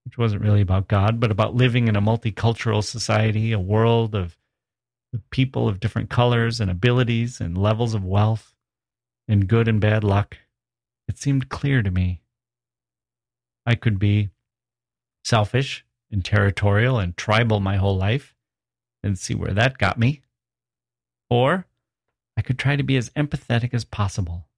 which 0.04 0.18
wasn't 0.18 0.42
really 0.42 0.60
about 0.60 0.86
God, 0.86 1.18
but 1.18 1.30
about 1.30 1.54
living 1.54 1.88
in 1.88 1.96
a 1.96 2.02
multicultural 2.02 2.84
society, 2.84 3.52
a 3.52 3.58
world 3.58 4.14
of 4.14 4.36
people 5.30 5.68
of 5.68 5.80
different 5.80 6.10
colors 6.10 6.60
and 6.60 6.70
abilities 6.70 7.40
and 7.40 7.58
levels 7.58 7.94
of 7.94 8.04
wealth 8.04 8.54
and 9.26 9.48
good 9.48 9.66
and 9.66 9.80
bad 9.80 10.04
luck, 10.04 10.36
it 11.08 11.18
seemed 11.18 11.48
clear 11.48 11.82
to 11.82 11.90
me. 11.90 12.20
I 13.66 13.74
could 13.74 13.98
be 13.98 14.30
selfish 15.24 15.84
and 16.10 16.24
territorial 16.24 16.98
and 16.98 17.16
tribal 17.16 17.60
my 17.60 17.76
whole 17.76 17.96
life 17.96 18.34
and 19.02 19.18
see 19.18 19.34
where 19.34 19.52
that 19.52 19.78
got 19.78 19.98
me. 19.98 20.22
Or 21.28 21.66
I 22.40 22.42
could 22.42 22.58
try 22.58 22.74
to 22.74 22.82
be 22.82 22.96
as 22.96 23.10
empathetic 23.10 23.74
as 23.74 23.84
possible, 23.84 24.48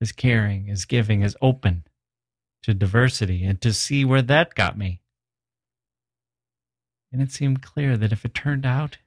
as 0.00 0.12
caring, 0.12 0.70
as 0.70 0.84
giving, 0.84 1.24
as 1.24 1.34
open 1.42 1.84
to 2.62 2.74
diversity, 2.74 3.44
and 3.44 3.60
to 3.60 3.72
see 3.72 4.04
where 4.04 4.22
that 4.22 4.54
got 4.54 4.78
me. 4.78 5.00
And 7.10 7.20
it 7.20 7.32
seemed 7.32 7.60
clear 7.60 7.96
that 7.96 8.12
if 8.12 8.24
it 8.24 8.34
turned 8.34 8.64
out 8.64 8.98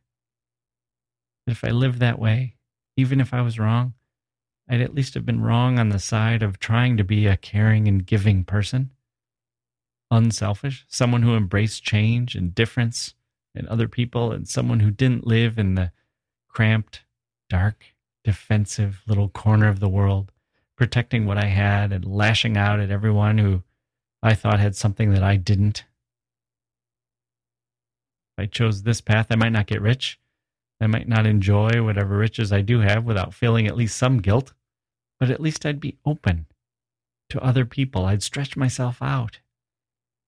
that 1.45 1.53
if 1.53 1.63
I 1.63 1.69
lived 1.69 2.01
that 2.01 2.19
way, 2.19 2.57
even 2.97 3.21
if 3.21 3.33
I 3.33 3.39
was 3.39 3.57
wrong, 3.57 3.93
I'd 4.67 4.81
at 4.81 4.93
least 4.93 5.13
have 5.13 5.25
been 5.25 5.41
wrong 5.41 5.79
on 5.79 5.87
the 5.87 5.99
side 5.99 6.43
of 6.43 6.59
trying 6.59 6.97
to 6.97 7.05
be 7.05 7.27
a 7.27 7.37
caring 7.37 7.87
and 7.87 8.05
giving 8.05 8.43
person, 8.43 8.91
unselfish, 10.11 10.83
someone 10.89 11.21
who 11.21 11.37
embraced 11.37 11.81
change 11.81 12.35
and 12.35 12.53
difference 12.53 13.13
in 13.55 13.69
other 13.69 13.87
people, 13.87 14.33
and 14.33 14.49
someone 14.49 14.81
who 14.81 14.91
didn't 14.91 15.25
live 15.25 15.57
in 15.57 15.75
the 15.75 15.93
cramped, 16.49 17.03
dark, 17.49 17.85
defensive 18.23 19.01
little 19.07 19.29
corner 19.29 19.67
of 19.67 19.79
the 19.79 19.89
world, 19.89 20.31
protecting 20.77 21.25
what 21.25 21.37
I 21.37 21.47
had 21.47 21.91
and 21.91 22.05
lashing 22.05 22.55
out 22.55 22.79
at 22.79 22.91
everyone 22.91 23.37
who 23.37 23.63
I 24.21 24.33
thought 24.35 24.59
had 24.59 24.75
something 24.75 25.11
that 25.13 25.23
I 25.23 25.35
didn't. 25.35 25.85
If 28.37 28.43
I 28.43 28.45
chose 28.45 28.83
this 28.83 29.01
path, 29.01 29.27
I 29.29 29.35
might 29.35 29.51
not 29.51 29.67
get 29.67 29.81
rich. 29.81 30.19
I 30.79 30.87
might 30.87 31.07
not 31.07 31.25
enjoy 31.25 31.83
whatever 31.83 32.17
riches 32.17 32.53
I 32.53 32.61
do 32.61 32.79
have 32.79 33.03
without 33.03 33.33
feeling 33.33 33.67
at 33.67 33.75
least 33.75 33.97
some 33.97 34.19
guilt, 34.19 34.53
but 35.19 35.29
at 35.29 35.41
least 35.41 35.65
I'd 35.65 35.81
be 35.81 35.97
open 36.05 36.45
to 37.29 37.43
other 37.43 37.65
people. 37.65 38.05
I'd 38.05 38.23
stretch 38.23 38.55
myself 38.55 39.01
out. 39.01 39.39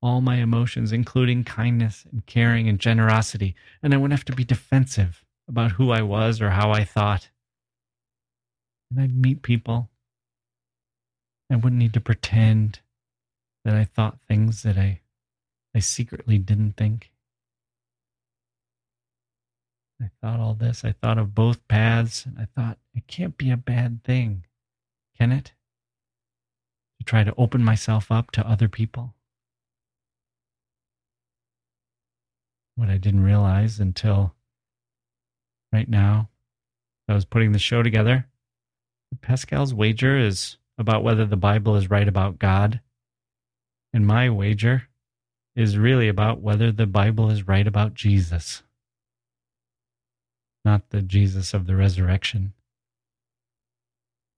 All 0.01 0.19
my 0.19 0.37
emotions, 0.37 0.91
including 0.91 1.43
kindness 1.43 2.05
and 2.11 2.25
caring 2.25 2.67
and 2.67 2.79
generosity, 2.79 3.55
and 3.81 3.93
I 3.93 3.97
wouldn't 3.97 4.17
have 4.17 4.25
to 4.25 4.35
be 4.35 4.43
defensive 4.43 5.23
about 5.47 5.73
who 5.73 5.91
I 5.91 6.01
was 6.01 6.41
or 6.41 6.51
how 6.51 6.71
I 6.71 6.83
thought. 6.83 7.29
And 8.89 9.01
I'd 9.01 9.15
meet 9.15 9.41
people. 9.41 9.89
I 11.51 11.55
wouldn't 11.55 11.79
need 11.79 11.93
to 11.93 12.01
pretend 12.01 12.79
that 13.65 13.75
I 13.75 13.83
thought 13.83 14.19
things 14.27 14.63
that 14.63 14.77
I, 14.77 15.01
I 15.75 15.79
secretly 15.79 16.37
didn't 16.37 16.77
think. 16.77 17.11
I 20.01 20.09
thought 20.21 20.39
all 20.39 20.55
this. 20.55 20.83
I 20.83 20.93
thought 20.93 21.17
of 21.17 21.35
both 21.35 21.67
paths, 21.67 22.25
and 22.25 22.39
I 22.39 22.47
thought 22.55 22.79
it 22.95 23.05
can't 23.07 23.37
be 23.37 23.51
a 23.51 23.57
bad 23.57 24.03
thing, 24.03 24.45
can 25.17 25.31
it? 25.31 25.53
To 26.99 27.05
try 27.05 27.23
to 27.23 27.35
open 27.37 27.63
myself 27.63 28.11
up 28.11 28.31
to 28.31 28.47
other 28.47 28.67
people. 28.67 29.13
What 32.75 32.89
I 32.89 32.97
didn't 32.97 33.23
realize 33.23 33.79
until 33.79 34.33
right 35.71 35.89
now, 35.89 36.29
I 37.07 37.13
was 37.13 37.25
putting 37.25 37.51
the 37.51 37.59
show 37.59 37.83
together. 37.83 38.27
Pascal's 39.21 39.73
wager 39.73 40.17
is 40.17 40.57
about 40.77 41.03
whether 41.03 41.25
the 41.25 41.37
Bible 41.37 41.75
is 41.75 41.89
right 41.89 42.07
about 42.07 42.39
God. 42.39 42.79
And 43.93 44.07
my 44.07 44.29
wager 44.29 44.83
is 45.55 45.77
really 45.77 46.07
about 46.07 46.41
whether 46.41 46.71
the 46.71 46.87
Bible 46.87 47.29
is 47.29 47.47
right 47.47 47.67
about 47.67 47.93
Jesus 47.93 48.63
not 50.63 50.89
the 50.89 51.01
Jesus 51.01 51.53
of 51.53 51.65
the 51.65 51.75
resurrection, 51.75 52.53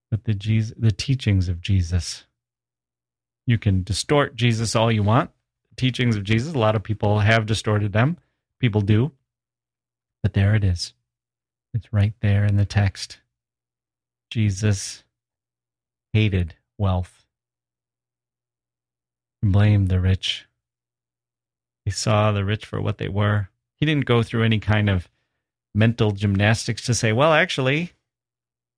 but 0.10 0.24
the 0.24 0.34
Jesus, 0.34 0.74
the 0.78 0.92
teachings 0.92 1.50
of 1.50 1.62
Jesus. 1.62 2.26
You 3.46 3.58
can 3.58 3.84
distort 3.84 4.36
Jesus 4.36 4.76
all 4.76 4.92
you 4.92 5.04
want. 5.04 5.32
The 5.72 5.76
teachings 5.76 6.16
of 6.16 6.24
Jesus, 6.24 6.54
a 6.54 6.60
lot 6.60 6.76
of 6.76 6.84
people 6.84 7.20
have 7.20 7.46
distorted 7.46 7.92
them. 7.92 8.18
People 8.60 8.82
do. 8.82 9.12
But 10.22 10.34
there 10.34 10.56
it 10.56 10.64
is. 10.64 10.94
It's 11.74 11.92
right 11.92 12.14
there 12.22 12.46
in 12.46 12.56
the 12.56 12.66
text. 12.66 13.20
Jesus 14.30 15.04
hated 16.12 16.56
wealth, 16.78 17.26
blamed 19.42 19.90
the 19.90 20.00
rich. 20.00 20.46
He 21.86 21.92
saw 21.92 22.32
the 22.32 22.46
rich 22.46 22.66
for 22.66 22.80
what 22.82 22.98
they 22.98 23.10
were. 23.10 23.50
He 23.80 23.86
didn't 23.86 24.06
go 24.06 24.24
through 24.24 24.44
any 24.44 24.60
kind 24.60 24.90
of 24.90 25.10
mental 25.76 26.12
gymnastics 26.12 26.86
to 26.86 26.94
say, 26.94 27.12
well, 27.12 27.34
actually, 27.34 27.94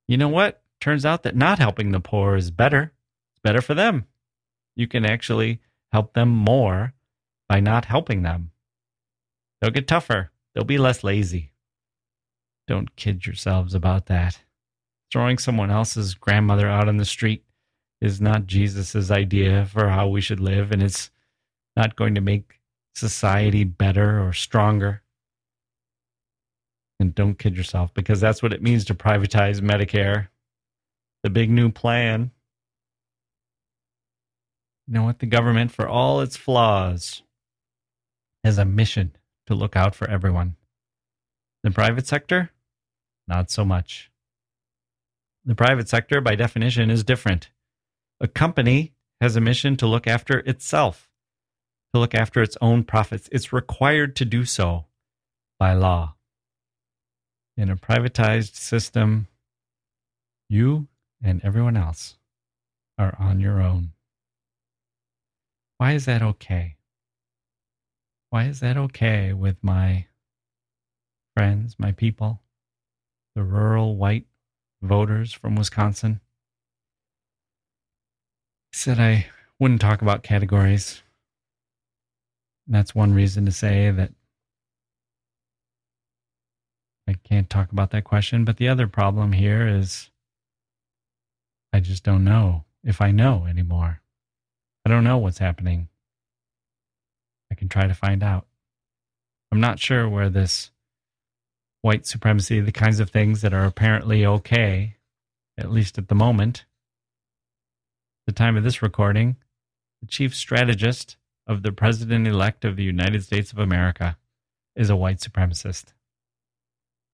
you 0.08 0.18
know 0.18 0.30
what? 0.30 0.62
Turns 0.80 1.06
out 1.06 1.24
that 1.24 1.36
not 1.36 1.60
helping 1.60 1.92
the 1.92 2.00
poor 2.00 2.36
is 2.36 2.52
better. 2.52 2.94
It's 3.34 3.42
better 3.44 3.62
for 3.62 3.74
them. 3.74 4.06
You 4.76 4.88
can 4.88 5.06
actually 5.06 5.60
help 5.92 6.14
them 6.14 6.30
more 6.30 6.94
by 7.48 7.60
not 7.60 7.86
helping 7.86 8.24
them. 8.24 8.52
They'll 9.60 9.72
get 9.72 9.88
tougher. 9.88 10.32
They'll 10.54 10.64
be 10.64 10.78
less 10.78 11.04
lazy. 11.04 11.52
Don't 12.68 12.96
kid 12.96 13.26
yourselves 13.26 13.74
about 13.76 14.08
that. 14.08 14.40
Throwing 15.12 15.38
someone 15.38 15.72
else's 15.72 16.16
grandmother 16.16 16.68
out 16.68 16.88
on 16.88 16.98
the 16.98 17.06
street 17.06 17.44
is 18.02 18.20
not 18.20 18.48
Jesus's 18.48 19.12
idea 19.12 19.66
for 19.66 19.90
how 19.90 20.08
we 20.08 20.22
should 20.22 20.40
live, 20.40 20.72
and 20.72 20.82
it's 20.82 21.10
not 21.76 21.96
going 21.96 22.16
to 22.16 22.22
make 22.22 22.60
society 22.96 23.64
better 23.64 24.26
or 24.26 24.34
stronger. 24.34 25.02
And 27.00 27.14
don't 27.14 27.38
kid 27.38 27.58
yourself 27.58 27.94
because 27.94 28.22
that's 28.22 28.42
what 28.42 28.54
it 28.54 28.62
means 28.62 28.86
to 28.86 28.96
privatize 28.96 29.60
Medicare. 29.60 30.28
The 31.24 31.30
big 31.30 31.50
new 31.50 31.70
plan. 31.72 32.32
You 34.88 34.94
know 34.94 35.04
what? 35.04 35.20
The 35.20 35.26
government, 35.26 35.72
for 35.72 35.88
all 35.88 36.22
its 36.22 36.38
flaws, 36.38 37.22
has 38.44 38.58
a 38.58 38.66
mission 38.66 39.16
to 39.48 39.56
look 39.56 39.76
out 39.76 39.96
for 39.96 40.10
everyone. 40.10 40.56
The 41.64 41.72
private 41.72 42.06
sector, 42.06 42.52
not 43.28 43.50
so 43.52 43.66
much. 43.66 44.12
The 45.44 45.56
private 45.56 45.88
sector, 45.90 46.22
by 46.22 46.36
definition, 46.36 46.90
is 46.90 47.04
different. 47.04 47.50
A 48.20 48.28
company 48.28 48.94
has 49.22 49.36
a 49.36 49.42
mission 49.42 49.76
to 49.78 49.88
look 49.88 50.08
after 50.08 50.40
itself, 50.40 51.10
to 51.94 52.00
look 52.00 52.16
after 52.16 52.42
its 52.42 52.58
own 52.62 52.84
profits. 52.84 53.30
It's 53.32 53.54
required 53.54 54.16
to 54.18 54.26
do 54.26 54.46
so 54.46 54.86
by 55.60 55.74
law 55.74 56.16
in 57.58 57.70
a 57.70 57.76
privatized 57.76 58.56
system, 58.56 59.28
you 60.50 60.88
and 61.24 61.44
everyone 61.44 61.78
else 61.78 62.18
are 62.98 63.16
on 63.20 63.40
your 63.40 63.62
own. 63.62 63.92
Why 65.78 65.94
is 65.94 66.06
that 66.06 66.22
okay? 66.22 66.76
Why 68.30 68.46
is 68.46 68.60
that 68.60 68.78
okay 68.78 69.34
with 69.34 69.58
my 69.64 70.08
friends, 71.36 71.76
my 71.80 71.92
people, 71.92 72.42
the 73.36 73.44
rural 73.44 73.98
white 73.98 74.26
voters 74.82 75.34
from 75.34 75.56
Wisconsin? 75.56 76.22
I 78.74 78.78
said 78.78 79.00
I 79.00 79.28
wouldn't 79.60 79.82
talk 79.82 80.02
about 80.02 80.24
categories. 80.24 81.02
And 82.66 82.76
that's 82.76 82.96
one 82.96 83.14
reason 83.14 83.46
to 83.46 83.52
say 83.52 83.92
that 83.92 84.12
I 87.08 87.14
can't 87.14 87.50
talk 87.50 87.72
about 87.72 87.92
that 87.92 88.04
question. 88.04 88.46
But 88.46 88.58
the 88.58 88.68
other 88.68 88.88
problem 88.88 89.34
here 89.34 89.68
is 89.68 90.10
I 91.72 91.80
just 91.80 92.04
don't 92.04 92.24
know 92.24 92.66
if 92.84 93.02
I 93.02 93.12
know 93.12 93.46
anymore. 93.48 94.02
I 94.86 94.90
don't 94.90 95.04
know 95.04 95.18
what's 95.18 95.40
happening. 95.40 95.90
I 97.52 97.56
can 97.56 97.70
try 97.70 97.88
to 97.88 97.94
find 97.94 98.24
out. 98.24 98.48
I'm 99.52 99.60
not 99.60 99.80
sure 99.80 100.10
where 100.10 100.30
this 100.30 100.72
white 101.86 102.08
supremacy, 102.08 102.60
the 102.60 102.72
kinds 102.72 103.00
of 103.00 103.12
things 103.12 103.42
that 103.42 103.54
are 103.54 103.64
apparently 103.64 104.26
okay, 104.26 104.96
at 105.56 105.72
least 105.72 106.00
at 106.00 106.08
the 106.08 106.16
moment, 106.16 106.66
the 108.26 108.34
time 108.34 108.58
of 108.58 108.64
this 108.64 108.82
recording, 108.82 109.36
the 110.02 110.08
chief 110.08 110.34
strategist 110.34 111.16
of 111.46 111.62
the 111.62 111.72
president 111.72 112.26
elect 112.26 112.66
of 112.66 112.76
the 112.76 112.84
United 112.84 113.24
States 113.24 113.52
of 113.52 113.60
America 113.60 114.18
is 114.76 114.90
a 114.90 114.96
white 114.96 115.20
supremacist. 115.20 115.94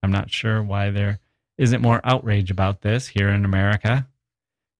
I'm 0.01 0.11
not 0.13 0.31
sure 0.31 0.63
why 0.63 0.89
there 0.89 1.19
isn't 1.57 1.81
more 1.81 1.99
outrage 2.05 2.49
about 2.49 2.79
this 2.79 3.09
here 3.09 3.27
in 3.27 3.43
America. 3.43 4.07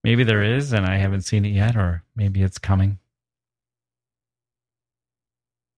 Maybe 0.05 0.23
there 0.23 0.41
is, 0.41 0.71
and 0.71 0.85
I 0.85 0.99
haven't 0.99 1.23
seen 1.23 1.43
it 1.43 1.49
yet, 1.49 1.75
or 1.75 2.05
maybe 2.15 2.43
it's 2.43 2.59
coming. 2.59 2.99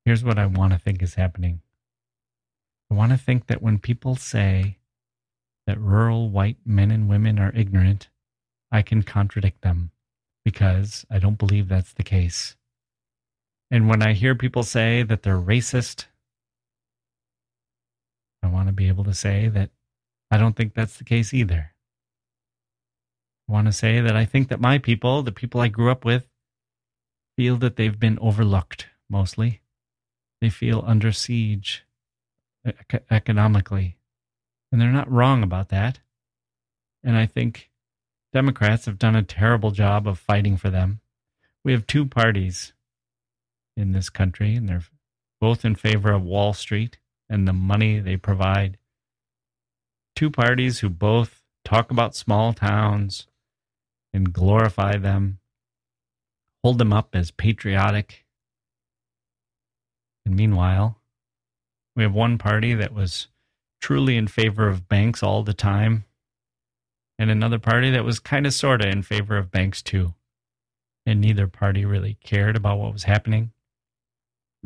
Here's 0.05 0.23
what 0.23 0.37
I 0.37 0.45
want 0.45 0.71
to 0.71 0.77
think 0.77 1.01
is 1.01 1.15
happening 1.15 1.62
I 2.93 2.95
want 2.95 3.11
to 3.11 3.17
think 3.17 3.47
that 3.47 3.63
when 3.63 3.79
people 3.79 4.15
say 4.15 4.77
that 5.65 5.79
rural 5.79 6.29
white 6.29 6.57
men 6.63 6.91
and 6.91 7.09
women 7.09 7.39
are 7.39 7.51
ignorant, 7.55 8.09
I 8.71 8.83
can 8.83 9.01
contradict 9.01 9.61
them 9.61 9.89
because 10.45 11.03
I 11.09 11.17
don't 11.17 11.39
believe 11.39 11.67
that's 11.67 11.91
the 11.91 12.03
case. 12.03 12.55
And 13.71 13.89
when 13.89 14.03
I 14.03 14.13
hear 14.13 14.35
people 14.35 14.61
say 14.61 15.01
that 15.01 15.23
they're 15.23 15.41
racist 15.41 16.05
I 18.43 18.47
want 18.47 18.67
to 18.67 18.73
be 18.73 18.89
able 18.89 19.05
to 19.05 19.13
say 19.15 19.47
that 19.47 19.71
I 20.29 20.37
don't 20.37 20.55
think 20.55 20.75
that's 20.75 20.97
the 20.97 21.03
case 21.03 21.33
either. 21.33 21.71
I 23.49 23.51
want 23.51 23.65
to 23.65 23.73
say 23.73 24.01
that 24.01 24.15
I 24.15 24.25
think 24.25 24.49
that 24.49 24.61
my 24.61 24.77
people, 24.77 25.23
the 25.23 25.31
people 25.31 25.61
I 25.61 25.67
grew 25.67 25.89
up 25.89 26.05
with, 26.05 26.27
feel 27.37 27.55
that 27.57 27.75
they've 27.75 27.99
been 27.99 28.19
overlooked 28.21 28.85
mostly. 29.09 29.61
They 30.41 30.49
feel 30.49 30.83
under 30.85 31.11
siege 31.11 31.85
economically. 33.09 33.97
And 34.71 34.81
they're 34.81 34.91
not 34.91 35.11
wrong 35.11 35.43
about 35.43 35.69
that. 35.69 35.99
And 37.03 37.17
I 37.17 37.25
think 37.25 37.69
Democrats 38.31 38.85
have 38.85 38.97
done 38.97 39.15
a 39.15 39.23
terrible 39.23 39.71
job 39.71 40.07
of 40.07 40.17
fighting 40.17 40.57
for 40.57 40.69
them. 40.69 40.99
We 41.63 41.71
have 41.73 41.85
two 41.85 42.05
parties 42.05 42.73
in 43.77 43.91
this 43.91 44.09
country, 44.09 44.55
and 44.55 44.67
they're 44.67 44.83
both 45.39 45.65
in 45.65 45.75
favor 45.75 46.11
of 46.11 46.23
Wall 46.23 46.53
Street 46.53 46.97
and 47.29 47.47
the 47.47 47.53
money 47.53 47.99
they 47.99 48.17
provide. 48.17 48.77
Two 50.15 50.29
parties 50.29 50.79
who 50.79 50.89
both 50.89 51.43
talk 51.65 51.91
about 51.91 52.15
small 52.15 52.53
towns 52.53 53.27
and 54.13 54.33
glorify 54.33 54.97
them, 54.97 55.39
hold 56.63 56.77
them 56.77 56.93
up 56.93 57.15
as 57.15 57.31
patriotic. 57.31 58.25
And 60.25 60.35
meanwhile, 60.35 60.99
we 61.95 62.03
have 62.03 62.13
one 62.13 62.37
party 62.37 62.73
that 62.73 62.93
was 62.93 63.27
truly 63.81 64.17
in 64.17 64.27
favor 64.27 64.67
of 64.67 64.87
banks 64.87 65.21
all 65.21 65.43
the 65.43 65.53
time, 65.53 66.05
and 67.19 67.29
another 67.29 67.59
party 67.59 67.91
that 67.91 68.05
was 68.05 68.19
kind 68.19 68.47
of 68.47 68.53
sort 68.53 68.81
of 68.81 68.87
in 68.87 69.03
favor 69.03 69.37
of 69.37 69.51
banks 69.51 69.81
too. 69.81 70.13
And 71.05 71.19
neither 71.19 71.47
party 71.47 71.83
really 71.83 72.17
cared 72.23 72.55
about 72.55 72.79
what 72.79 72.93
was 72.93 73.03
happening 73.03 73.51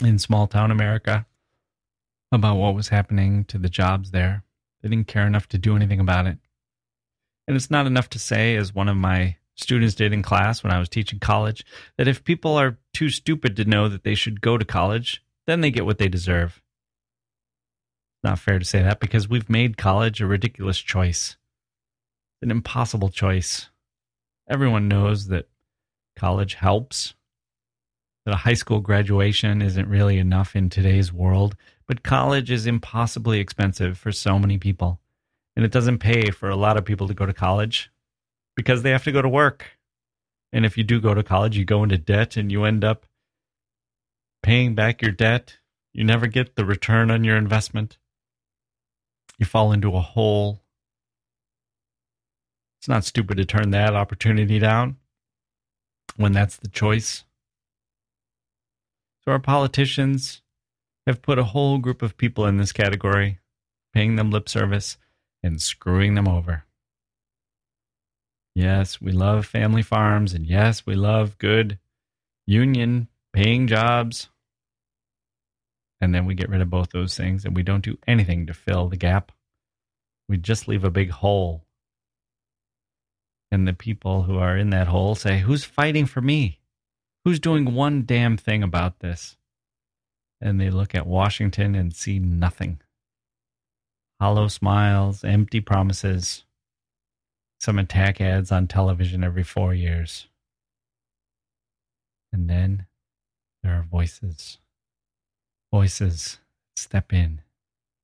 in 0.04 0.20
small 0.20 0.48
town 0.48 0.72
America, 0.72 1.26
about 2.32 2.58
what 2.58 2.76
was 2.76 2.90
happening 2.90 3.44
to 3.46 3.58
the 3.58 3.70
jobs 3.70 4.12
there. 4.12 4.44
They 4.82 4.90
didn't 4.90 5.08
care 5.08 5.26
enough 5.26 5.48
to 5.50 5.58
do 5.58 5.76
anything 5.76 6.00
about 6.00 6.28
it. 6.28 6.38
And 7.48 7.58
it's 7.58 7.72
not 7.72 7.88
enough 7.88 8.10
to 8.12 8.20
say, 8.20 8.56
as 8.56 8.76
one 8.76 8.88
of 8.88 8.98
my 8.98 9.38
students 9.56 9.96
did 9.96 10.14
in 10.14 10.22
class 10.22 10.64
when 10.64 10.72
I 10.72 10.78
was 10.78 10.90
teaching 10.90 11.18
college, 11.18 11.66
that 11.98 12.08
if 12.08 12.24
people 12.24 12.56
are 12.56 12.78
too 12.94 13.10
stupid 13.10 13.56
to 13.56 13.66
know 13.66 13.90
that 13.90 14.04
they 14.04 14.14
should 14.14 14.42
go 14.42 14.58
to 14.58 14.66
college, 14.66 15.24
then 15.48 15.62
they 15.62 15.72
get 15.72 15.86
what 15.86 15.98
they 15.98 16.08
deserve 16.08 16.62
not 18.24 18.40
fair 18.40 18.60
to 18.60 18.66
say 18.66 18.82
that 18.82 19.00
because 19.00 19.30
we've 19.30 19.50
made 19.50 19.78
college 19.78 20.22
a 20.22 20.28
ridiculous 20.28 20.80
choice, 20.80 21.38
an 22.42 22.52
impossible 22.52 23.10
choice. 23.10 23.70
Everyone 24.50 24.88
knows 24.88 25.28
that 25.28 25.48
college 26.16 26.56
helps, 26.56 27.14
that 28.26 28.34
a 28.34 28.38
high 28.38 28.54
school 28.54 28.80
graduation 28.80 29.62
isn't 29.62 29.90
really 29.90 30.18
enough 30.18 30.56
in 30.56 30.70
today's 30.70 31.14
world, 31.14 31.56
but 31.88 32.04
college 32.04 32.52
is 32.52 32.66
impossibly 32.66 33.40
expensive 33.40 33.98
for 33.98 34.12
so 34.12 34.40
many 34.40 34.58
people. 34.58 35.00
And 35.56 35.66
it 35.66 35.72
doesn't 35.72 36.00
pay 36.00 36.30
for 36.30 36.50
a 36.50 36.56
lot 36.56 36.78
of 36.78 36.86
people 36.86 37.08
to 37.08 37.14
go 37.14 37.26
to 37.26 37.34
college 37.34 37.92
because 38.56 38.84
they 38.84 38.92
have 38.92 39.04
to 39.06 39.12
go 39.12 39.22
to 39.22 39.30
work. 39.30 39.78
And 40.52 40.66
if 40.66 40.78
you 40.78 40.84
do 40.84 41.00
go 41.00 41.14
to 41.14 41.24
college, 41.24 41.58
you 41.58 41.66
go 41.66 41.84
into 41.84 41.98
debt 41.98 42.38
and 42.38 42.52
you 42.52 42.64
end 42.64 42.84
up 42.84 43.06
paying 44.44 44.76
back 44.76 45.02
your 45.02 45.12
debt. 45.12 45.58
You 45.94 46.04
never 46.04 46.28
get 46.28 46.56
the 46.56 46.66
return 46.66 47.10
on 47.10 47.24
your 47.24 47.38
investment 47.38 47.98
you 49.38 49.46
fall 49.46 49.72
into 49.72 49.96
a 49.96 50.02
hole. 50.02 50.62
It's 52.80 52.88
not 52.88 53.04
stupid 53.04 53.38
to 53.38 53.46
turn 53.46 53.72
that 53.72 53.96
opportunity 53.96 54.60
down 54.60 54.98
when 56.16 56.32
that's 56.32 56.58
the 56.58 56.68
choice. 56.68 57.24
So, 59.24 59.32
our 59.32 59.40
politicians 59.40 60.42
have 61.06 61.22
put 61.22 61.40
a 61.40 61.44
whole 61.46 61.78
group 61.78 62.02
of 62.02 62.18
people 62.18 62.46
in 62.46 62.58
this 62.58 62.72
category, 62.72 63.40
paying 63.94 64.16
them 64.16 64.32
lip 64.32 64.48
service 64.50 64.98
and 65.44 65.62
screwing 65.62 66.16
them 66.16 66.28
over. 66.28 66.66
Yes, 68.56 69.00
we 69.00 69.12
love 69.12 69.46
family 69.46 69.84
farms, 69.84 70.34
and 70.34 70.46
yes, 70.46 70.86
we 70.86 70.96
love 70.96 71.38
good 71.38 71.78
union 72.48 73.08
paying 73.32 73.68
jobs. 73.68 74.30
And 76.00 76.14
then 76.14 76.26
we 76.26 76.36
get 76.36 76.50
rid 76.50 76.62
of 76.62 76.70
both 76.70 76.92
those 76.92 77.18
things 77.18 77.44
and 77.44 77.56
we 77.56 77.64
don't 77.64 77.84
do 77.84 77.98
anything 78.08 78.46
to 78.48 78.54
fill 78.54 78.88
the 78.88 78.98
gap. 78.98 79.32
We 80.30 80.38
just 80.38 80.68
leave 80.68 80.84
a 80.84 80.92
big 80.92 81.10
hole. 81.10 81.66
And 83.50 83.68
the 83.68 83.74
people 83.74 84.24
who 84.24 84.38
are 84.38 84.58
in 84.58 84.70
that 84.72 84.88
hole 84.88 85.16
say, 85.16 85.40
Who's 85.40 85.64
fighting 85.64 86.06
for 86.06 86.22
me? 86.22 86.60
Who's 87.24 87.40
doing 87.40 87.74
one 87.74 88.04
damn 88.06 88.38
thing 88.38 88.62
about 88.62 89.00
this? 89.00 89.38
And 90.40 90.62
they 90.62 90.70
look 90.70 90.94
at 90.94 91.08
Washington 91.08 91.74
and 91.74 91.96
see 91.96 92.20
nothing. 92.20 92.80
Hollow 94.20 94.48
smiles, 94.48 95.24
empty 95.24 95.62
promises, 95.62 96.44
some 97.60 97.80
attack 97.80 98.22
ads 98.22 98.52
on 98.52 98.68
television 98.68 99.24
every 99.24 99.44
four 99.44 99.74
years. 99.74 100.28
And 102.32 102.50
then 102.50 102.86
there 103.64 103.74
are 103.74 103.84
voices 103.84 104.60
Voices 105.72 106.40
step 106.76 107.12
in 107.12 107.42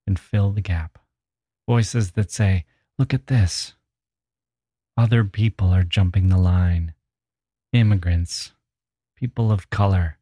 and 0.05 0.19
fill 0.19 0.51
the 0.51 0.61
gap. 0.61 0.99
Voices 1.67 2.11
that 2.11 2.31
say, 2.31 2.65
Look 2.97 3.13
at 3.13 3.27
this. 3.27 3.73
Other 4.95 5.23
people 5.23 5.69
are 5.69 5.83
jumping 5.83 6.29
the 6.29 6.37
line. 6.37 6.93
Immigrants, 7.71 8.51
people 9.15 9.51
of 9.51 9.71
color, 9.71 10.17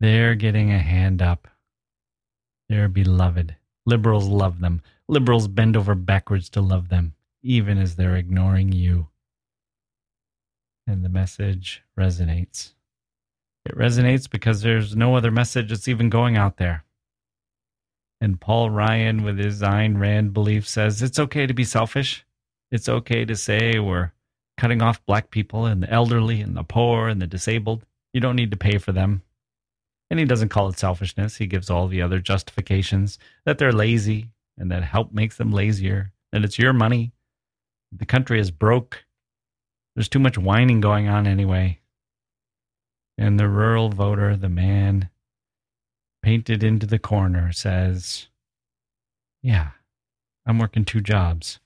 they're 0.00 0.34
getting 0.34 0.72
a 0.72 0.78
hand 0.78 1.20
up. 1.20 1.46
They're 2.70 2.88
beloved. 2.88 3.56
Liberals 3.84 4.28
love 4.28 4.60
them. 4.60 4.82
Liberals 5.08 5.48
bend 5.48 5.76
over 5.76 5.94
backwards 5.94 6.48
to 6.50 6.62
love 6.62 6.88
them, 6.88 7.14
even 7.42 7.76
as 7.76 7.96
they're 7.96 8.16
ignoring 8.16 8.72
you. 8.72 9.08
And 10.86 11.04
the 11.04 11.10
message 11.10 11.82
resonates. 11.98 12.72
It 13.66 13.76
resonates 13.76 14.28
because 14.28 14.62
there's 14.62 14.96
no 14.96 15.14
other 15.14 15.30
message 15.30 15.68
that's 15.68 15.88
even 15.88 16.08
going 16.08 16.36
out 16.36 16.56
there. 16.56 16.84
And 18.20 18.40
Paul 18.40 18.70
Ryan, 18.70 19.22
with 19.22 19.38
his 19.38 19.62
Ayn 19.62 19.98
Rand 19.98 20.32
belief, 20.32 20.68
says 20.68 21.02
it's 21.02 21.18
okay 21.18 21.46
to 21.46 21.54
be 21.54 21.64
selfish. 21.64 22.24
It's 22.70 22.88
okay 22.88 23.24
to 23.24 23.34
say 23.34 23.78
we're 23.78 24.12
cutting 24.56 24.82
off 24.82 25.04
black 25.06 25.30
people 25.30 25.64
and 25.66 25.82
the 25.82 25.90
elderly 25.90 26.40
and 26.40 26.56
the 26.56 26.62
poor 26.62 27.08
and 27.08 27.20
the 27.20 27.26
disabled. 27.26 27.84
You 28.12 28.20
don't 28.20 28.36
need 28.36 28.50
to 28.50 28.56
pay 28.56 28.78
for 28.78 28.92
them. 28.92 29.22
And 30.10 30.18
he 30.18 30.26
doesn't 30.26 30.50
call 30.50 30.68
it 30.68 30.78
selfishness. 30.78 31.36
He 31.36 31.46
gives 31.46 31.70
all 31.70 31.88
the 31.88 32.02
other 32.02 32.18
justifications 32.18 33.18
that 33.44 33.58
they're 33.58 33.72
lazy 33.72 34.28
and 34.58 34.70
that 34.70 34.84
help 34.84 35.12
makes 35.12 35.36
them 35.36 35.52
lazier, 35.52 36.12
that 36.32 36.44
it's 36.44 36.58
your 36.58 36.72
money. 36.72 37.12
The 37.92 38.06
country 38.06 38.38
is 38.38 38.50
broke. 38.50 39.04
There's 39.94 40.08
too 40.08 40.18
much 40.18 40.38
whining 40.38 40.80
going 40.80 41.08
on 41.08 41.26
anyway. 41.26 41.79
And 43.18 43.38
the 43.38 43.48
rural 43.48 43.90
voter, 43.90 44.36
the 44.36 44.48
man 44.48 45.10
painted 46.22 46.62
into 46.62 46.86
the 46.86 46.98
corner, 46.98 47.52
says, 47.52 48.28
Yeah, 49.42 49.70
I'm 50.46 50.58
working 50.58 50.84
two 50.84 51.00
jobs. 51.00 51.60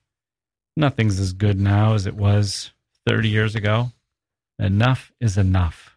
Nothing's 0.77 1.21
as 1.21 1.33
good 1.33 1.61
now 1.61 1.95
as 1.95 2.07
it 2.07 2.15
was 2.17 2.73
30 3.07 3.29
years 3.29 3.55
ago. 3.55 3.93
Enough 4.59 5.13
is 5.21 5.37
enough. 5.37 5.97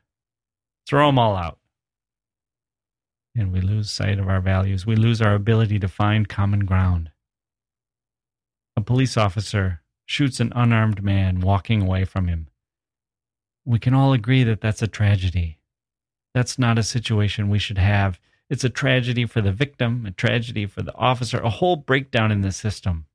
Throw 0.87 1.07
them 1.07 1.19
all 1.19 1.35
out. 1.35 1.57
And 3.35 3.51
we 3.51 3.61
lose 3.61 3.91
sight 3.91 4.19
of 4.19 4.27
our 4.27 4.41
values. 4.41 4.85
We 4.85 4.95
lose 4.95 5.21
our 5.21 5.35
ability 5.35 5.79
to 5.79 5.87
find 5.87 6.29
common 6.29 6.65
ground. 6.65 7.11
A 8.75 8.81
police 8.81 9.17
officer 9.17 9.81
shoots 10.05 10.39
an 10.39 10.53
unarmed 10.55 11.03
man 11.03 11.39
walking 11.39 11.81
away 11.81 12.05
from 12.05 12.27
him 12.27 12.47
we 13.67 13.79
can 13.79 13.93
all 13.93 14.13
agree 14.13 14.45
that 14.45 14.61
that's 14.61 14.81
a 14.81 14.87
tragedy. 14.87 15.59
That's 16.33 16.57
not 16.57 16.79
a 16.79 16.83
situation 16.83 17.49
we 17.49 17.59
should 17.59 17.77
have. 17.77 18.17
It's 18.49 18.63
a 18.63 18.69
tragedy 18.69 19.25
for 19.25 19.41
the 19.41 19.51
victim, 19.51 20.05
a 20.05 20.11
tragedy 20.11 20.65
for 20.65 20.81
the 20.81 20.95
officer, 20.95 21.37
a 21.39 21.49
whole 21.49 21.75
breakdown 21.75 22.31
in 22.31 22.41
the 22.41 22.53
system. 22.53 23.07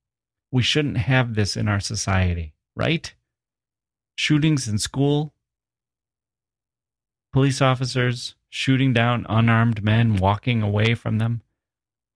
We 0.50 0.62
shouldn't 0.62 0.98
have 0.98 1.34
this 1.34 1.56
in 1.56 1.68
our 1.68 1.80
society, 1.80 2.52
right? 2.76 3.14
Shootings 4.14 4.68
in 4.68 4.76
school, 4.76 5.32
police 7.32 7.62
officers 7.62 8.34
shooting 8.50 8.92
down 8.92 9.24
unarmed 9.30 9.82
men, 9.82 10.16
walking 10.16 10.60
away 10.60 10.94
from 10.94 11.16
them. 11.16 11.40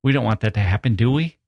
We 0.03 0.13
don't 0.13 0.27
want 0.27 0.41
that 0.41 0.53
to 0.55 0.61
happen, 0.61 0.95
do 0.95 1.11
we? 1.11 1.39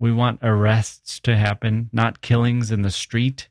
We 0.00 0.10
want 0.10 0.40
arrests 0.42 1.20
to 1.20 1.36
happen, 1.36 1.90
not 1.92 2.22
killings 2.22 2.72
in 2.72 2.82
the 2.82 2.90
street. 2.90 3.48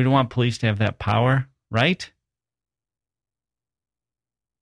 We 0.00 0.04
don't 0.04 0.14
want 0.14 0.30
police 0.30 0.56
to 0.56 0.66
have 0.66 0.78
that 0.78 0.98
power, 0.98 1.46
right? 1.70 2.10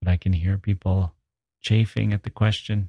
But 0.02 0.10
I 0.10 0.16
can 0.16 0.32
hear 0.32 0.59
people 0.59 1.15
chafing 1.60 2.12
at 2.12 2.24
the 2.24 2.31
question 2.31 2.89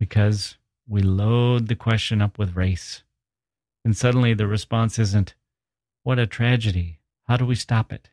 because 0.00 0.56
we 0.88 1.00
load 1.00 1.68
the 1.68 1.76
question 1.76 2.20
up 2.20 2.40
with 2.40 2.56
race. 2.56 3.04
And 3.84 3.96
suddenly 3.96 4.34
the 4.34 4.48
response 4.48 4.98
isn't, 4.98 5.36
What 6.02 6.18
a 6.18 6.26
tragedy. 6.26 6.98
How 7.28 7.36
do 7.36 7.46
we 7.46 7.54
stop 7.54 7.92
it? 7.92 8.10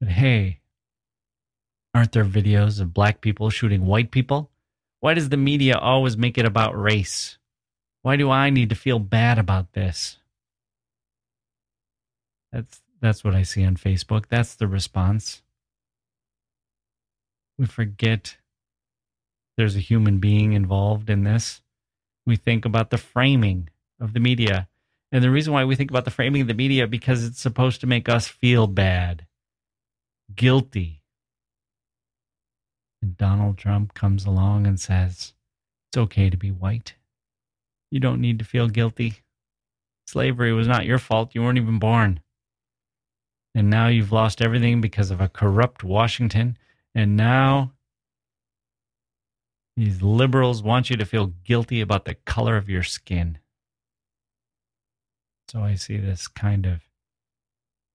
But 0.00 0.08
hey, 0.08 0.58
aren't 1.94 2.10
there 2.10 2.24
videos 2.24 2.80
of 2.80 2.92
black 2.92 3.20
people 3.20 3.48
shooting 3.48 3.86
white 3.86 4.10
people? 4.10 4.50
Why 4.98 5.14
does 5.14 5.28
the 5.28 5.36
media 5.36 5.78
always 5.78 6.16
make 6.16 6.36
it 6.36 6.44
about 6.44 6.76
race? 6.76 7.38
Why 8.02 8.16
do 8.16 8.28
I 8.28 8.50
need 8.50 8.70
to 8.70 8.74
feel 8.74 8.98
bad 8.98 9.38
about 9.38 9.74
this? 9.74 10.17
That's 12.52 12.80
that's 13.00 13.22
what 13.22 13.34
I 13.34 13.42
see 13.42 13.64
on 13.64 13.76
Facebook. 13.76 14.24
That's 14.28 14.54
the 14.54 14.66
response. 14.66 15.42
We 17.58 17.66
forget 17.66 18.36
there's 19.56 19.76
a 19.76 19.80
human 19.80 20.18
being 20.18 20.52
involved 20.52 21.10
in 21.10 21.24
this. 21.24 21.62
We 22.26 22.36
think 22.36 22.64
about 22.64 22.90
the 22.90 22.98
framing 22.98 23.68
of 24.00 24.12
the 24.12 24.20
media. 24.20 24.68
And 25.10 25.24
the 25.24 25.30
reason 25.30 25.52
why 25.52 25.64
we 25.64 25.74
think 25.74 25.90
about 25.90 26.04
the 26.04 26.10
framing 26.10 26.42
of 26.42 26.48
the 26.48 26.54
media 26.54 26.86
because 26.86 27.24
it's 27.24 27.40
supposed 27.40 27.80
to 27.80 27.86
make 27.86 28.08
us 28.08 28.28
feel 28.28 28.66
bad, 28.66 29.26
guilty. 30.34 31.02
And 33.00 33.16
Donald 33.16 33.58
Trump 33.58 33.94
comes 33.94 34.26
along 34.26 34.66
and 34.66 34.78
says, 34.78 35.34
"It's 35.88 35.98
okay 35.98 36.30
to 36.30 36.36
be 36.36 36.50
white. 36.50 36.94
You 37.90 38.00
don't 38.00 38.20
need 38.20 38.38
to 38.40 38.44
feel 38.44 38.68
guilty. 38.68 39.14
Slavery 40.06 40.52
was 40.52 40.68
not 40.68 40.84
your 40.84 40.98
fault. 40.98 41.34
You 41.34 41.42
weren't 41.42 41.58
even 41.58 41.78
born." 41.78 42.20
And 43.58 43.70
now 43.70 43.88
you've 43.88 44.12
lost 44.12 44.40
everything 44.40 44.80
because 44.80 45.10
of 45.10 45.20
a 45.20 45.28
corrupt 45.28 45.82
Washington. 45.82 46.56
And 46.94 47.16
now 47.16 47.72
these 49.76 50.00
liberals 50.00 50.62
want 50.62 50.90
you 50.90 50.96
to 50.96 51.04
feel 51.04 51.32
guilty 51.42 51.80
about 51.80 52.04
the 52.04 52.14
color 52.14 52.56
of 52.56 52.68
your 52.68 52.84
skin. 52.84 53.38
So 55.48 55.60
I 55.60 55.74
see 55.74 55.96
this 55.96 56.28
kind 56.28 56.66
of 56.66 56.82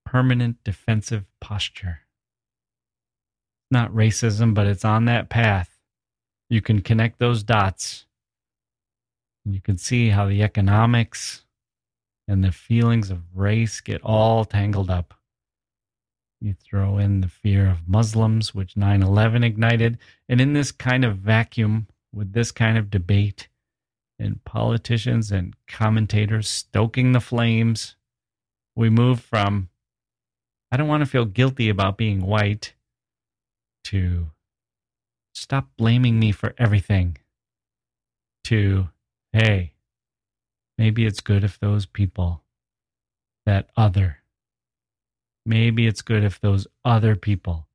permanent 0.05 0.57
defensive 0.65 1.23
posture. 1.39 1.99
Not 3.71 3.93
racism, 3.93 4.53
but 4.53 4.67
it's 4.67 4.83
on 4.83 5.05
that 5.05 5.29
path. 5.29 5.69
You 6.49 6.61
can 6.61 6.81
connect 6.81 7.19
those 7.19 7.41
dots. 7.41 8.05
And 9.45 9.55
you 9.55 9.61
can 9.61 9.77
see 9.77 10.09
how 10.09 10.27
the 10.27 10.43
economics 10.43 11.45
and 12.27 12.43
the 12.43 12.51
feelings 12.51 13.09
of 13.09 13.21
race 13.33 13.79
get 13.79 14.01
all 14.03 14.43
tangled 14.43 14.89
up. 14.89 15.13
You 16.43 16.53
throw 16.53 16.97
in 16.97 17.21
the 17.21 17.29
fear 17.29 17.69
of 17.69 17.87
Muslims, 17.87 18.53
which 18.53 18.75
9 18.75 19.01
11 19.01 19.45
ignited. 19.45 19.97
And 20.27 20.41
in 20.41 20.51
this 20.51 20.73
kind 20.73 21.05
of 21.05 21.15
vacuum, 21.15 21.87
with 22.13 22.33
this 22.33 22.51
kind 22.51 22.77
of 22.77 22.89
debate, 22.89 23.47
and 24.19 24.43
politicians 24.43 25.31
and 25.31 25.55
commentators 25.67 26.49
stoking 26.49 27.13
the 27.13 27.21
flames, 27.21 27.95
we 28.75 28.89
move 28.89 29.21
from, 29.21 29.69
I 30.69 30.75
don't 30.75 30.89
want 30.89 30.99
to 30.99 31.09
feel 31.09 31.23
guilty 31.23 31.69
about 31.69 31.97
being 31.97 32.25
white, 32.25 32.73
to 33.85 34.31
stop 35.33 35.69
blaming 35.77 36.19
me 36.19 36.33
for 36.33 36.53
everything, 36.57 37.19
to, 38.43 38.89
hey, 39.31 39.75
maybe 40.77 41.05
it's 41.05 41.21
good 41.21 41.45
if 41.45 41.57
those 41.57 41.85
people, 41.85 42.43
that 43.45 43.69
other, 43.77 44.22
maybe 45.45 45.87
it's 45.87 46.01
good 46.01 46.23
if 46.23 46.39
those 46.39 46.67
other 46.85 47.15
people 47.15 47.67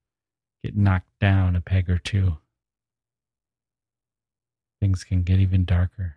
get 0.62 0.76
knocked 0.76 1.10
down 1.20 1.56
a 1.56 1.60
peg 1.60 1.88
or 1.88 1.98
two. 1.98 2.38
Things 4.80 5.04
can 5.04 5.22
get 5.22 5.38
even 5.38 5.64
darker. 5.64 6.16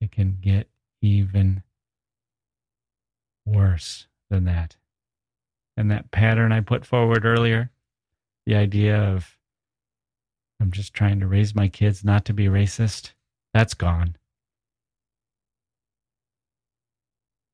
It 0.00 0.12
can 0.12 0.38
get 0.40 0.68
even 1.02 1.62
worse 3.44 4.06
than 4.30 4.44
that. 4.44 4.76
And 5.76 5.90
that 5.90 6.10
pattern 6.10 6.52
I 6.52 6.60
put 6.60 6.86
forward 6.86 7.24
earlier, 7.24 7.70
the 8.46 8.54
idea 8.54 8.96
of 8.96 9.36
I'm 10.60 10.70
just 10.70 10.94
trying 10.94 11.20
to 11.20 11.26
raise 11.26 11.54
my 11.54 11.68
kids 11.68 12.04
not 12.04 12.24
to 12.26 12.32
be 12.32 12.46
racist, 12.46 13.12
that's 13.52 13.74
gone. 13.74 14.16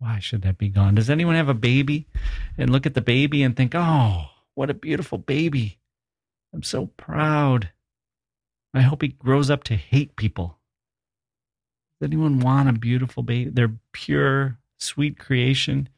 Why 0.02 0.18
should 0.18 0.42
that 0.42 0.58
be 0.58 0.68
gone? 0.68 0.96
Does 0.96 1.08
anyone 1.08 1.36
have 1.36 1.48
a 1.48 1.54
baby 1.54 2.08
and 2.58 2.70
look 2.70 2.86
at 2.86 2.94
the 2.94 3.00
baby 3.00 3.44
and 3.44 3.56
think, 3.56 3.72
oh, 3.72 4.24
what 4.56 4.68
a 4.68 4.74
beautiful 4.74 5.16
baby? 5.16 5.78
I'm 6.52 6.64
so 6.64 6.86
proud. 6.96 7.70
I 8.74 8.80
hope 8.80 9.02
he 9.02 9.08
grows 9.08 9.48
up 9.48 9.62
to 9.64 9.76
hate 9.76 10.16
people. 10.16 10.58
Does 12.00 12.08
anyone 12.08 12.40
want 12.40 12.68
a 12.68 12.72
beautiful 12.72 13.22
baby, 13.22 13.48
their 13.50 13.74
pure, 13.92 14.58
sweet 14.80 15.20
creation, 15.20 15.88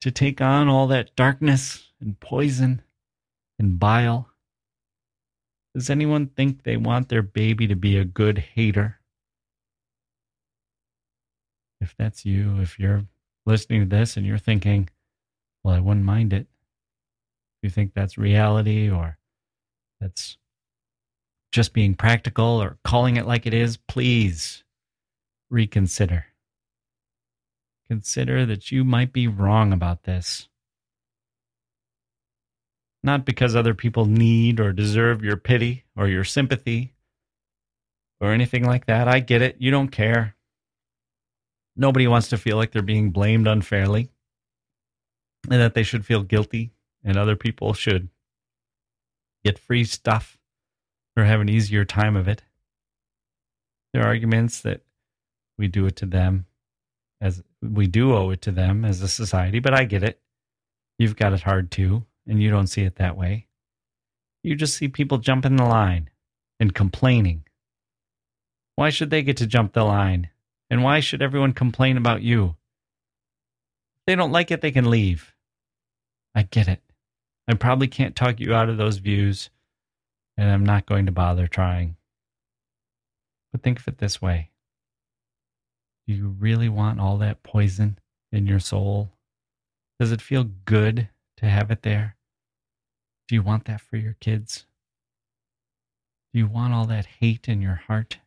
to 0.00 0.10
take 0.10 0.40
on 0.40 0.66
all 0.66 0.88
that 0.88 1.14
darkness 1.14 1.92
and 2.00 2.18
poison 2.18 2.82
and 3.60 3.78
bile? 3.78 4.28
Does 5.72 5.88
anyone 5.88 6.26
think 6.26 6.64
they 6.64 6.76
want 6.76 7.10
their 7.10 7.22
baby 7.22 7.68
to 7.68 7.76
be 7.76 7.96
a 7.96 8.04
good 8.04 8.38
hater? 8.38 8.98
If 11.80 11.94
that's 11.96 12.26
you, 12.26 12.58
if 12.60 12.80
you're 12.80 13.04
listening 13.46 13.80
to 13.80 13.96
this 13.96 14.16
and 14.16 14.26
you're 14.26 14.38
thinking, 14.38 14.88
well, 15.62 15.74
I 15.74 15.80
wouldn't 15.80 16.04
mind 16.04 16.32
it. 16.32 16.46
If 17.56 17.62
you 17.62 17.70
think 17.70 17.92
that's 17.94 18.18
reality 18.18 18.90
or 18.90 19.18
that's 20.00 20.36
just 21.52 21.72
being 21.72 21.94
practical 21.94 22.62
or 22.62 22.78
calling 22.84 23.16
it 23.16 23.26
like 23.26 23.46
it 23.46 23.54
is, 23.54 23.76
please 23.76 24.62
reconsider. 25.48 26.26
Consider 27.88 28.44
that 28.46 28.70
you 28.70 28.84
might 28.84 29.12
be 29.12 29.28
wrong 29.28 29.72
about 29.72 30.02
this. 30.02 30.48
Not 33.02 33.24
because 33.24 33.56
other 33.56 33.74
people 33.74 34.06
need 34.06 34.60
or 34.60 34.72
deserve 34.72 35.22
your 35.22 35.36
pity 35.36 35.84
or 35.96 36.08
your 36.08 36.24
sympathy 36.24 36.94
or 38.20 38.32
anything 38.32 38.64
like 38.64 38.86
that. 38.86 39.08
I 39.08 39.20
get 39.20 39.42
it. 39.42 39.56
You 39.58 39.70
don't 39.70 39.88
care. 39.88 40.35
Nobody 41.76 42.06
wants 42.06 42.28
to 42.28 42.38
feel 42.38 42.56
like 42.56 42.72
they're 42.72 42.82
being 42.82 43.10
blamed 43.10 43.46
unfairly 43.46 44.10
and 45.50 45.60
that 45.60 45.74
they 45.74 45.82
should 45.82 46.06
feel 46.06 46.22
guilty 46.22 46.72
and 47.04 47.16
other 47.16 47.36
people 47.36 47.74
should 47.74 48.08
get 49.44 49.58
free 49.58 49.84
stuff 49.84 50.38
or 51.16 51.24
have 51.24 51.40
an 51.40 51.48
easier 51.48 51.84
time 51.84 52.16
of 52.16 52.28
it. 52.28 52.42
There 53.92 54.02
are 54.02 54.08
arguments 54.08 54.60
that 54.62 54.82
we 55.58 55.68
do 55.68 55.86
it 55.86 55.96
to 55.96 56.06
them 56.06 56.46
as 57.20 57.42
we 57.62 57.86
do 57.86 58.14
owe 58.14 58.30
it 58.30 58.42
to 58.42 58.50
them 58.50 58.84
as 58.84 59.00
a 59.02 59.08
society, 59.08 59.58
but 59.58 59.74
I 59.74 59.84
get 59.84 60.02
it. 60.02 60.20
You've 60.98 61.16
got 61.16 61.32
it 61.32 61.42
hard 61.42 61.70
too, 61.70 62.04
and 62.26 62.42
you 62.42 62.50
don't 62.50 62.66
see 62.66 62.82
it 62.82 62.96
that 62.96 63.16
way. 63.16 63.46
You 64.42 64.54
just 64.54 64.76
see 64.76 64.88
people 64.88 65.18
jumping 65.18 65.56
the 65.56 65.64
line 65.64 66.10
and 66.60 66.74
complaining. 66.74 67.44
Why 68.76 68.90
should 68.90 69.10
they 69.10 69.22
get 69.22 69.38
to 69.38 69.46
jump 69.46 69.72
the 69.72 69.84
line? 69.84 70.28
And 70.68 70.82
why 70.82 71.00
should 71.00 71.22
everyone 71.22 71.52
complain 71.52 71.96
about 71.96 72.22
you? 72.22 72.56
If 73.98 74.06
they 74.06 74.14
don't 74.16 74.32
like 74.32 74.50
it, 74.50 74.60
they 74.60 74.72
can 74.72 74.90
leave. 74.90 75.34
I 76.34 76.42
get 76.42 76.68
it. 76.68 76.82
I 77.48 77.54
probably 77.54 77.88
can't 77.88 78.16
talk 78.16 78.40
you 78.40 78.52
out 78.52 78.68
of 78.68 78.76
those 78.76 78.98
views, 78.98 79.50
and 80.36 80.50
I'm 80.50 80.64
not 80.66 80.86
going 80.86 81.06
to 81.06 81.12
bother 81.12 81.46
trying. 81.46 81.96
But 83.52 83.62
think 83.62 83.78
of 83.78 83.88
it 83.88 83.98
this 83.98 84.20
way 84.20 84.50
do 86.06 86.14
you 86.14 86.28
really 86.38 86.68
want 86.68 87.00
all 87.00 87.18
that 87.18 87.42
poison 87.42 87.98
in 88.30 88.46
your 88.46 88.60
soul? 88.60 89.10
Does 89.98 90.12
it 90.12 90.20
feel 90.20 90.44
good 90.44 91.08
to 91.38 91.46
have 91.46 91.70
it 91.70 91.82
there? 91.82 92.16
Do 93.28 93.34
you 93.34 93.42
want 93.42 93.64
that 93.64 93.80
for 93.80 93.96
your 93.96 94.14
kids? 94.20 94.66
Do 96.32 96.38
you 96.38 96.46
want 96.46 96.74
all 96.74 96.86
that 96.86 97.06
hate 97.20 97.48
in 97.48 97.60
your 97.60 97.80
heart? 97.86 98.18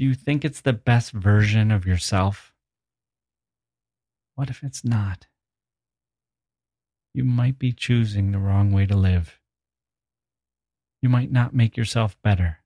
Do 0.00 0.06
you 0.06 0.14
think 0.14 0.46
it's 0.46 0.62
the 0.62 0.72
best 0.72 1.12
version 1.12 1.70
of 1.70 1.84
yourself? 1.84 2.54
What 4.34 4.48
if 4.48 4.62
it's 4.62 4.82
not? 4.82 5.26
You 7.12 7.22
might 7.22 7.58
be 7.58 7.70
choosing 7.72 8.32
the 8.32 8.38
wrong 8.38 8.72
way 8.72 8.86
to 8.86 8.96
live. 8.96 9.38
You 11.02 11.10
might 11.10 11.30
not 11.30 11.52
make 11.54 11.76
yourself 11.76 12.16
better 12.22 12.60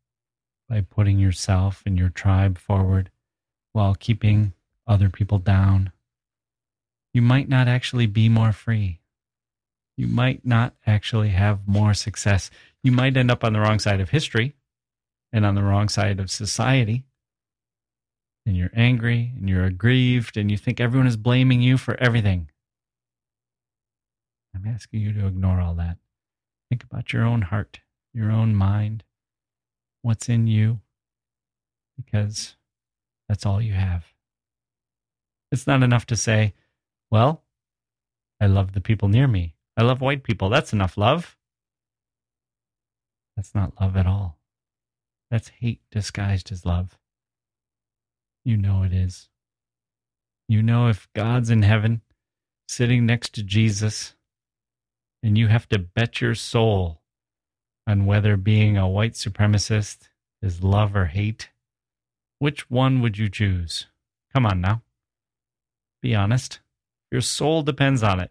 by 0.69 0.83
putting 0.83 1.19
yourself 1.19 1.83
and 1.85 1.99
your 1.99 2.09
tribe 2.09 2.57
forward 2.57 3.11
while 3.73 3.97
keeping 3.97 4.53
other 4.87 5.11
people 5.11 5.41
down. 5.41 5.91
You 7.13 7.23
might 7.23 7.49
not 7.49 7.67
actually 7.67 8.07
be 8.07 8.29
more 8.29 8.53
free. 8.53 9.01
You 9.97 10.07
might 10.07 10.47
not 10.47 10.77
actually 10.87 11.31
have 11.31 11.67
more 11.67 11.95
success. 11.95 12.53
You 12.85 12.93
might 12.93 13.17
end 13.17 13.33
up 13.33 13.43
on 13.43 13.55
the 13.55 13.61
wrong 13.61 13.81
side 13.81 14.01
of 14.01 14.11
history 14.11 14.55
and 15.33 15.45
on 15.45 15.57
the 15.57 15.65
wrong 15.65 15.89
side 15.89 16.21
of 16.21 16.31
society. 16.31 17.03
And 18.47 18.57
you're 18.57 18.71
angry 18.75 19.33
and 19.37 19.49
you're 19.49 19.65
aggrieved 19.65 20.37
and 20.37 20.51
you 20.51 20.59
think 20.59 20.81
everyone 20.81 21.07
is 21.07 21.17
blaming 21.17 21.63
you 21.63 21.79
for 21.79 21.97
everything. 22.01 22.51
I'm 24.55 24.67
asking 24.67 25.01
you 25.01 25.13
to 25.13 25.27
ignore 25.27 25.61
all 25.61 25.75
that. 25.75 25.99
Think 26.69 26.85
about 26.85 27.13
your 27.13 27.25
own 27.25 27.43
heart, 27.43 27.81
your 28.13 28.31
own 28.31 28.55
mind, 28.55 29.03
what's 30.03 30.29
in 30.29 30.47
you, 30.47 30.81
because 31.97 32.57
that's 33.29 33.47
all 33.47 33.61
you 33.61 33.73
have. 33.73 34.05
It's 35.51 35.67
not 35.67 35.83
enough 35.83 36.07
to 36.07 36.17
say, 36.17 36.55
well, 37.11 37.43
I 38.41 38.47
love 38.47 38.73
the 38.73 38.81
people 38.81 39.09
near 39.09 39.27
me. 39.27 39.55
I 39.77 39.83
love 39.83 40.01
white 40.01 40.23
people. 40.23 40.49
That's 40.49 40.73
enough 40.73 40.97
love. 40.97 41.37
That's 43.37 43.55
not 43.55 43.81
love 43.81 43.97
at 43.97 44.07
all. 44.07 44.39
That's 45.31 45.49
hate 45.49 45.81
disguised 45.91 46.53
as 46.53 46.65
love. 46.65 46.99
You 48.45 48.57
know 48.57 48.83
it 48.83 48.93
is. 48.93 49.29
You 50.49 50.63
know 50.63 50.89
if 50.89 51.09
God's 51.15 51.49
in 51.49 51.63
heaven, 51.63 52.03
sitting 52.69 53.07
next 53.07 53.35
to 53.35 53.43
Jesus, 53.43 54.15
and 55.23 55.39
you 55.39 55.49
have 55.49 55.69
to 55.71 55.79
bet 55.79 56.21
your 56.21 56.35
soul 56.35 57.01
on 57.87 58.05
whether 58.05 58.37
being 58.37 58.77
a 58.77 58.89
white 58.89 59.15
supremacist 59.15 60.09
is 60.43 60.63
love 60.63 60.95
or 60.95 61.07
hate, 61.07 61.51
which 62.39 62.71
one 62.71 63.01
would 63.01 63.17
you 63.17 63.31
choose? 63.31 63.87
Come 64.35 64.45
on 64.45 64.61
now. 64.61 64.83
Be 66.03 66.15
honest. 66.15 66.61
Your 67.11 67.23
soul 67.23 67.63
depends 67.63 68.03
on 68.03 68.21
it. 68.21 68.31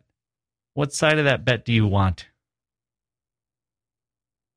What 0.75 0.93
side 0.93 1.17
of 1.17 1.25
that 1.25 1.45
bet 1.45 1.65
do 1.65 1.73
you 1.73 1.87
want? 1.87 2.27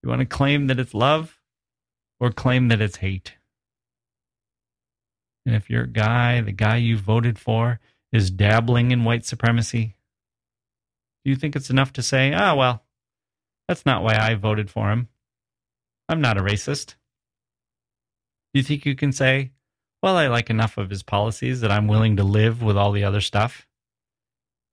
You 0.02 0.10
want 0.10 0.20
to 0.20 0.26
claim 0.26 0.66
that 0.66 0.78
it's 0.78 0.94
love 0.94 1.38
or 2.20 2.30
claim 2.30 2.68
that 2.68 2.80
it's 2.80 2.96
hate? 2.96 3.36
And 5.46 5.54
if 5.54 5.70
your 5.70 5.86
guy, 5.86 6.40
the 6.40 6.52
guy 6.52 6.76
you 6.76 6.98
voted 6.98 7.38
for, 7.38 7.78
is 8.12 8.30
dabbling 8.30 8.90
in 8.90 9.04
white 9.04 9.24
supremacy, 9.24 9.94
do 11.24 11.30
you 11.30 11.36
think 11.36 11.54
it's 11.54 11.70
enough 11.70 11.92
to 11.94 12.02
say, 12.02 12.32
ah, 12.34 12.52
oh, 12.52 12.56
well, 12.56 12.82
that's 13.68 13.86
not 13.86 14.02
why 14.02 14.16
I 14.18 14.34
voted 14.34 14.70
for 14.70 14.90
him? 14.90 15.08
I'm 16.08 16.20
not 16.20 16.36
a 16.36 16.42
racist. 16.42 16.96
Do 18.52 18.60
you 18.60 18.62
think 18.62 18.84
you 18.84 18.96
can 18.96 19.12
say, 19.12 19.52
well, 20.02 20.16
I 20.16 20.26
like 20.26 20.50
enough 20.50 20.78
of 20.78 20.90
his 20.90 21.02
policies 21.02 21.60
that 21.60 21.70
I'm 21.70 21.88
willing 21.88 22.16
to 22.16 22.24
live 22.24 22.62
with 22.62 22.76
all 22.76 22.92
the 22.92 23.04
other 23.04 23.20
stuff? 23.20 23.66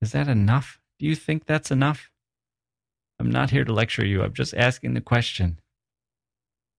Is 0.01 0.11
that 0.11 0.27
enough? 0.27 0.79
Do 0.99 1.05
you 1.05 1.15
think 1.15 1.45
that's 1.45 1.71
enough? 1.71 2.11
I'm 3.19 3.31
not 3.31 3.51
here 3.51 3.63
to 3.63 3.73
lecture 3.73 4.05
you. 4.05 4.21
I'm 4.21 4.33
just 4.33 4.53
asking 4.53 4.93
the 4.93 5.01
question 5.01 5.59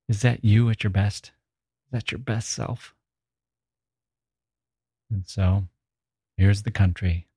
Is 0.08 0.22
that 0.22 0.44
you 0.44 0.68
at 0.70 0.84
your 0.84 0.90
best? 0.90 1.32
Is 1.86 1.92
that 1.92 2.12
your 2.12 2.18
best 2.18 2.50
self? 2.50 2.93
And 5.14 5.24
so 5.28 5.62
here's 6.36 6.64
the 6.64 6.72
country 6.72 7.28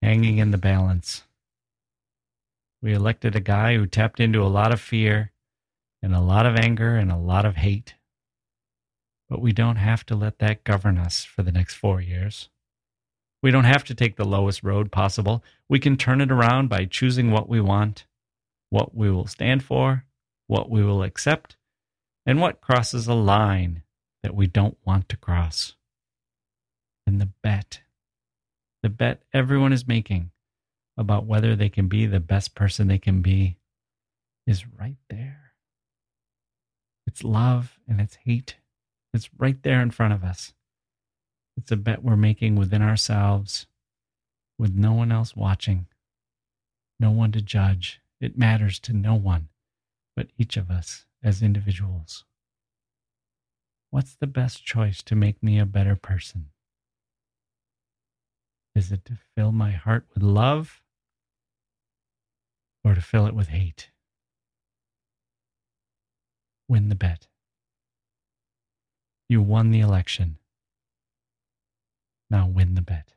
hanging 0.00 0.38
in 0.38 0.50
the 0.50 0.58
balance. 0.58 1.24
We 2.80 2.94
elected 2.94 3.36
a 3.36 3.40
guy 3.40 3.76
who 3.76 3.86
tapped 3.86 4.18
into 4.18 4.42
a 4.42 4.48
lot 4.48 4.72
of 4.72 4.80
fear 4.80 5.32
and 6.02 6.14
a 6.14 6.20
lot 6.20 6.46
of 6.46 6.56
anger 6.56 6.96
and 6.96 7.12
a 7.12 7.18
lot 7.18 7.44
of 7.44 7.56
hate. 7.56 7.96
But 9.28 9.42
we 9.42 9.52
don't 9.52 9.76
have 9.76 10.06
to 10.06 10.16
let 10.16 10.38
that 10.38 10.64
govern 10.64 10.96
us 10.96 11.22
for 11.22 11.42
the 11.42 11.52
next 11.52 11.74
four 11.74 12.00
years. 12.00 12.48
We 13.42 13.50
don't 13.50 13.64
have 13.64 13.84
to 13.84 13.94
take 13.94 14.16
the 14.16 14.24
lowest 14.24 14.62
road 14.62 14.90
possible. 14.90 15.44
We 15.68 15.78
can 15.78 15.98
turn 15.98 16.22
it 16.22 16.32
around 16.32 16.68
by 16.68 16.86
choosing 16.86 17.30
what 17.30 17.46
we 17.46 17.60
want, 17.60 18.06
what 18.70 18.94
we 18.94 19.10
will 19.10 19.26
stand 19.26 19.62
for, 19.62 20.06
what 20.46 20.70
we 20.70 20.82
will 20.82 21.02
accept, 21.02 21.56
and 22.24 22.40
what 22.40 22.62
crosses 22.62 23.06
a 23.06 23.14
line 23.14 23.82
that 24.22 24.34
we 24.34 24.46
don't 24.46 24.78
want 24.86 25.10
to 25.10 25.18
cross 25.18 25.74
and 27.06 27.20
the 27.20 27.30
bet, 27.42 27.80
the 28.82 28.88
bet 28.88 29.22
everyone 29.32 29.72
is 29.72 29.86
making 29.86 30.30
about 30.96 31.26
whether 31.26 31.56
they 31.56 31.68
can 31.68 31.88
be 31.88 32.06
the 32.06 32.20
best 32.20 32.54
person 32.54 32.86
they 32.86 32.98
can 32.98 33.20
be 33.20 33.56
is 34.46 34.64
right 34.78 34.96
there. 35.10 35.52
It's 37.06 37.24
love 37.24 37.78
and 37.88 38.00
it's 38.00 38.16
hate. 38.24 38.56
It's 39.12 39.30
right 39.38 39.62
there 39.62 39.80
in 39.80 39.90
front 39.90 40.12
of 40.12 40.24
us. 40.24 40.52
It's 41.56 41.70
a 41.70 41.76
bet 41.76 42.02
we're 42.02 42.16
making 42.16 42.56
within 42.56 42.82
ourselves 42.82 43.66
with 44.58 44.74
no 44.74 44.92
one 44.92 45.12
else 45.12 45.36
watching, 45.36 45.86
no 46.98 47.10
one 47.10 47.32
to 47.32 47.40
judge. 47.40 48.00
It 48.20 48.38
matters 48.38 48.78
to 48.80 48.92
no 48.92 49.14
one 49.14 49.48
but 50.16 50.28
each 50.38 50.56
of 50.56 50.70
us 50.70 51.06
as 51.22 51.42
individuals. 51.42 52.24
What's 53.90 54.14
the 54.14 54.26
best 54.26 54.64
choice 54.64 55.02
to 55.04 55.14
make 55.14 55.42
me 55.42 55.58
a 55.58 55.66
better 55.66 55.96
person? 55.96 56.50
Is 58.74 58.90
it 58.90 59.04
to 59.04 59.18
fill 59.36 59.52
my 59.52 59.70
heart 59.70 60.04
with 60.12 60.22
love 60.22 60.82
or 62.82 62.94
to 62.94 63.00
fill 63.00 63.26
it 63.26 63.34
with 63.34 63.48
hate? 63.48 63.90
Win 66.68 66.88
the 66.88 66.96
bet. 66.96 67.28
You 69.28 69.42
won 69.42 69.70
the 69.70 69.80
election. 69.80 70.38
Now 72.30 72.48
win 72.48 72.74
the 72.74 72.82
bet. 72.82 73.14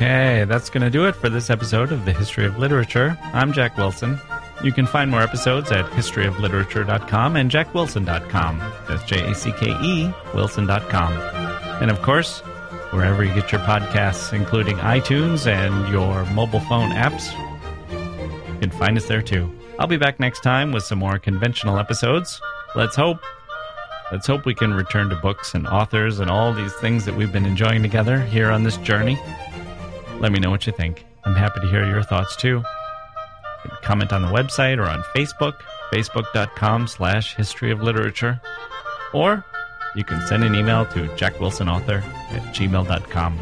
Okay, 0.00 0.46
that's 0.48 0.70
going 0.70 0.82
to 0.82 0.88
do 0.88 1.04
it 1.04 1.14
for 1.14 1.28
this 1.28 1.50
episode 1.50 1.92
of 1.92 2.06
the 2.06 2.12
History 2.14 2.46
of 2.46 2.56
Literature. 2.56 3.18
I'm 3.34 3.52
Jacke 3.52 3.76
Wilson. 3.76 4.18
You 4.64 4.72
can 4.72 4.86
find 4.86 5.10
more 5.10 5.20
episodes 5.20 5.70
at 5.72 5.84
historyofliterature.com 5.90 7.36
and 7.36 7.50
jackewilson.com. 7.50 8.58
That's 8.88 9.04
J 9.04 9.30
A 9.30 9.34
C 9.34 9.52
K 9.52 9.72
E 9.82 10.10
Wilson.com. 10.32 11.12
And 11.82 11.90
of 11.90 12.00
course, 12.00 12.40
wherever 12.92 13.22
you 13.22 13.34
get 13.34 13.52
your 13.52 13.60
podcasts, 13.60 14.32
including 14.32 14.78
iTunes 14.78 15.46
and 15.46 15.92
your 15.92 16.24
mobile 16.32 16.60
phone 16.60 16.92
apps, 16.92 17.30
you 18.54 18.58
can 18.58 18.70
find 18.70 18.96
us 18.96 19.04
there 19.04 19.20
too. 19.20 19.54
I'll 19.78 19.86
be 19.86 19.98
back 19.98 20.18
next 20.18 20.40
time 20.40 20.72
with 20.72 20.84
some 20.84 20.98
more 20.98 21.18
conventional 21.18 21.78
episodes. 21.78 22.40
Let's 22.74 22.96
hope. 22.96 23.20
Let's 24.10 24.26
hope 24.26 24.46
we 24.46 24.54
can 24.54 24.72
return 24.72 25.10
to 25.10 25.16
books 25.16 25.54
and 25.54 25.66
authors 25.66 26.20
and 26.20 26.30
all 26.30 26.54
these 26.54 26.72
things 26.76 27.04
that 27.04 27.14
we've 27.14 27.30
been 27.30 27.44
enjoying 27.44 27.82
together 27.82 28.18
here 28.18 28.50
on 28.50 28.62
this 28.62 28.78
journey. 28.78 29.18
Let 30.20 30.32
me 30.32 30.38
know 30.38 30.50
what 30.50 30.66
you 30.66 30.72
think. 30.72 31.06
I'm 31.24 31.34
happy 31.34 31.60
to 31.60 31.66
hear 31.66 31.86
your 31.86 32.02
thoughts 32.02 32.36
too. 32.36 32.62
comment 33.82 34.12
on 34.12 34.22
the 34.22 34.28
website 34.28 34.78
or 34.78 34.88
on 34.88 35.02
Facebook, 35.14 35.54
facebook.com 35.92 36.86
slash 36.86 37.34
history 37.36 37.70
of 37.70 37.82
literature. 37.82 38.40
Or 39.12 39.44
you 39.94 40.04
can 40.04 40.24
send 40.26 40.44
an 40.44 40.54
email 40.54 40.84
to 40.86 41.08
jackewilsonauthor 41.16 42.02
at 42.02 42.42
gmail.com. 42.54 43.38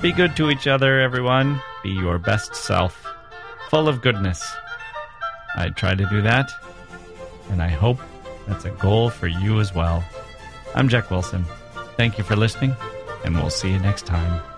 Be 0.00 0.12
good 0.12 0.34
to 0.36 0.50
each 0.50 0.66
other, 0.66 1.00
everyone. 1.00 1.60
Be 1.82 1.90
your 1.90 2.18
best 2.18 2.54
self, 2.54 3.06
full 3.68 3.88
of 3.88 4.02
goodness. 4.02 4.44
I 5.56 5.70
try 5.70 5.94
to 5.94 6.06
do 6.06 6.20
that, 6.22 6.50
and 7.50 7.62
I 7.62 7.68
hope 7.68 7.98
that's 8.46 8.64
a 8.64 8.70
goal 8.70 9.08
for 9.10 9.26
you 9.26 9.60
as 9.60 9.74
well. 9.74 10.04
I'm 10.74 10.88
Jacke 10.88 11.10
Wilson. 11.10 11.44
Thank 11.96 12.18
you 12.18 12.24
for 12.24 12.36
listening, 12.36 12.74
and 13.24 13.34
we'll 13.34 13.50
see 13.50 13.70
you 13.70 13.78
next 13.78 14.04
time. 14.04 14.55